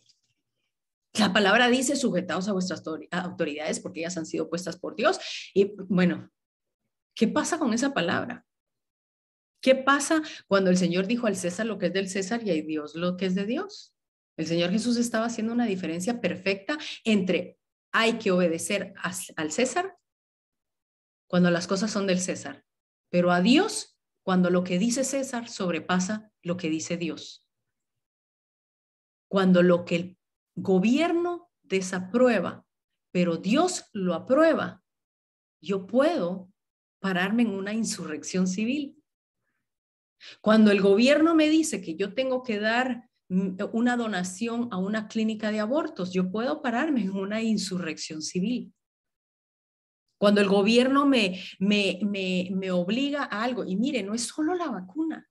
La 1.19 1.33
palabra 1.33 1.69
dice 1.69 1.97
sujetados 1.97 2.49
a 2.49 2.53
vuestras 2.53 2.83
autoridades 3.11 3.81
porque 3.81 4.01
ellas 4.01 4.17
han 4.17 4.27
sido 4.27 4.49
puestas 4.49 4.79
por 4.79 4.95
Dios. 4.95 5.19
Y 5.55 5.75
bueno, 5.89 6.31
¿qué 7.15 7.27
pasa 7.29 7.59
con 7.59 7.73
esa 7.73 7.93
palabra? 7.93 8.47
¿Qué 9.61 9.75
pasa 9.75 10.23
cuando 10.47 10.71
el 10.71 10.77
Señor 10.77 11.07
dijo 11.07 11.27
al 11.27 11.37
César 11.37 11.67
lo 11.67 11.79
que 11.79 11.87
es 11.87 11.93
del 11.93 12.09
César 12.09 12.43
y 12.47 12.51
a 12.51 12.55
Dios 12.55 12.95
lo 12.95 13.17
que 13.17 13.27
es 13.27 13.35
de 13.35 13.45
Dios? 13.45 13.95
El 14.37 14.47
Señor 14.47 14.71
Jesús 14.71 14.97
estaba 14.97 15.27
haciendo 15.27 15.53
una 15.53 15.67
diferencia 15.67 16.21
perfecta 16.21 16.79
entre 17.05 17.59
hay 17.93 18.19
que 18.19 18.31
obedecer 18.31 18.95
al 19.37 19.53
César 19.53 19.99
cuando 21.29 21.51
las 21.51 21.67
cosas 21.67 21.91
son 21.91 22.07
del 22.07 22.21
César, 22.21 22.65
pero 23.11 23.33
a 23.33 23.41
Dios 23.41 23.99
cuando 24.23 24.49
lo 24.49 24.65
que 24.65 24.79
dice 24.79 25.05
César 25.05 25.49
sobrepasa 25.49 26.33
lo 26.43 26.57
que 26.57 26.71
dice 26.71 26.97
Dios. 26.97 27.47
Cuando 29.29 29.63
lo 29.63 29.85
que 29.85 29.97
el 29.97 30.20
gobierno 30.55 31.51
desaprueba, 31.63 32.67
pero 33.13 33.37
Dios 33.37 33.89
lo 33.93 34.15
aprueba, 34.15 34.83
yo 35.63 35.87
puedo 35.87 36.51
pararme 37.01 37.43
en 37.43 37.51
una 37.51 37.73
insurrección 37.73 38.47
civil. 38.47 38.97
Cuando 40.41 40.71
el 40.71 40.81
gobierno 40.81 41.35
me 41.35 41.49
dice 41.49 41.81
que 41.81 41.97
yo 41.97 42.15
tengo 42.15 42.43
que 42.43 42.59
dar 42.59 43.09
una 43.73 43.97
donación 43.97 44.69
a 44.73 44.79
una 44.79 45.09
clínica 45.09 45.51
de 45.51 45.61
abortos, 45.61 46.13
yo 46.13 46.31
puedo 46.31 46.63
pararme 46.63 47.03
en 47.03 47.13
una 47.13 47.41
insurrección 47.43 48.23
civil. 48.23 48.75
Cuando 50.19 50.41
el 50.41 50.49
gobierno 50.49 51.07
me, 51.07 51.41
me, 51.61 51.99
me 52.03 52.71
obliga 52.71 53.25
a 53.25 53.43
algo, 53.43 53.65
y 53.65 53.77
mire, 53.77 54.03
no 54.03 54.15
es 54.15 54.25
solo 54.25 54.55
la 54.55 54.69
vacuna, 54.69 55.27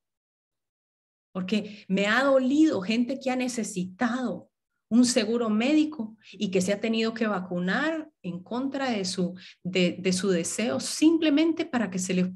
porque 1.31 1.85
me 1.87 2.07
ha 2.07 2.23
dolido 2.23 2.81
gente 2.81 3.19
que 3.19 3.29
ha 3.29 3.35
necesitado 3.35 4.48
un 4.89 5.05
seguro 5.05 5.49
médico 5.49 6.17
y 6.31 6.49
que 6.51 6.61
se 6.61 6.73
ha 6.73 6.81
tenido 6.81 7.13
que 7.13 7.27
vacunar 7.27 8.09
en 8.23 8.43
contra 8.43 8.89
de 8.89 9.05
su, 9.05 9.35
de, 9.63 10.11
su 10.11 10.29
deseo 10.29 10.79
simplemente 10.79 11.65
para 11.65 11.89
que 11.89 11.99
se 11.99 12.13
le 12.13 12.33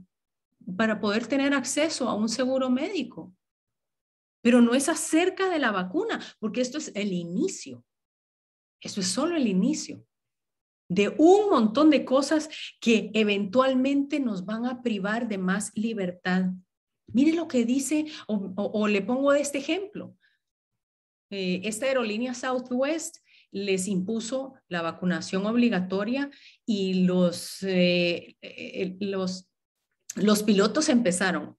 para 0.78 1.01
poder 1.01 1.28
tener 1.28 1.54
acceso 1.54 2.08
a 2.08 2.16
un 2.16 2.30
seguro 2.30 2.70
médico. 2.70 3.34
Pero 4.41 4.62
no 4.62 4.74
es 4.74 4.88
acerca 4.88 5.49
de 5.49 5.60
la 5.60 5.72
vacuna, 5.72 6.22
porque 6.39 6.62
esto 6.62 6.78
es 6.78 6.91
el 6.95 7.12
inicio. 7.12 7.84
Esto 8.80 9.01
es 9.01 9.08
solo 9.08 9.36
el 9.36 9.47
inicio 9.47 10.06
de 10.89 11.14
un 11.18 11.49
montón 11.49 11.89
de 11.89 12.06
cosas 12.06 12.49
que 12.80 13.12
eventualmente 13.14 14.20
nos 14.20 14.45
van 14.45 14.66
a 14.66 14.82
privar 14.82 15.28
de 15.28 15.38
más 15.38 15.72
libertad. 15.76 16.51
Mire 17.08 17.34
lo 17.34 17.47
que 17.47 17.66
dice, 17.66 18.06
o, 18.28 18.54
o 18.56 18.88
le 18.88 19.01
pongo 19.01 19.34
este 19.34 19.58
ejemplo. 19.58 20.16
Eh, 21.36 21.68
esta 21.68 21.88
aerolínea 21.88 22.36
Southwest 22.36 23.18
les 23.50 23.88
impuso 23.88 24.54
la 24.68 24.84
vacunación 24.84 25.48
obligatoria 25.48 26.30
y 26.64 27.06
los, 27.06 27.64
eh, 27.64 28.38
eh, 28.40 28.96
los, 29.00 29.50
los 30.16 30.44
pilotos 30.44 30.90
empezaron 30.90 31.58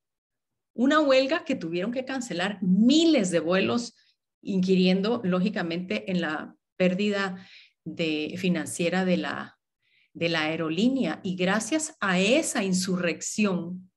una 0.75 1.01
huelga 1.01 1.45
que 1.45 1.57
tuvieron 1.57 1.91
que 1.91 2.05
cancelar 2.05 2.63
miles 2.63 3.33
de 3.33 3.41
vuelos, 3.41 3.97
inquiriendo 4.43 5.21
lógicamente 5.25 6.09
en 6.09 6.21
la 6.21 6.55
pérdida 6.77 7.45
financiera 8.37 9.05
de 9.05 9.17
la, 9.17 9.59
de 10.13 10.29
la 10.29 10.43
aerolínea. 10.43 11.21
Y 11.25 11.35
gracias 11.35 11.97
a 11.99 12.21
esa 12.21 12.63
insurrección, 12.63 13.91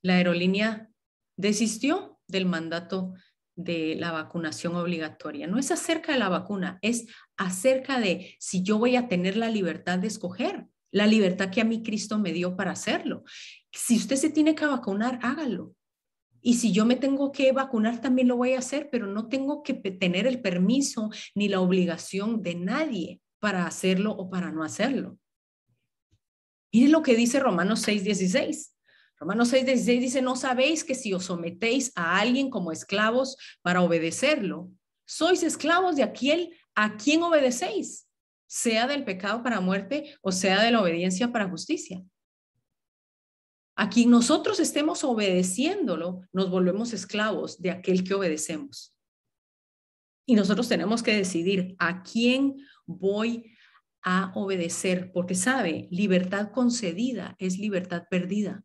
la 0.00 0.16
aerolínea 0.16 0.90
desistió 1.36 2.18
del 2.26 2.46
mandato 2.46 3.12
de 3.56 3.96
la 3.96 4.12
vacunación 4.12 4.74
obligatoria. 4.76 5.46
No 5.46 5.58
es 5.58 5.70
acerca 5.70 6.12
de 6.12 6.18
la 6.18 6.28
vacuna, 6.28 6.78
es 6.82 7.06
acerca 7.36 8.00
de 8.00 8.34
si 8.38 8.62
yo 8.62 8.78
voy 8.78 8.96
a 8.96 9.08
tener 9.08 9.36
la 9.36 9.48
libertad 9.48 9.98
de 9.98 10.08
escoger, 10.08 10.66
la 10.90 11.06
libertad 11.06 11.50
que 11.50 11.60
a 11.60 11.64
mí 11.64 11.82
Cristo 11.82 12.18
me 12.18 12.32
dio 12.32 12.56
para 12.56 12.72
hacerlo. 12.72 13.24
Si 13.72 13.96
usted 13.96 14.16
se 14.16 14.30
tiene 14.30 14.54
que 14.54 14.66
vacunar, 14.66 15.18
hágalo. 15.22 15.74
Y 16.40 16.54
si 16.54 16.72
yo 16.72 16.84
me 16.84 16.96
tengo 16.96 17.32
que 17.32 17.52
vacunar, 17.52 18.00
también 18.00 18.28
lo 18.28 18.36
voy 18.36 18.52
a 18.52 18.58
hacer, 18.58 18.88
pero 18.92 19.06
no 19.06 19.28
tengo 19.28 19.62
que 19.62 19.74
tener 19.74 20.26
el 20.26 20.42
permiso 20.42 21.10
ni 21.34 21.48
la 21.48 21.60
obligación 21.60 22.42
de 22.42 22.54
nadie 22.54 23.20
para 23.40 23.66
hacerlo 23.66 24.12
o 24.12 24.28
para 24.30 24.52
no 24.52 24.62
hacerlo. 24.62 25.18
Miren 26.70 26.92
lo 26.92 27.02
que 27.02 27.14
dice 27.14 27.40
Romanos 27.40 27.86
6:16. 27.86 28.73
Romanos 29.18 29.48
6, 29.48 29.66
16 29.66 30.00
dice, 30.00 30.22
no 30.22 30.36
sabéis 30.36 30.84
que 30.84 30.94
si 30.94 31.14
os 31.14 31.24
sometéis 31.24 31.92
a 31.94 32.18
alguien 32.18 32.50
como 32.50 32.72
esclavos 32.72 33.36
para 33.62 33.82
obedecerlo, 33.82 34.70
sois 35.06 35.42
esclavos 35.42 35.96
de 35.96 36.02
aquel 36.02 36.56
a 36.74 36.96
quien 36.96 37.22
obedecéis, 37.22 38.08
sea 38.46 38.86
del 38.86 39.04
pecado 39.04 39.42
para 39.42 39.60
muerte 39.60 40.16
o 40.22 40.32
sea 40.32 40.62
de 40.62 40.70
la 40.70 40.82
obediencia 40.82 41.32
para 41.32 41.48
justicia. 41.48 42.02
A 43.76 43.88
quien 43.88 44.10
nosotros 44.10 44.60
estemos 44.60 45.02
obedeciéndolo, 45.02 46.22
nos 46.32 46.50
volvemos 46.50 46.92
esclavos 46.92 47.60
de 47.60 47.70
aquel 47.70 48.04
que 48.04 48.14
obedecemos. 48.14 48.94
Y 50.26 50.36
nosotros 50.36 50.68
tenemos 50.68 51.02
que 51.02 51.16
decidir 51.16 51.74
a 51.78 52.02
quién 52.02 52.56
voy 52.86 53.52
a 54.02 54.32
obedecer, 54.34 55.10
porque 55.12 55.34
sabe, 55.34 55.88
libertad 55.90 56.50
concedida 56.52 57.34
es 57.38 57.58
libertad 57.58 58.04
perdida. 58.08 58.64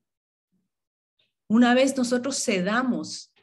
Una 1.49 1.73
vez 1.73 1.97
nosotros 1.97 2.43
cedamos 2.43 3.33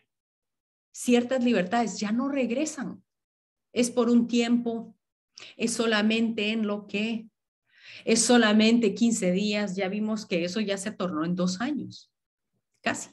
ciertas 0.92 1.42
libertades, 1.42 1.98
ya 1.98 2.12
no 2.12 2.28
regresan. 2.28 3.04
Es 3.72 3.90
por 3.90 4.09
un 4.09 4.28
tiempo, 4.28 4.96
es 5.57 5.74
solamente 5.74 6.52
en 6.52 6.68
lo 6.68 6.86
que, 6.86 7.28
es 8.04 8.22
solamente 8.22 8.94
15 8.94 9.32
días, 9.32 9.74
ya 9.74 9.88
vimos 9.88 10.24
que 10.24 10.44
eso 10.44 10.61
ya 10.61 10.78
se 10.78 10.92
tornó 10.92 11.24
en 11.24 11.34
dos 11.34 11.61
años, 11.61 12.12
casi. 12.80 13.11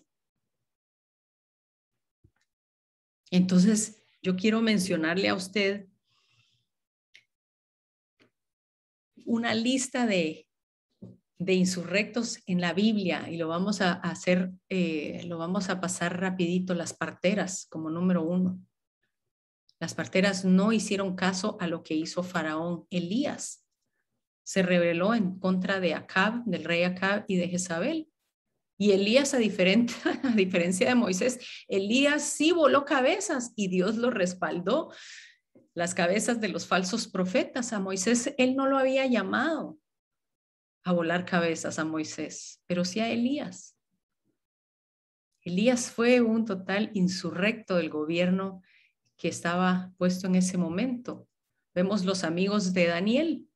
Entonces, 3.32 4.04
yo 4.22 4.36
quiero 4.36 4.62
mencionarle 4.62 5.28
a 5.28 5.34
usted 5.36 5.88
una 9.26 9.56
lista 9.56 10.06
de, 10.06 10.48
de 11.44 11.54
insurrectos 11.54 12.39
en 12.46 12.62
la 12.62 12.74
Biblia 12.74 13.30
y 13.30 13.38
lo 13.38 13.48
vamos 13.48 13.82
a 13.82 13.94
hacer, 13.94 14.52
eh, 14.70 15.24
lo 15.28 15.38
vamos 15.38 15.70
a 15.70 15.82
pasar 15.82 16.20
rapidito, 16.20 16.74
las 16.74 16.94
parteras 16.94 17.68
como 17.70 17.89
número 17.89 18.24
uno. 18.24 18.60
Las 19.80 19.94
parteras 19.94 20.46
no 20.46 20.72
hicieron 20.72 21.16
caso 21.16 21.58
a 21.60 21.68
lo 21.68 21.84
que 21.84 21.96
hizo 21.96 22.24
Faraón. 22.24 22.88
Elías 22.89 23.66
se 24.44 24.64
rebeló 24.64 25.14
en 25.14 25.39
contra 25.39 25.80
de 25.80 25.94
Acab, 25.94 26.44
del 26.46 26.64
rey 26.64 26.84
Acab 26.84 27.26
y 27.28 27.36
de 27.36 27.50
Jezabel. 27.50 28.08
Y 28.78 28.91
Elías, 28.91 29.34
a, 29.34 29.38
diferente, 29.38 29.94
a 30.24 30.30
diferencia 30.30 30.88
de 30.88 30.96
Moisés, 30.96 31.39
Elías 31.68 32.24
sí 32.24 32.52
voló 32.52 32.86
cabezas 32.86 33.52
y 33.56 33.68
Dios 33.68 33.98
lo 33.98 34.10
respaldó. 34.10 34.91
Las 35.74 35.94
cabezas 35.94 36.39
de 36.39 36.50
los 36.50 36.68
falsos 36.68 37.08
profetas. 37.08 37.74
A 37.74 37.80
Moisés 37.80 38.34
él 38.38 38.56
no 38.56 38.68
lo 38.68 38.78
había 38.78 39.06
llamado 39.08 39.80
a 40.84 40.92
volar 40.92 41.26
cabezas 41.26 41.80
a 41.80 41.86
Moisés, 41.86 42.62
pero 42.68 42.86
sí 42.86 43.00
a 43.00 43.10
Elías. 43.10 43.78
Elías 45.42 45.92
fue 45.92 46.22
un 46.22 46.46
total 46.46 46.92
insurrecto 46.94 47.76
del 47.76 47.90
gobierno 47.90 48.62
que 49.18 49.28
estaba 49.28 49.94
puesto 49.98 50.28
en 50.28 50.36
ese 50.36 50.58
momento. 50.58 51.28
Vemos 51.74 52.06
los 52.06 52.24
amigos 52.24 52.74
de 52.74 52.88
Daniel 52.88 53.48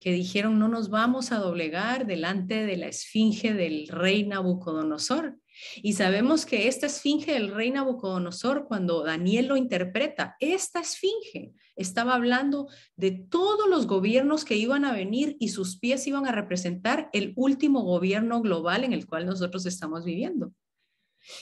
que 0.00 0.12
dijeron 0.12 0.58
no 0.58 0.68
nos 0.68 0.88
vamos 0.88 1.30
a 1.30 1.38
doblegar 1.38 2.06
delante 2.06 2.64
de 2.64 2.76
la 2.76 2.86
esfinge 2.86 3.52
del 3.52 3.86
rey 3.88 4.26
Nabucodonosor. 4.26 5.38
Y 5.82 5.94
sabemos 5.94 6.46
que 6.46 6.68
esta 6.68 6.86
esfinge 6.86 7.32
del 7.32 7.52
rey 7.52 7.70
Nabucodonosor, 7.70 8.66
cuando 8.66 9.04
Daniel 9.04 9.46
lo 9.46 9.56
interpreta, 9.56 10.36
esta 10.40 10.80
esfinge 10.80 11.52
estaba 11.76 12.14
hablando 12.14 12.68
de 12.96 13.10
todos 13.10 13.68
los 13.68 13.86
gobiernos 13.86 14.44
que 14.44 14.56
iban 14.56 14.84
a 14.84 14.92
venir 14.92 15.36
y 15.40 15.48
sus 15.48 15.78
pies 15.78 16.06
iban 16.06 16.26
a 16.26 16.32
representar 16.32 17.08
el 17.12 17.32
último 17.36 17.82
gobierno 17.82 18.40
global 18.42 18.84
en 18.84 18.92
el 18.92 19.06
cual 19.06 19.26
nosotros 19.26 19.66
estamos 19.66 20.04
viviendo. 20.04 20.52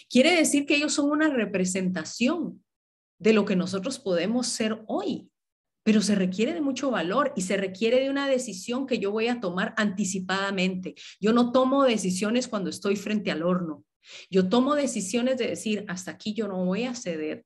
Quiere 0.08 0.34
decir 0.34 0.66
que 0.66 0.76
ellos 0.76 0.94
son 0.94 1.10
una 1.10 1.28
representación 1.28 2.64
de 3.18 3.32
lo 3.32 3.44
que 3.44 3.56
nosotros 3.56 3.98
podemos 3.98 4.46
ser 4.46 4.82
hoy, 4.86 5.30
pero 5.82 6.02
se 6.02 6.14
requiere 6.14 6.52
de 6.52 6.60
mucho 6.60 6.90
valor 6.90 7.32
y 7.34 7.42
se 7.42 7.56
requiere 7.56 8.00
de 8.00 8.10
una 8.10 8.28
decisión 8.28 8.86
que 8.86 8.98
yo 8.98 9.10
voy 9.10 9.28
a 9.28 9.40
tomar 9.40 9.74
anticipadamente. 9.76 10.94
Yo 11.20 11.32
no 11.32 11.50
tomo 11.50 11.84
decisiones 11.84 12.48
cuando 12.48 12.70
estoy 12.70 12.96
frente 12.96 13.30
al 13.30 13.42
horno. 13.42 13.84
Yo 14.30 14.48
tomo 14.48 14.74
decisiones 14.74 15.38
de 15.38 15.48
decir, 15.48 15.84
hasta 15.88 16.12
aquí 16.12 16.34
yo 16.34 16.48
no 16.48 16.64
voy 16.64 16.84
a 16.84 16.94
ceder, 16.94 17.44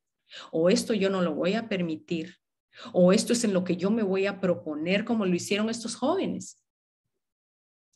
o 0.51 0.71
esto 0.71 0.95
yo 0.95 1.11
no 1.11 1.23
lo 1.23 1.35
voy 1.35 1.55
a 1.55 1.69
permitir, 1.69 2.37
o 2.93 3.13
esto 3.13 3.33
es 3.33 3.45
en 3.45 3.53
lo 3.53 3.65
que 3.65 3.77
yo 3.77 3.91
me 3.91 4.03
voy 4.03 4.27
a 4.27 4.41
proponer 4.41 5.05
como 5.05 5.27
lo 5.27 5.35
hicieron 5.35 5.69
estos 5.69 5.95
jóvenes. 5.95 6.63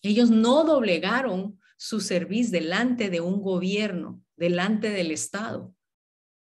Ellos 0.02 0.30
no 0.30 0.64
doblegaron 0.64 1.60
su 1.76 2.00
servicio 2.00 2.52
delante 2.52 3.10
de 3.10 3.20
un 3.20 3.42
gobierno, 3.42 4.22
delante 4.36 4.90
del 4.90 5.10
Estado. 5.10 5.74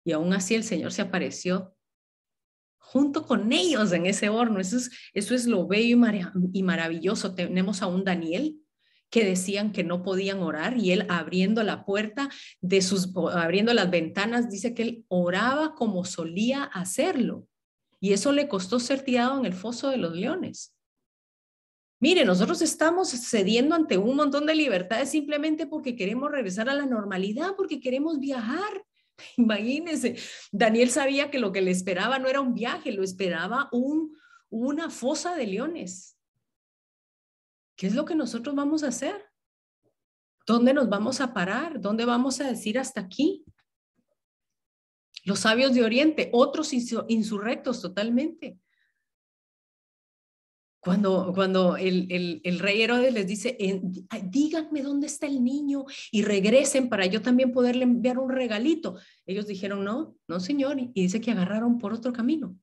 Y 0.04 0.12
aún 0.12 0.32
así 0.32 0.54
el 0.54 0.64
Señor 0.64 0.92
se 0.92 1.02
apareció 1.02 1.74
junto 2.78 3.26
con 3.26 3.52
ellos 3.52 3.92
en 3.92 4.06
ese 4.06 4.28
horno. 4.28 4.60
Eso 4.60 4.78
es, 4.78 4.90
eso 5.12 5.34
es 5.34 5.46
lo 5.46 5.66
bello 5.66 5.98
y, 6.52 6.62
maravilloso. 6.62 7.34
Tenemos 7.34 7.82
a 7.82 7.86
un 7.86 8.04
Daniel 8.04 8.58
que 9.10 9.24
decían 9.24 9.72
que 9.72 9.84
no 9.84 10.02
podían 10.02 10.40
orar 10.40 10.76
y 10.76 10.92
él 10.92 11.06
abriendo 11.08 11.62
la 11.62 11.84
puerta 11.84 12.28
de 12.60 12.82
sus, 12.82 13.12
abriendo 13.32 13.72
las 13.74 13.90
ventanas, 13.90 14.50
dice 14.50 14.74
que 14.74 14.82
él 14.82 15.04
oraba 15.08 15.74
como 15.74 16.04
solía 16.04 16.64
hacerlo. 16.64 17.46
Y 18.00 18.12
eso 18.12 18.32
le 18.32 18.48
costó 18.48 18.78
ser 18.78 19.02
tirado 19.02 19.38
en 19.38 19.46
el 19.46 19.54
foso 19.54 19.90
de 19.90 19.96
los 19.96 20.14
leones. 20.14 20.74
Mire, 22.00 22.24
nosotros 22.24 22.62
estamos 22.62 23.08
cediendo 23.08 23.74
ante 23.74 23.98
un 23.98 24.14
montón 24.14 24.46
de 24.46 24.54
libertades 24.54 25.10
simplemente 25.10 25.66
porque 25.66 25.96
queremos 25.96 26.30
regresar 26.30 26.68
a 26.68 26.74
la 26.74 26.86
normalidad, 26.86 27.56
porque 27.56 27.80
queremos 27.80 28.20
viajar, 28.20 28.84
Imagínense, 29.36 30.16
Daniel 30.52 30.90
sabía 30.90 31.30
que 31.30 31.38
lo 31.38 31.52
que 31.52 31.60
le 31.60 31.70
esperaba 31.70 32.18
no 32.18 32.28
era 32.28 32.40
un 32.40 32.54
viaje, 32.54 32.92
lo 32.92 33.02
esperaba 33.02 33.68
un, 33.72 34.16
una 34.50 34.90
fosa 34.90 35.34
de 35.34 35.46
leones. 35.46 36.17
¿Qué 37.78 37.86
es 37.86 37.94
lo 37.94 38.04
que 38.04 38.16
nosotros 38.16 38.56
vamos 38.56 38.82
a 38.82 38.88
hacer? 38.88 39.14
¿Dónde 40.44 40.74
nos 40.74 40.88
vamos 40.88 41.20
a 41.20 41.32
parar? 41.32 41.80
¿Dónde 41.80 42.04
vamos 42.04 42.40
a 42.40 42.48
decir 42.48 42.76
hasta 42.76 43.00
aquí? 43.00 43.44
Los 45.24 45.40
sabios 45.40 45.72
de 45.74 45.84
Oriente, 45.84 46.28
otros 46.32 46.72
insurrectos 46.72 47.80
totalmente. 47.80 48.58
Cuando, 50.80 51.32
cuando 51.32 51.76
el, 51.76 52.40
el, 52.42 52.58
rey 52.58 52.82
Herodes 52.82 53.14
les 53.14 53.28
dice, 53.28 53.56
díganme 54.24 54.82
dónde 54.82 55.06
está 55.06 55.26
el 55.26 55.44
niño 55.44 55.84
y 56.10 56.22
regresen 56.22 56.88
para 56.88 57.06
yo 57.06 57.22
también 57.22 57.52
poderle 57.52 57.84
enviar 57.84 58.18
un 58.18 58.30
regalito. 58.30 58.98
Ellos 59.24 59.46
dijeron, 59.46 59.84
no, 59.84 60.16
no, 60.26 60.40
señor, 60.40 60.80
y 60.80 61.02
dice 61.02 61.20
que 61.20 61.30
agarraron 61.30 61.78
por 61.78 61.92
otro 61.92 62.12
camino. 62.12 62.58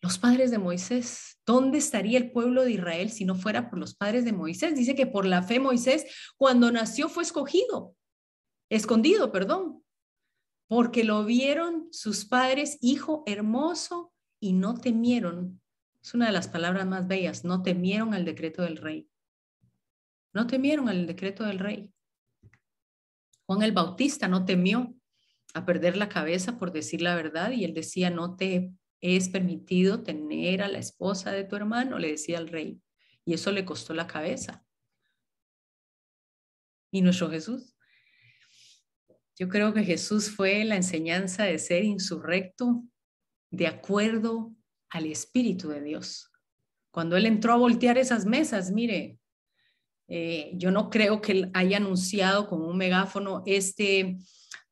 Los 0.00 0.18
padres 0.18 0.50
de 0.50 0.58
Moisés, 0.58 1.40
¿dónde 1.44 1.78
estaría 1.78 2.18
el 2.18 2.30
pueblo 2.30 2.64
de 2.64 2.72
Israel 2.72 3.10
si 3.10 3.24
no 3.24 3.34
fuera 3.34 3.68
por 3.68 3.78
los 3.78 3.94
padres 3.94 4.24
de 4.24 4.32
Moisés? 4.32 4.76
Dice 4.76 4.94
que 4.94 5.06
por 5.06 5.26
la 5.26 5.42
fe 5.42 5.58
Moisés, 5.58 6.06
cuando 6.36 6.70
nació, 6.70 7.08
fue 7.08 7.24
escogido, 7.24 7.96
escondido, 8.70 9.32
perdón, 9.32 9.82
porque 10.68 11.02
lo 11.02 11.24
vieron 11.24 11.88
sus 11.90 12.24
padres, 12.24 12.78
hijo 12.80 13.24
hermoso, 13.26 14.12
y 14.40 14.52
no 14.52 14.74
temieron 14.74 15.60
es 16.08 16.14
una 16.14 16.26
de 16.26 16.32
las 16.32 16.48
palabras 16.48 16.86
más 16.86 17.06
bellas. 17.06 17.44
No 17.44 17.62
temieron 17.62 18.14
al 18.14 18.24
decreto 18.24 18.62
del 18.62 18.78
rey. 18.78 19.10
No 20.32 20.46
temieron 20.46 20.88
al 20.88 21.06
decreto 21.06 21.44
del 21.44 21.58
rey. 21.58 21.92
Juan 23.46 23.62
el 23.62 23.72
Bautista 23.72 24.26
no 24.26 24.44
temió 24.44 24.94
a 25.52 25.66
perder 25.66 25.96
la 25.96 26.08
cabeza 26.08 26.56
por 26.56 26.72
decir 26.72 27.02
la 27.02 27.14
verdad 27.14 27.50
y 27.50 27.64
él 27.64 27.74
decía, 27.74 28.08
no 28.10 28.36
te 28.36 28.72
es 29.00 29.28
permitido 29.28 30.02
tener 30.02 30.62
a 30.62 30.68
la 30.68 30.78
esposa 30.78 31.32
de 31.32 31.44
tu 31.44 31.56
hermano, 31.56 31.98
le 31.98 32.12
decía 32.12 32.38
al 32.38 32.48
rey. 32.48 32.80
Y 33.24 33.34
eso 33.34 33.52
le 33.52 33.64
costó 33.64 33.94
la 33.94 34.06
cabeza. 34.06 34.64
¿Y 36.90 37.02
nuestro 37.02 37.30
Jesús? 37.30 37.76
Yo 39.36 39.48
creo 39.48 39.72
que 39.72 39.84
Jesús 39.84 40.30
fue 40.30 40.64
la 40.64 40.76
enseñanza 40.76 41.44
de 41.44 41.58
ser 41.58 41.84
insurrecto 41.84 42.82
de 43.50 43.66
acuerdo 43.66 44.52
al 44.90 45.06
Espíritu 45.06 45.68
de 45.68 45.82
Dios. 45.82 46.30
Cuando 46.90 47.16
Él 47.16 47.26
entró 47.26 47.52
a 47.52 47.58
voltear 47.58 47.98
esas 47.98 48.24
mesas, 48.24 48.72
mire, 48.72 49.18
eh, 50.08 50.50
yo 50.54 50.70
no 50.70 50.90
creo 50.90 51.20
que 51.20 51.32
Él 51.32 51.50
haya 51.54 51.76
anunciado 51.76 52.48
con 52.48 52.62
un 52.62 52.76
megáfono, 52.76 53.42
este, 53.46 54.18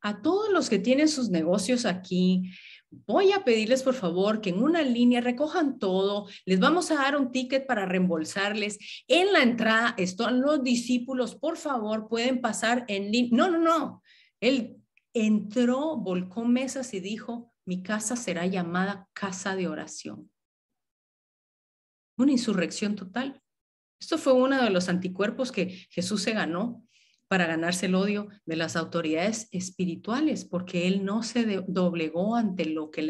a 0.01 0.21
todos 0.21 0.51
los 0.51 0.69
que 0.69 0.79
tienen 0.79 1.07
sus 1.07 1.29
negocios 1.29 1.85
aquí, 1.85 2.51
voy 2.89 3.31
a 3.31 3.43
pedirles 3.43 3.83
por 3.83 3.93
favor 3.93 4.41
que 4.41 4.49
en 4.49 4.61
una 4.61 4.81
línea 4.81 5.21
recojan 5.21 5.79
todo, 5.79 6.27
les 6.45 6.59
vamos 6.59 6.91
a 6.91 6.95
dar 6.95 7.17
un 7.17 7.31
ticket 7.31 7.65
para 7.65 7.85
reembolsarles. 7.85 8.79
En 9.07 9.33
la 9.33 9.43
entrada 9.43 9.95
están 9.97 10.41
los 10.41 10.63
discípulos, 10.63 11.35
por 11.35 11.57
favor, 11.57 12.07
pueden 12.07 12.41
pasar 12.41 12.85
en 12.87 13.11
línea. 13.11 13.29
No, 13.33 13.51
no, 13.51 13.59
no. 13.59 14.03
Él 14.39 14.77
entró, 15.13 15.97
volcó 15.97 16.45
mesas 16.45 16.93
y 16.93 16.99
dijo, 16.99 17.53
mi 17.65 17.83
casa 17.83 18.15
será 18.15 18.45
llamada 18.45 19.09
casa 19.13 19.55
de 19.55 19.67
oración. 19.67 20.31
Una 22.17 22.31
insurrección 22.31 22.95
total. 22.95 23.41
Esto 23.99 24.17
fue 24.17 24.33
uno 24.33 24.63
de 24.63 24.69
los 24.69 24.89
anticuerpos 24.89 25.51
que 25.51 25.87
Jesús 25.89 26.21
se 26.21 26.33
ganó 26.33 26.86
para 27.27 27.45
ganarse 27.45 27.87
el 27.87 27.95
odio 27.95 28.29
de 28.45 28.55
las 28.55 28.75
autoridades 28.75 29.49
espirituales, 29.51 30.45
porque 30.45 30.87
él 30.87 31.03
no 31.03 31.23
se 31.23 31.63
doblegó 31.67 32.35
ante 32.35 32.65
lo 32.65 32.89
que 32.89 33.01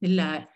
la, 0.00 0.50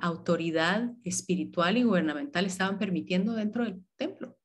autoridad 0.00 0.92
espiritual 1.02 1.76
y 1.76 1.82
gubernamental 1.82 2.46
estaban 2.46 2.78
permitiendo 2.78 3.34
dentro 3.34 3.64
del 3.64 3.84
templo. 3.96 4.38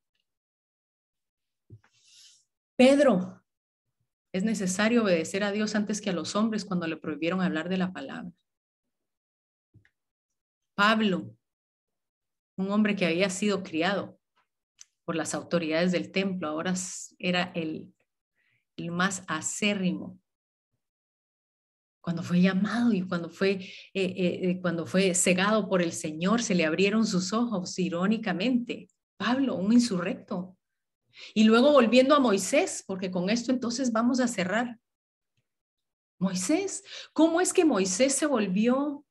Pedro 2.75 3.41
es 4.33 4.43
necesario 4.43 5.03
obedecer 5.03 5.43
a 5.43 5.51
Dios 5.51 5.75
antes 5.75 6.01
que 6.01 6.09
a 6.09 6.13
los 6.13 6.35
hombres 6.35 6.65
cuando 6.65 6.87
le 6.87 6.97
prohibieron 6.97 7.41
hablar 7.41 7.67
de 7.69 7.77
la 7.77 7.91
palabra. 7.91 8.31
Pablo, 10.75 11.35
un 12.57 12.71
hombre 12.71 12.95
que 12.95 13.05
había 13.05 13.29
sido 13.29 13.63
criado 13.63 14.18
por 15.09 15.15
las 15.15 15.33
autoridades 15.33 15.91
del 15.91 16.11
templo, 16.11 16.47
ahora 16.47 16.75
era 17.17 17.51
el, 17.55 17.91
más 18.91 19.23
acérrimo. 19.25 20.19
Cuando 21.99 22.21
fue 22.21 22.41
llamado 22.41 22.93
y 22.93 23.01
cuando 23.01 23.27
fue, 23.27 23.53
eh, 23.53 23.69
eh, 23.95 24.39
eh, 24.43 24.61
cuando 24.61 24.85
fue 24.85 25.15
cegado 25.15 25.67
por 25.67 25.81
el 25.81 25.93
Señor, 25.93 26.43
se 26.43 26.53
le 26.53 26.63
abrieron 26.63 27.07
sus 27.07 27.33
ojos 27.33 27.79
irónicamente. 27.79 28.87
Pablo, 29.17 29.55
un 29.55 29.73
insurrecto, 29.73 30.55
y 31.33 31.43
luego 31.45 31.71
volviendo 31.71 32.13
a 32.13 32.19
Moisés, 32.19 32.83
porque 32.85 33.09
con 33.09 33.31
esto 33.31 33.51
entonces 33.51 33.91
vamos 33.91 34.19
a 34.19 34.27
cerrar. 34.27 34.77
Moisés, 36.19 36.83
¿cómo 37.13 37.41
es 37.41 37.51
que 37.51 37.65
Moisés 37.65 38.13
se 38.13 38.27
volvió 38.27 39.03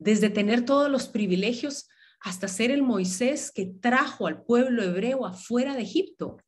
desde 0.00 0.28
tener 0.28 0.64
todos 0.64 0.90
los 0.90 1.06
privilegios 1.06 1.88
hasta 2.22 2.46
ser 2.46 2.70
el 2.70 2.82
Moisés 2.82 3.50
que 3.50 3.66
trajo 3.66 4.28
al 4.28 4.44
pueblo 4.44 4.82
hebreo 4.82 5.26
afuera 5.26 5.74
de 5.74 5.82
Egipto. 5.82 6.38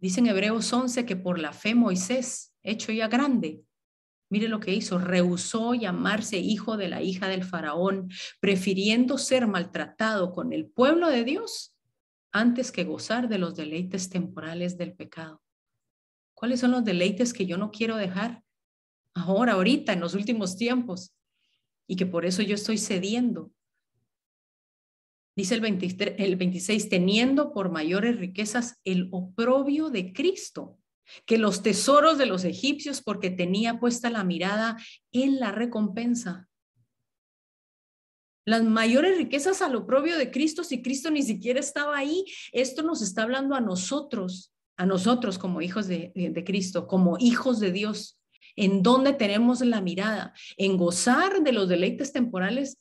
Dice 0.00 0.20
en 0.20 0.26
Hebreos 0.26 0.72
11 0.72 1.06
que 1.06 1.16
por 1.16 1.38
la 1.38 1.52
fe 1.52 1.74
Moisés, 1.74 2.52
hecho 2.62 2.90
ya 2.90 3.06
grande, 3.06 3.62
mire 4.28 4.48
lo 4.48 4.58
que 4.58 4.74
hizo, 4.74 4.98
rehusó 4.98 5.74
llamarse 5.74 6.38
hijo 6.38 6.76
de 6.76 6.88
la 6.88 7.00
hija 7.00 7.28
del 7.28 7.44
faraón, 7.44 8.10
prefiriendo 8.40 9.18
ser 9.18 9.46
maltratado 9.46 10.32
con 10.32 10.52
el 10.52 10.66
pueblo 10.66 11.08
de 11.08 11.24
Dios 11.24 11.76
antes 12.32 12.72
que 12.72 12.84
gozar 12.84 13.28
de 13.28 13.38
los 13.38 13.54
deleites 13.54 14.10
temporales 14.10 14.76
del 14.76 14.94
pecado. 14.94 15.40
¿Cuáles 16.34 16.60
son 16.60 16.72
los 16.72 16.84
deleites 16.84 17.32
que 17.32 17.46
yo 17.46 17.56
no 17.56 17.70
quiero 17.70 17.96
dejar 17.96 18.42
ahora, 19.14 19.54
ahorita, 19.54 19.92
en 19.92 20.00
los 20.00 20.14
últimos 20.14 20.56
tiempos? 20.56 21.14
Y 21.86 21.96
que 21.96 22.06
por 22.06 22.26
eso 22.26 22.42
yo 22.42 22.54
estoy 22.54 22.78
cediendo 22.78 23.52
Dice 25.38 25.54
el, 25.54 25.60
23, 25.60 26.16
el 26.18 26.34
26, 26.34 26.88
teniendo 26.88 27.52
por 27.52 27.70
mayores 27.70 28.18
riquezas 28.18 28.80
el 28.82 29.06
oprobio 29.12 29.88
de 29.88 30.12
Cristo 30.12 30.80
que 31.26 31.38
los 31.38 31.62
tesoros 31.62 32.18
de 32.18 32.26
los 32.26 32.42
egipcios 32.42 33.00
porque 33.00 33.30
tenía 33.30 33.78
puesta 33.78 34.10
la 34.10 34.24
mirada 34.24 34.76
en 35.12 35.38
la 35.38 35.52
recompensa. 35.52 36.48
Las 38.46 38.64
mayores 38.64 39.16
riquezas 39.16 39.62
al 39.62 39.76
oprobio 39.76 40.18
de 40.18 40.32
Cristo, 40.32 40.64
si 40.64 40.82
Cristo 40.82 41.08
ni 41.08 41.22
siquiera 41.22 41.60
estaba 41.60 41.96
ahí, 41.96 42.24
esto 42.50 42.82
nos 42.82 43.00
está 43.00 43.22
hablando 43.22 43.54
a 43.54 43.60
nosotros, 43.60 44.52
a 44.76 44.86
nosotros 44.86 45.38
como 45.38 45.62
hijos 45.62 45.86
de, 45.86 46.10
de 46.16 46.44
Cristo, 46.44 46.88
como 46.88 47.16
hijos 47.20 47.60
de 47.60 47.70
Dios. 47.70 48.18
¿En 48.56 48.82
dónde 48.82 49.12
tenemos 49.12 49.60
la 49.60 49.80
mirada? 49.82 50.34
¿En 50.56 50.76
gozar 50.76 51.44
de 51.44 51.52
los 51.52 51.68
deleites 51.68 52.10
temporales 52.10 52.76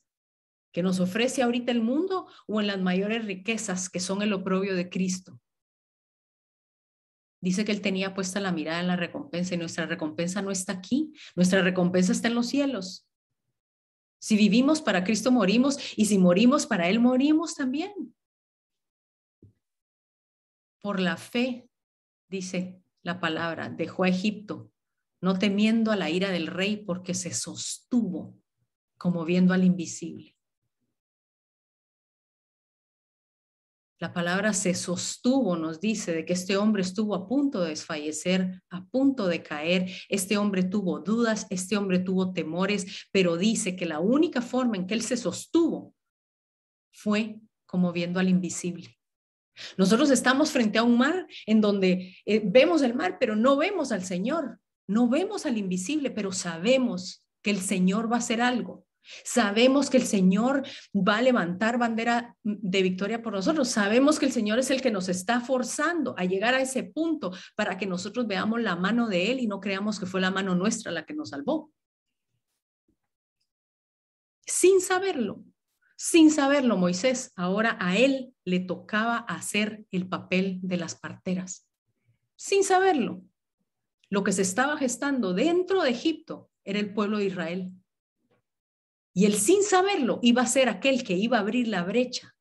que 0.78 0.84
nos 0.84 1.00
ofrece 1.00 1.42
ahorita 1.42 1.72
el 1.72 1.82
mundo 1.82 2.28
o 2.46 2.62
en 2.62 2.68
las 2.68 2.80
mayores 2.80 3.26
riquezas 3.26 3.90
que 3.90 4.00
son 4.00 4.22
el 4.22 4.32
oprobio 4.32 4.76
de 4.76 4.92
Cristo. 4.92 5.42
Dice 7.42 7.66
que 7.66 7.72
él 7.72 7.82
tenía 7.82 8.14
puesta 8.14 8.40
la 8.40 8.52
mirada 8.52 8.80
en 8.80 8.86
la 8.86 8.96
recompensa 8.96 9.56
y 9.56 9.58
nuestra 9.58 9.88
recompensa 9.88 10.44
no 10.44 10.52
está 10.52 10.74
aquí, 10.74 11.12
nuestra 11.36 11.64
recompensa 11.64 12.12
está 12.12 12.28
en 12.28 12.36
los 12.36 12.46
cielos. 12.46 13.10
Si 14.20 14.38
vivimos 14.38 14.84
para 14.84 15.04
Cristo 15.04 15.32
morimos 15.32 15.80
y 15.98 16.06
si 16.06 16.20
morimos 16.20 16.68
para 16.68 16.88
Él 16.88 17.00
morimos 17.00 17.56
también. 17.56 18.14
Por 20.80 21.00
la 21.00 21.18
fe, 21.18 21.68
dice 22.30 22.84
la 23.02 23.20
palabra, 23.20 23.70
dejó 23.70 24.04
a 24.04 24.10
Egipto, 24.10 24.72
no 25.22 25.40
temiendo 25.40 25.92
a 25.92 25.96
la 25.96 26.12
ira 26.12 26.30
del 26.30 26.46
rey 26.46 26.78
porque 26.78 27.16
se 27.16 27.34
sostuvo 27.34 28.38
como 28.96 29.26
viendo 29.26 29.56
al 29.56 29.64
invisible. 29.64 30.37
La 34.00 34.14
palabra 34.14 34.54
se 34.54 34.76
sostuvo, 34.76 35.58
nos 35.58 35.80
dice, 35.80 36.14
de 36.14 36.24
que 36.24 36.34
este 36.34 36.56
hombre 36.56 36.84
estuvo 36.84 37.16
a 37.16 37.28
punto 37.28 37.62
de 37.62 37.70
desfallecer, 37.70 38.62
a 38.70 38.86
punto 38.86 39.28
de 39.28 39.42
caer. 39.42 39.90
Este 40.08 40.38
hombre 40.38 40.64
tuvo 40.64 41.00
dudas, 41.00 41.48
este 41.50 41.78
hombre 41.78 42.00
tuvo 42.00 42.32
temores, 42.32 43.08
pero 43.12 43.38
dice 43.38 43.76
que 43.76 43.88
la 43.88 44.00
única 44.00 44.42
forma 44.42 44.78
en 44.78 44.86
que 44.86 44.94
él 44.94 45.02
se 45.02 45.18
sostuvo 45.18 45.96
fue 46.92 47.40
como 47.66 47.92
viendo 47.92 48.20
al 48.20 48.30
invisible. 48.30 48.98
Nosotros 49.78 50.12
estamos 50.12 50.52
frente 50.52 50.78
a 50.78 50.84
un 50.84 50.98
mar 50.98 51.28
en 51.46 51.62
donde 51.62 52.16
eh, 52.26 52.42
vemos 52.46 52.84
el 52.84 52.94
mar, 52.94 53.18
pero 53.20 53.36
no 53.36 53.58
vemos 53.58 53.92
al 53.92 54.04
Señor, 54.04 54.60
no 54.88 55.10
vemos 55.10 55.46
al 55.46 55.58
invisible, 55.58 56.12
pero 56.12 56.32
sabemos 56.32 57.26
que 57.44 57.50
el 57.50 57.62
Señor 57.62 58.12
va 58.12 58.18
a 58.18 58.20
hacer 58.20 58.42
algo. 58.42 58.87
Sabemos 59.24 59.90
que 59.90 59.98
el 59.98 60.06
Señor 60.06 60.64
va 60.94 61.18
a 61.18 61.22
levantar 61.22 61.78
bandera 61.78 62.36
de 62.44 62.82
victoria 62.82 63.22
por 63.22 63.34
nosotros. 63.34 63.70
Sabemos 63.70 64.20
que 64.20 64.26
el 64.26 64.32
Señor 64.32 64.60
es 64.60 64.70
el 64.72 64.82
que 64.82 64.92
nos 64.92 65.10
está 65.10 65.42
forzando 65.42 66.16
a 66.18 66.26
llegar 66.26 66.54
a 66.54 66.62
ese 66.62 66.84
punto 66.84 67.32
para 67.56 67.78
que 67.78 67.86
nosotros 67.86 68.28
veamos 68.28 68.62
la 68.62 68.76
mano 68.76 69.08
de 69.08 69.32
Él 69.32 69.40
y 69.40 69.48
no 69.48 69.60
creamos 69.60 70.00
que 70.00 70.06
fue 70.06 70.22
la 70.22 70.32
mano 70.32 70.56
nuestra 70.56 70.92
la 70.92 71.06
que 71.06 71.14
nos 71.14 71.30
salvó. 71.30 71.72
Sin 74.46 74.80
saberlo, 74.80 75.44
sin 75.98 76.30
saberlo, 76.30 76.78
Moisés, 76.78 77.34
ahora 77.36 77.76
a 77.82 77.98
él 77.98 78.34
le 78.46 78.60
tocaba 78.60 79.18
hacer 79.18 79.86
el 79.92 80.08
papel 80.08 80.60
de 80.62 80.78
las 80.78 80.94
parteras. 80.94 81.68
Sin 82.36 82.64
saberlo, 82.64 83.24
lo 84.10 84.24
que 84.24 84.32
se 84.32 84.44
estaba 84.44 84.78
gestando 84.78 85.34
dentro 85.34 85.82
de 85.82 85.90
Egipto 85.90 86.52
era 86.64 86.80
el 86.80 86.94
pueblo 86.94 87.18
de 87.18 87.26
Israel. 87.26 87.72
Y 89.18 89.26
él 89.26 89.34
sin 89.34 89.64
saberlo 89.64 90.20
iba 90.22 90.44
a 90.44 90.46
ser 90.46 90.70
aquel 90.70 91.04
que 91.04 91.14
iba 91.16 91.38
a 91.38 91.40
abrir 91.40 91.68
la 91.68 91.84
brecha, 91.84 92.36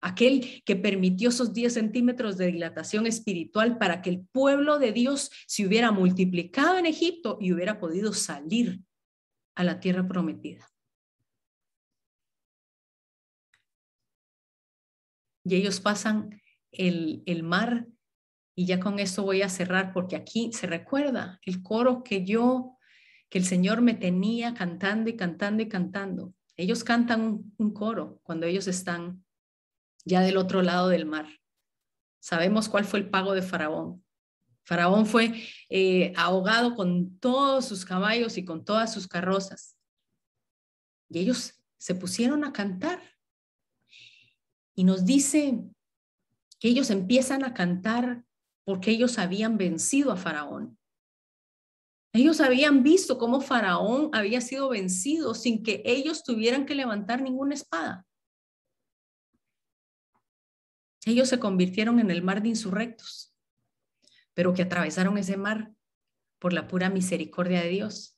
aquel 0.00 0.62
que 0.64 0.76
permitió 0.76 1.30
esos 1.30 1.52
10 1.52 1.74
centímetros 1.74 2.36
de 2.36 2.46
dilatación 2.46 3.08
espiritual 3.08 3.76
para 3.76 4.00
que 4.00 4.10
el 4.10 4.24
pueblo 4.24 4.78
de 4.78 4.92
Dios 4.92 5.32
se 5.48 5.66
hubiera 5.66 5.90
multiplicado 5.90 6.78
en 6.78 6.86
Egipto 6.86 7.38
y 7.40 7.52
hubiera 7.52 7.80
podido 7.80 8.12
salir 8.12 8.82
a 9.56 9.64
la 9.64 9.80
tierra 9.80 10.06
prometida. 10.06 10.70
Y 15.44 15.56
ellos 15.56 15.80
pasan 15.80 16.40
el, 16.70 17.24
el 17.26 17.42
mar 17.42 17.88
y 18.54 18.66
ya 18.66 18.78
con 18.78 19.00
esto 19.00 19.24
voy 19.24 19.42
a 19.42 19.48
cerrar 19.48 19.92
porque 19.92 20.14
aquí 20.14 20.52
se 20.52 20.68
recuerda 20.68 21.40
el 21.44 21.64
coro 21.64 22.04
que 22.04 22.24
yo 22.24 22.73
que 23.34 23.38
el 23.38 23.46
Señor 23.46 23.82
me 23.82 23.94
tenía 23.94 24.54
cantando 24.54 25.10
y 25.10 25.16
cantando 25.16 25.60
y 25.60 25.68
cantando. 25.68 26.32
Ellos 26.56 26.84
cantan 26.84 27.52
un, 27.58 27.74
coro 27.74 28.20
cuando 28.22 28.46
ellos 28.46 28.68
están 28.68 29.24
ya 30.04 30.20
del 30.20 30.36
otro 30.36 30.62
lado 30.62 30.88
del 30.88 31.04
mar. 31.04 31.26
Sabemos 32.20 32.68
cuál 32.68 32.84
fue 32.84 33.00
el 33.00 33.10
pago 33.10 33.34
de 33.34 33.42
Faraón. 33.42 34.04
Faraón 34.62 35.04
fue 35.04 35.34
eh, 35.68 36.12
ahogado 36.16 36.76
con 36.76 37.18
todos 37.18 37.64
sus 37.64 37.84
caballos 37.84 38.38
y 38.38 38.44
con 38.44 38.64
todas 38.64 38.92
sus 38.94 39.08
carrozas. 39.08 39.76
Y 41.08 41.18
ellos 41.18 41.60
se 41.76 41.96
pusieron 41.96 42.44
a 42.44 42.52
cantar. 42.52 43.02
Y 44.76 44.84
nos 44.84 45.04
dice 45.04 45.58
que 46.60 46.68
ellos 46.68 46.88
empiezan 46.90 47.42
a 47.42 47.52
cantar 47.52 48.24
porque 48.62 48.92
ellos 48.92 49.18
habían 49.18 49.58
vencido 49.58 50.12
a 50.12 50.16
Faraón. 50.16 50.78
Ellos 52.14 52.40
habían 52.40 52.84
visto 52.84 53.18
cómo 53.18 53.40
Faraón 53.40 54.08
había 54.12 54.40
sido 54.40 54.68
vencido 54.68 55.34
sin 55.34 55.64
que 55.64 55.82
ellos 55.84 56.22
tuvieran 56.22 56.64
que 56.64 56.76
levantar 56.76 57.20
ninguna 57.20 57.54
espada. 57.54 58.06
Ellos 61.04 61.28
se 61.28 61.40
convirtieron 61.40 61.98
en 61.98 62.12
el 62.12 62.22
mar 62.22 62.40
de 62.40 62.50
insurrectos, 62.50 63.34
pero 64.32 64.54
que 64.54 64.62
atravesaron 64.62 65.18
ese 65.18 65.36
mar 65.36 65.72
por 66.38 66.52
la 66.52 66.68
pura 66.68 66.88
misericordia 66.88 67.60
de 67.62 67.70
Dios. 67.70 68.16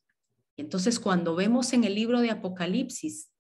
Y 0.56 0.60
entonces 0.60 1.00
cuando 1.00 1.34
vemos 1.34 1.72
en 1.72 1.84
el 1.84 1.94
libro 1.94 2.20
de 2.20 2.30
Apocalipsis, 2.30 3.32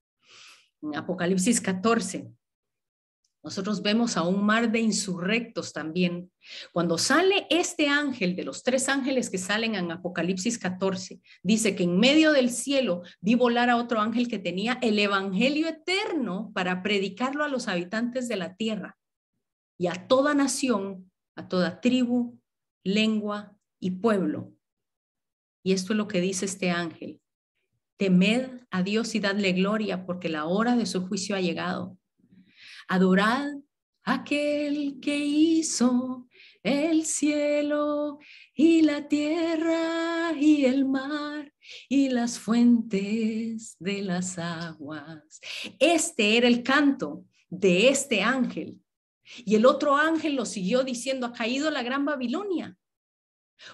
en 0.80 0.96
Apocalipsis 0.96 1.60
14, 1.60 2.32
nosotros 3.46 3.80
vemos 3.80 4.16
a 4.16 4.22
un 4.22 4.44
mar 4.44 4.72
de 4.72 4.80
insurrectos 4.80 5.72
también. 5.72 6.32
Cuando 6.72 6.98
sale 6.98 7.46
este 7.48 7.86
ángel, 7.86 8.34
de 8.34 8.42
los 8.42 8.64
tres 8.64 8.88
ángeles 8.88 9.30
que 9.30 9.38
salen 9.38 9.76
en 9.76 9.92
Apocalipsis 9.92 10.58
14, 10.58 11.20
dice 11.44 11.76
que 11.76 11.84
en 11.84 11.96
medio 11.96 12.32
del 12.32 12.50
cielo 12.50 13.02
vi 13.20 13.36
volar 13.36 13.70
a 13.70 13.76
otro 13.76 14.00
ángel 14.00 14.26
que 14.26 14.40
tenía 14.40 14.80
el 14.82 14.98
evangelio 14.98 15.68
eterno 15.68 16.50
para 16.54 16.82
predicarlo 16.82 17.44
a 17.44 17.48
los 17.48 17.68
habitantes 17.68 18.26
de 18.26 18.34
la 18.34 18.56
tierra 18.56 18.98
y 19.78 19.86
a 19.86 20.08
toda 20.08 20.34
nación, 20.34 21.12
a 21.36 21.46
toda 21.46 21.80
tribu, 21.80 22.40
lengua 22.82 23.56
y 23.78 23.92
pueblo. 23.92 24.56
Y 25.62 25.70
esto 25.70 25.92
es 25.92 25.96
lo 25.98 26.08
que 26.08 26.20
dice 26.20 26.46
este 26.46 26.72
ángel. 26.72 27.20
Temed 27.96 28.62
a 28.72 28.82
Dios 28.82 29.14
y 29.14 29.20
dadle 29.20 29.52
gloria 29.52 30.04
porque 30.04 30.28
la 30.28 30.46
hora 30.46 30.74
de 30.74 30.86
su 30.86 31.06
juicio 31.06 31.36
ha 31.36 31.40
llegado 31.40 31.96
Adorad 32.88 33.52
aquel 34.04 34.98
que 35.00 35.18
hizo 35.18 36.28
el 36.62 37.04
cielo 37.04 38.18
y 38.54 38.82
la 38.82 39.08
tierra 39.08 40.32
y 40.38 40.64
el 40.64 40.84
mar 40.84 41.52
y 41.88 42.08
las 42.08 42.38
fuentes 42.38 43.76
de 43.80 44.02
las 44.02 44.38
aguas. 44.38 45.40
Este 45.78 46.36
era 46.36 46.46
el 46.46 46.62
canto 46.62 47.24
de 47.48 47.88
este 47.88 48.22
ángel. 48.22 48.80
Y 49.44 49.56
el 49.56 49.66
otro 49.66 49.96
ángel 49.96 50.36
lo 50.36 50.46
siguió 50.46 50.84
diciendo, 50.84 51.26
ha 51.26 51.32
caído 51.32 51.70
la 51.70 51.82
gran 51.82 52.04
Babilonia 52.04 52.76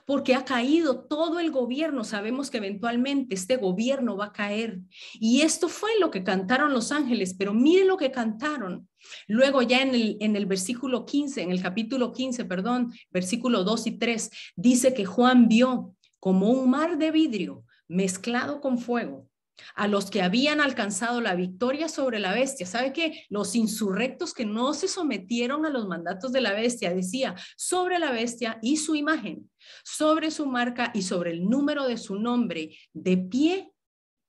porque 0.07 0.35
ha 0.35 0.45
caído 0.45 1.05
todo 1.07 1.41
el 1.41 1.51
gobierno. 1.51 2.05
Sabemos 2.05 2.51
que 2.51 2.59
eventualmente 2.59 3.35
este 3.35 3.57
gobierno 3.57 4.17
va 4.17 4.27
a 4.27 4.33
caer. 4.33 4.81
Y 5.15 5.43
esto 5.43 5.69
fue 5.69 5.91
lo 6.01 6.11
que 6.11 6.25
cantaron 6.25 6.73
los 6.73 6.93
ángeles, 6.93 7.35
pero 7.39 7.53
miren 7.53 7.89
lo 7.89 7.97
que 7.97 8.11
cantaron. 8.11 8.89
Luego 9.27 9.63
ya 9.63 9.83
en 9.83 9.95
el, 9.95 10.17
en 10.21 10.37
el 10.37 10.47
versículo 10.47 11.05
15, 11.05 11.43
en 11.43 11.53
el 11.53 11.63
capítulo 11.63 12.13
15, 12.13 12.45
perdón, 12.45 12.93
versículo 13.11 13.65
2 13.65 13.87
y 13.87 13.91
3, 13.99 14.31
dice 14.57 14.95
que 14.95 15.05
Juan 15.05 15.49
vio 15.49 15.95
como 16.21 16.51
un 16.51 16.71
mar 16.71 16.99
de 16.99 17.11
vidrio 17.11 17.65
mezclado 17.89 18.61
con 18.61 18.79
fuego 18.79 19.29
a 19.75 19.89
los 19.89 20.11
que 20.11 20.23
habían 20.23 20.61
alcanzado 20.61 21.21
la 21.21 21.35
victoria 21.35 21.89
sobre 21.89 22.19
la 22.19 22.33
bestia. 22.33 22.67
¿Sabe 22.67 22.93
qué? 22.93 23.25
Los 23.29 23.55
insurrectos 23.55 24.35
que 24.35 24.45
no 24.45 24.75
se 24.75 24.89
sometieron 24.89 25.67
a 25.67 25.71
los 25.71 25.87
mandatos 25.87 26.33
de 26.33 26.41
la 26.41 26.53
bestia, 26.53 26.95
decía, 26.95 27.35
sobre 27.57 27.99
la 27.99 28.11
bestia 28.11 28.59
y 28.63 28.79
su 28.79 28.95
imagen, 28.95 29.51
sobre 29.85 30.31
su 30.31 30.47
marca 30.47 30.91
y 30.95 31.03
sobre 31.03 31.33
el 31.33 31.49
número 31.49 31.87
de 31.87 31.97
su 31.97 32.17
nombre, 32.17 32.77
de 32.93 33.17
pie 33.17 33.71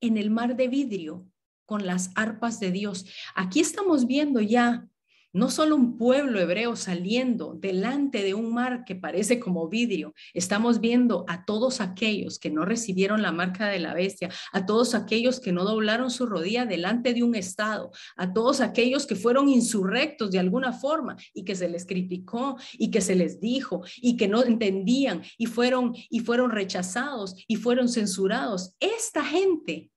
en 0.01 0.17
el 0.17 0.29
mar 0.29 0.55
de 0.55 0.67
vidrio 0.67 1.27
con 1.65 1.85
las 1.85 2.11
arpas 2.15 2.59
de 2.59 2.71
Dios. 2.71 3.05
Aquí 3.35 3.59
estamos 3.59 4.07
viendo 4.07 4.39
ya 4.41 4.87
no 5.33 5.49
solo 5.49 5.75
un 5.75 5.97
pueblo 5.97 6.39
hebreo 6.39 6.75
saliendo 6.75 7.55
delante 7.59 8.21
de 8.23 8.35
un 8.35 8.53
mar 8.53 8.83
que 8.85 8.95
parece 8.95 9.39
como 9.39 9.67
vidrio, 9.67 10.13
estamos 10.33 10.79
viendo 10.79 11.25
a 11.27 11.43
todos 11.43 11.81
aquellos 11.81 12.37
que 12.37 12.51
no 12.51 12.65
recibieron 12.65 13.23
la 13.23 13.31
marca 13.31 13.67
de 13.67 13.79
la 13.79 13.95
bestia, 13.95 14.29
a 14.51 14.65
todos 14.67 14.93
aquellos 14.93 15.39
que 15.39 15.51
no 15.51 15.65
doblaron 15.65 16.11
su 16.11 16.27
rodilla 16.27 16.67
delante 16.67 17.15
de 17.15 17.23
un 17.23 17.33
estado, 17.33 17.91
a 18.15 18.31
todos 18.31 18.61
aquellos 18.61 19.07
que 19.07 19.15
fueron 19.15 19.49
insurrectos 19.49 20.29
de 20.29 20.39
alguna 20.39 20.71
forma 20.71 21.17
y 21.33 21.43
que 21.43 21.55
se 21.55 21.67
les 21.67 21.85
criticó 21.85 22.57
y 22.73 22.91
que 22.91 23.01
se 23.01 23.15
les 23.15 23.41
dijo 23.41 23.81
y 23.97 24.17
que 24.17 24.27
no 24.27 24.43
entendían 24.43 25.23
y 25.39 25.47
fueron 25.47 25.95
y 26.11 26.19
fueron 26.19 26.51
rechazados 26.51 27.35
y 27.47 27.55
fueron 27.55 27.89
censurados. 27.89 28.75
Esta 28.79 29.25
gente 29.25 29.89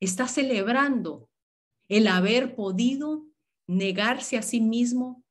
está 0.00 0.28
celebrando 0.28 1.28
el 1.88 2.06
haber 2.06 2.54
podido 2.54 3.26
negarse 3.66 4.36
a 4.36 4.42
sí 4.42 4.60
mismo 4.60 5.24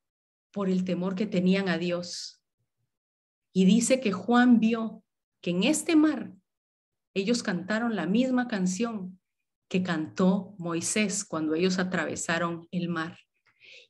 por 0.52 0.70
el 0.70 0.84
temor 0.84 1.16
que 1.16 1.28
tenían 1.28 1.70
a 1.70 1.78
Dios. 1.78 2.42
Y 3.54 3.66
dice 3.66 4.00
que 4.00 4.12
Juan 4.12 4.60
vio 4.60 5.04
que 5.42 5.52
en 5.52 5.64
este 5.64 5.96
mar 5.96 6.34
ellos 7.14 7.42
cantaron 7.42 7.96
la 7.96 8.06
misma 8.06 8.48
canción 8.48 9.20
que 9.68 9.84
cantó 9.84 10.56
Moisés 10.58 11.26
cuando 11.26 11.56
ellos 11.56 11.80
atravesaron 11.80 12.68
el 12.72 12.90
mar. 12.90 13.20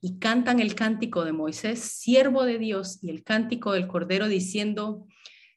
Y 0.01 0.19
cantan 0.19 0.59
el 0.59 0.75
cántico 0.75 1.25
de 1.25 1.33
Moisés, 1.33 1.79
siervo 1.79 2.45
de 2.45 2.57
Dios, 2.57 3.03
y 3.03 3.09
el 3.09 3.23
cántico 3.23 3.73
del 3.73 3.87
Cordero 3.87 4.27
diciendo, 4.27 5.07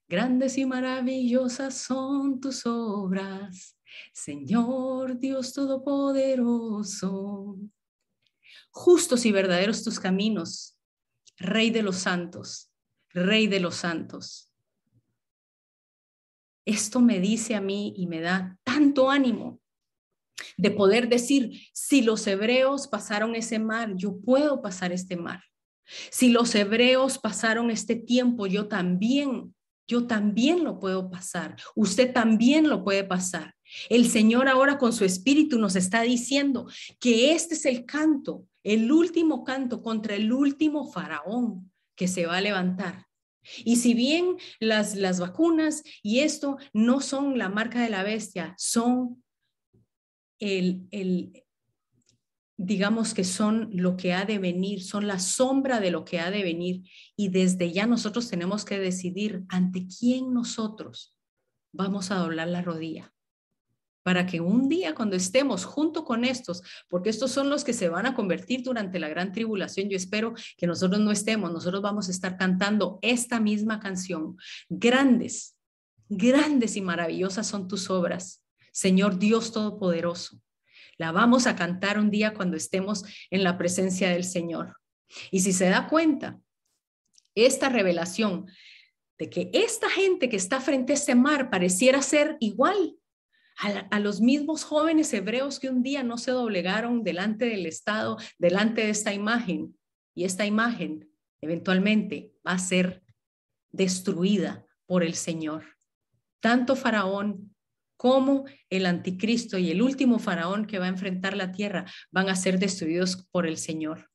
grandes 0.08 0.58
y 0.58 0.66
maravillosas 0.66 1.76
son 1.76 2.40
tus 2.40 2.66
obras, 2.66 3.78
Señor 4.12 5.18
Dios 5.18 5.52
Todopoderoso 5.52 7.58
justos 8.70 9.26
y 9.26 9.32
verdaderos 9.32 9.82
tus 9.82 10.00
caminos, 10.00 10.76
Rey 11.38 11.70
de 11.70 11.82
los 11.82 11.96
santos, 11.96 12.70
Rey 13.10 13.46
de 13.46 13.60
los 13.60 13.76
santos. 13.76 14.52
Esto 16.64 17.00
me 17.00 17.18
dice 17.18 17.54
a 17.54 17.60
mí 17.60 17.94
y 17.96 18.06
me 18.06 18.20
da 18.20 18.58
tanto 18.62 19.10
ánimo 19.10 19.60
de 20.56 20.70
poder 20.70 21.08
decir, 21.08 21.60
si 21.72 22.02
los 22.02 22.26
hebreos 22.26 22.86
pasaron 22.86 23.34
ese 23.34 23.58
mar, 23.58 23.94
yo 23.96 24.20
puedo 24.20 24.62
pasar 24.62 24.92
este 24.92 25.16
mar. 25.16 25.42
Si 26.10 26.30
los 26.30 26.54
hebreos 26.54 27.18
pasaron 27.18 27.70
este 27.70 27.96
tiempo, 27.96 28.46
yo 28.46 28.68
también, 28.68 29.54
yo 29.88 30.06
también 30.06 30.62
lo 30.62 30.78
puedo 30.78 31.10
pasar. 31.10 31.56
Usted 31.74 32.12
también 32.12 32.68
lo 32.68 32.84
puede 32.84 33.04
pasar. 33.04 33.54
El 33.88 34.08
Señor 34.08 34.48
ahora 34.48 34.78
con 34.78 34.92
su 34.92 35.04
espíritu 35.04 35.58
nos 35.58 35.76
está 35.76 36.02
diciendo 36.02 36.66
que 36.98 37.32
este 37.32 37.54
es 37.54 37.64
el 37.64 37.84
canto 37.84 38.46
el 38.62 38.92
último 38.92 39.44
canto 39.44 39.82
contra 39.82 40.14
el 40.14 40.32
último 40.32 40.90
faraón 40.90 41.72
que 41.96 42.08
se 42.08 42.26
va 42.26 42.38
a 42.38 42.40
levantar. 42.40 43.06
Y 43.64 43.76
si 43.76 43.94
bien 43.94 44.36
las, 44.58 44.96
las 44.96 45.18
vacunas 45.18 45.82
y 46.02 46.20
esto 46.20 46.58
no 46.72 47.00
son 47.00 47.38
la 47.38 47.48
marca 47.48 47.82
de 47.82 47.90
la 47.90 48.02
bestia, 48.02 48.54
son 48.58 49.22
el, 50.38 50.86
el, 50.90 51.44
digamos 52.58 53.14
que 53.14 53.24
son 53.24 53.70
lo 53.72 53.96
que 53.96 54.12
ha 54.12 54.26
de 54.26 54.38
venir, 54.38 54.82
son 54.82 55.06
la 55.06 55.18
sombra 55.18 55.80
de 55.80 55.90
lo 55.90 56.04
que 56.04 56.20
ha 56.20 56.30
de 56.30 56.42
venir. 56.42 56.82
Y 57.16 57.28
desde 57.28 57.72
ya 57.72 57.86
nosotros 57.86 58.28
tenemos 58.28 58.64
que 58.64 58.78
decidir 58.78 59.44
ante 59.48 59.86
quién 59.86 60.34
nosotros 60.34 61.16
vamos 61.72 62.10
a 62.10 62.16
doblar 62.16 62.48
la 62.48 62.62
rodilla 62.62 63.14
para 64.02 64.26
que 64.26 64.40
un 64.40 64.68
día 64.68 64.94
cuando 64.94 65.16
estemos 65.16 65.64
junto 65.64 66.04
con 66.04 66.24
estos, 66.24 66.62
porque 66.88 67.10
estos 67.10 67.30
son 67.30 67.50
los 67.50 67.64
que 67.64 67.72
se 67.72 67.88
van 67.88 68.06
a 68.06 68.14
convertir 68.14 68.62
durante 68.62 68.98
la 68.98 69.08
gran 69.08 69.32
tribulación, 69.32 69.88
yo 69.88 69.96
espero 69.96 70.34
que 70.56 70.66
nosotros 70.66 71.00
no 71.00 71.10
estemos, 71.10 71.52
nosotros 71.52 71.82
vamos 71.82 72.08
a 72.08 72.10
estar 72.10 72.36
cantando 72.36 72.98
esta 73.02 73.40
misma 73.40 73.80
canción. 73.80 74.36
Grandes, 74.68 75.56
grandes 76.08 76.76
y 76.76 76.80
maravillosas 76.80 77.46
son 77.46 77.68
tus 77.68 77.90
obras, 77.90 78.42
Señor 78.72 79.18
Dios 79.18 79.52
Todopoderoso. 79.52 80.40
La 80.96 81.12
vamos 81.12 81.46
a 81.46 81.56
cantar 81.56 81.98
un 81.98 82.10
día 82.10 82.34
cuando 82.34 82.56
estemos 82.56 83.04
en 83.30 83.42
la 83.42 83.56
presencia 83.56 84.10
del 84.10 84.24
Señor. 84.24 84.76
Y 85.30 85.40
si 85.40 85.52
se 85.52 85.68
da 85.68 85.88
cuenta, 85.88 86.38
esta 87.34 87.68
revelación 87.68 88.46
de 89.18 89.30
que 89.30 89.50
esta 89.52 89.88
gente 89.88 90.28
que 90.28 90.36
está 90.36 90.60
frente 90.60 90.92
a 90.92 90.96
ese 90.96 91.14
mar 91.14 91.50
pareciera 91.50 92.02
ser 92.02 92.36
igual 92.40 92.96
a, 93.60 94.00
los 94.00 94.20
mismos 94.20 94.64
jóvenes 94.64 95.12
hebreos 95.12 95.60
que 95.60 95.68
un 95.68 95.82
día 95.82 96.02
no 96.02 96.16
se 96.18 96.30
doblegaron 96.30 97.04
delante 97.04 97.44
del 97.46 97.66
Estado, 97.66 98.16
delante 98.38 98.82
de 98.82 98.90
esta 98.90 99.12
imagen. 99.12 99.76
Y 100.14 100.24
esta 100.24 100.46
imagen 100.46 101.10
eventualmente 101.40 102.32
va 102.46 102.52
a 102.52 102.58
ser 102.58 103.02
destruida 103.70 104.64
por 104.86 105.02
el 105.02 105.14
Señor. 105.14 105.76
Tanto 106.40 106.74
Faraón 106.74 107.54
como 107.96 108.46
el 108.70 108.86
anticristo 108.86 109.58
y 109.58 109.70
el 109.70 109.82
último 109.82 110.18
faraón 110.18 110.64
que 110.64 110.78
va 110.78 110.86
a 110.86 110.88
enfrentar 110.88 111.36
la 111.36 111.52
tierra 111.52 111.84
van 112.10 112.30
a 112.30 112.34
ser 112.34 112.58
destruidos 112.58 113.28
por 113.30 113.46
el 113.46 113.58
Señor. 113.58 114.10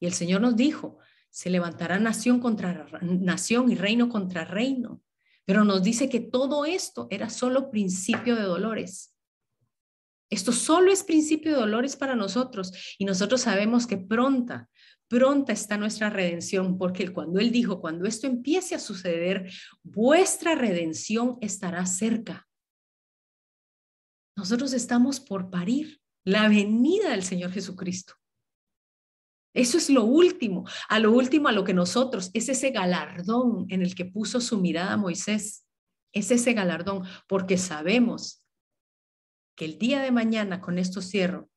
Y 0.00 0.06
el 0.06 0.14
Señor 0.14 0.40
nos 0.40 0.56
dijo, 0.56 0.98
se 1.30 1.48
levantará 1.48 2.00
nación 2.00 2.40
contra 2.40 2.88
nación 3.02 3.70
y 3.70 3.76
reino 3.76 4.08
contra 4.08 4.44
reino. 4.44 5.00
Pero 5.50 5.64
nos 5.64 5.82
dice 5.82 6.08
que 6.08 6.20
todo 6.20 6.64
esto 6.64 7.08
era 7.10 7.28
solo 7.28 7.72
principio 7.72 8.36
de 8.36 8.42
dolores. 8.42 9.16
Esto 10.30 10.52
solo 10.52 10.92
es 10.92 11.02
principio 11.02 11.50
de 11.50 11.58
dolores 11.58 11.96
para 11.96 12.14
nosotros 12.14 12.72
y 13.00 13.04
nosotros 13.04 13.40
sabemos 13.40 13.88
que 13.88 13.98
pronta, 13.98 14.70
pronta 15.08 15.52
está 15.52 15.76
nuestra 15.76 16.08
redención, 16.08 16.78
porque 16.78 17.12
cuando 17.12 17.40
Él 17.40 17.50
dijo, 17.50 17.80
cuando 17.80 18.06
esto 18.06 18.28
empiece 18.28 18.76
a 18.76 18.78
suceder, 18.78 19.52
vuestra 19.82 20.54
redención 20.54 21.36
estará 21.40 21.84
cerca. 21.84 22.46
Nosotros 24.36 24.72
estamos 24.72 25.18
por 25.18 25.50
parir 25.50 26.00
la 26.24 26.48
venida 26.48 27.10
del 27.10 27.24
Señor 27.24 27.50
Jesucristo. 27.50 28.19
Eso 29.52 29.78
es 29.78 29.90
lo 29.90 30.04
último, 30.04 30.64
a 30.88 30.98
lo 31.00 31.10
último 31.12 31.48
a 31.48 31.52
lo 31.52 31.64
que 31.64 31.74
nosotros, 31.74 32.30
es 32.34 32.48
ese 32.48 32.70
galardón 32.70 33.66
en 33.68 33.82
el 33.82 33.94
que 33.94 34.04
puso 34.04 34.40
su 34.40 34.60
mirada 34.60 34.96
Moisés, 34.96 35.66
es 36.12 36.30
ese 36.30 36.52
galardón, 36.52 37.04
porque 37.26 37.58
sabemos 37.58 38.44
que 39.56 39.64
el 39.64 39.78
día 39.78 40.02
de 40.02 40.12
mañana, 40.12 40.60
con 40.60 40.78
esto 40.78 41.02
cierro, 41.02 41.50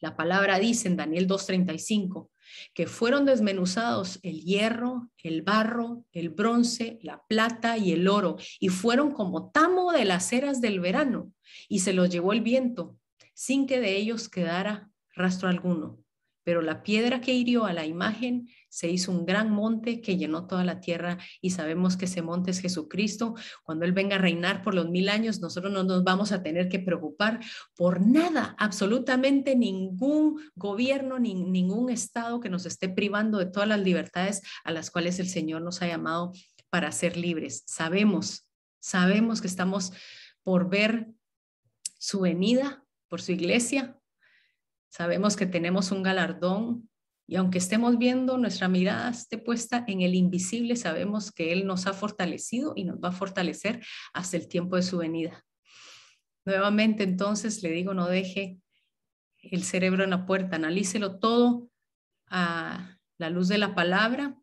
la 0.00 0.16
palabra 0.16 0.58
dice 0.58 0.88
en 0.88 0.96
Daniel 0.96 1.28
2.35, 1.28 2.28
que 2.74 2.86
fueron 2.86 3.24
desmenuzados 3.24 4.18
el 4.22 4.42
hierro, 4.42 5.10
el 5.22 5.42
barro, 5.42 6.04
el 6.12 6.28
bronce, 6.28 6.98
la 7.02 7.22
plata 7.26 7.78
y 7.78 7.92
el 7.92 8.08
oro, 8.08 8.36
y 8.60 8.68
fueron 8.68 9.12
como 9.12 9.50
tamo 9.50 9.92
de 9.92 10.04
las 10.04 10.32
eras 10.32 10.60
del 10.60 10.80
verano, 10.80 11.32
y 11.68 11.78
se 11.78 11.94
los 11.94 12.10
llevó 12.10 12.32
el 12.32 12.42
viento, 12.42 12.98
sin 13.32 13.66
que 13.66 13.80
de 13.80 13.96
ellos 13.96 14.28
quedara 14.28 14.90
rastro 15.14 15.48
alguno 15.48 16.01
pero 16.44 16.62
la 16.62 16.82
piedra 16.82 17.20
que 17.20 17.34
hirió 17.34 17.64
a 17.64 17.72
la 17.72 17.86
imagen 17.86 18.48
se 18.68 18.88
hizo 18.88 19.12
un 19.12 19.26
gran 19.26 19.50
monte 19.50 20.00
que 20.00 20.16
llenó 20.16 20.46
toda 20.46 20.64
la 20.64 20.80
tierra 20.80 21.18
y 21.40 21.50
sabemos 21.50 21.96
que 21.96 22.06
ese 22.06 22.22
monte 22.22 22.50
es 22.50 22.60
Jesucristo. 22.60 23.34
Cuando 23.62 23.84
Él 23.84 23.92
venga 23.92 24.16
a 24.16 24.18
reinar 24.18 24.62
por 24.62 24.74
los 24.74 24.88
mil 24.88 25.08
años, 25.08 25.40
nosotros 25.40 25.72
no 25.72 25.84
nos 25.84 26.04
vamos 26.04 26.32
a 26.32 26.42
tener 26.42 26.68
que 26.68 26.78
preocupar 26.78 27.40
por 27.76 28.00
nada, 28.00 28.54
absolutamente 28.58 29.56
ningún 29.56 30.40
gobierno, 30.54 31.18
ni 31.18 31.34
ningún 31.34 31.90
estado 31.90 32.40
que 32.40 32.50
nos 32.50 32.66
esté 32.66 32.88
privando 32.88 33.38
de 33.38 33.46
todas 33.46 33.68
las 33.68 33.80
libertades 33.80 34.42
a 34.64 34.72
las 34.72 34.90
cuales 34.90 35.18
el 35.18 35.28
Señor 35.28 35.62
nos 35.62 35.82
ha 35.82 35.86
llamado 35.86 36.32
para 36.70 36.90
ser 36.92 37.16
libres. 37.16 37.64
Sabemos, 37.66 38.48
sabemos 38.80 39.40
que 39.40 39.48
estamos 39.48 39.92
por 40.42 40.70
ver 40.70 41.08
su 41.98 42.20
venida 42.20 42.82
por 43.12 43.20
su 43.20 43.32
iglesia, 43.32 44.00
Sabemos 44.92 45.36
que 45.36 45.46
tenemos 45.46 45.90
un 45.90 46.02
galardón 46.02 46.90
y 47.26 47.36
aunque 47.36 47.56
estemos 47.56 47.96
viendo 47.96 48.36
nuestra 48.36 48.68
mirada 48.68 49.08
esté 49.08 49.38
puesta 49.38 49.86
en 49.88 50.02
el 50.02 50.14
invisible, 50.14 50.76
sabemos 50.76 51.32
que 51.32 51.50
Él 51.50 51.66
nos 51.66 51.86
ha 51.86 51.94
fortalecido 51.94 52.74
y 52.76 52.84
nos 52.84 52.98
va 52.98 53.08
a 53.08 53.12
fortalecer 53.12 53.82
hasta 54.12 54.36
el 54.36 54.48
tiempo 54.48 54.76
de 54.76 54.82
su 54.82 54.98
venida. 54.98 55.42
Nuevamente, 56.44 57.04
entonces, 57.04 57.62
le 57.62 57.70
digo, 57.70 57.94
no 57.94 58.06
deje 58.06 58.60
el 59.38 59.62
cerebro 59.62 60.04
en 60.04 60.10
la 60.10 60.26
puerta, 60.26 60.56
analícelo 60.56 61.18
todo 61.18 61.70
a 62.26 62.98
la 63.16 63.30
luz 63.30 63.48
de 63.48 63.56
la 63.56 63.74
palabra. 63.74 64.36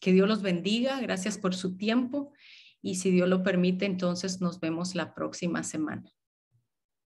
Que 0.00 0.12
Dios 0.12 0.26
los 0.26 0.40
bendiga, 0.40 1.02
gracias 1.02 1.36
por 1.36 1.54
su 1.54 1.76
tiempo 1.76 2.32
y 2.80 2.94
si 2.94 3.10
Dios 3.10 3.28
lo 3.28 3.42
permite, 3.42 3.84
entonces 3.84 4.40
nos 4.40 4.58
vemos 4.58 4.94
la 4.94 5.14
próxima 5.14 5.62
semana. 5.62 6.10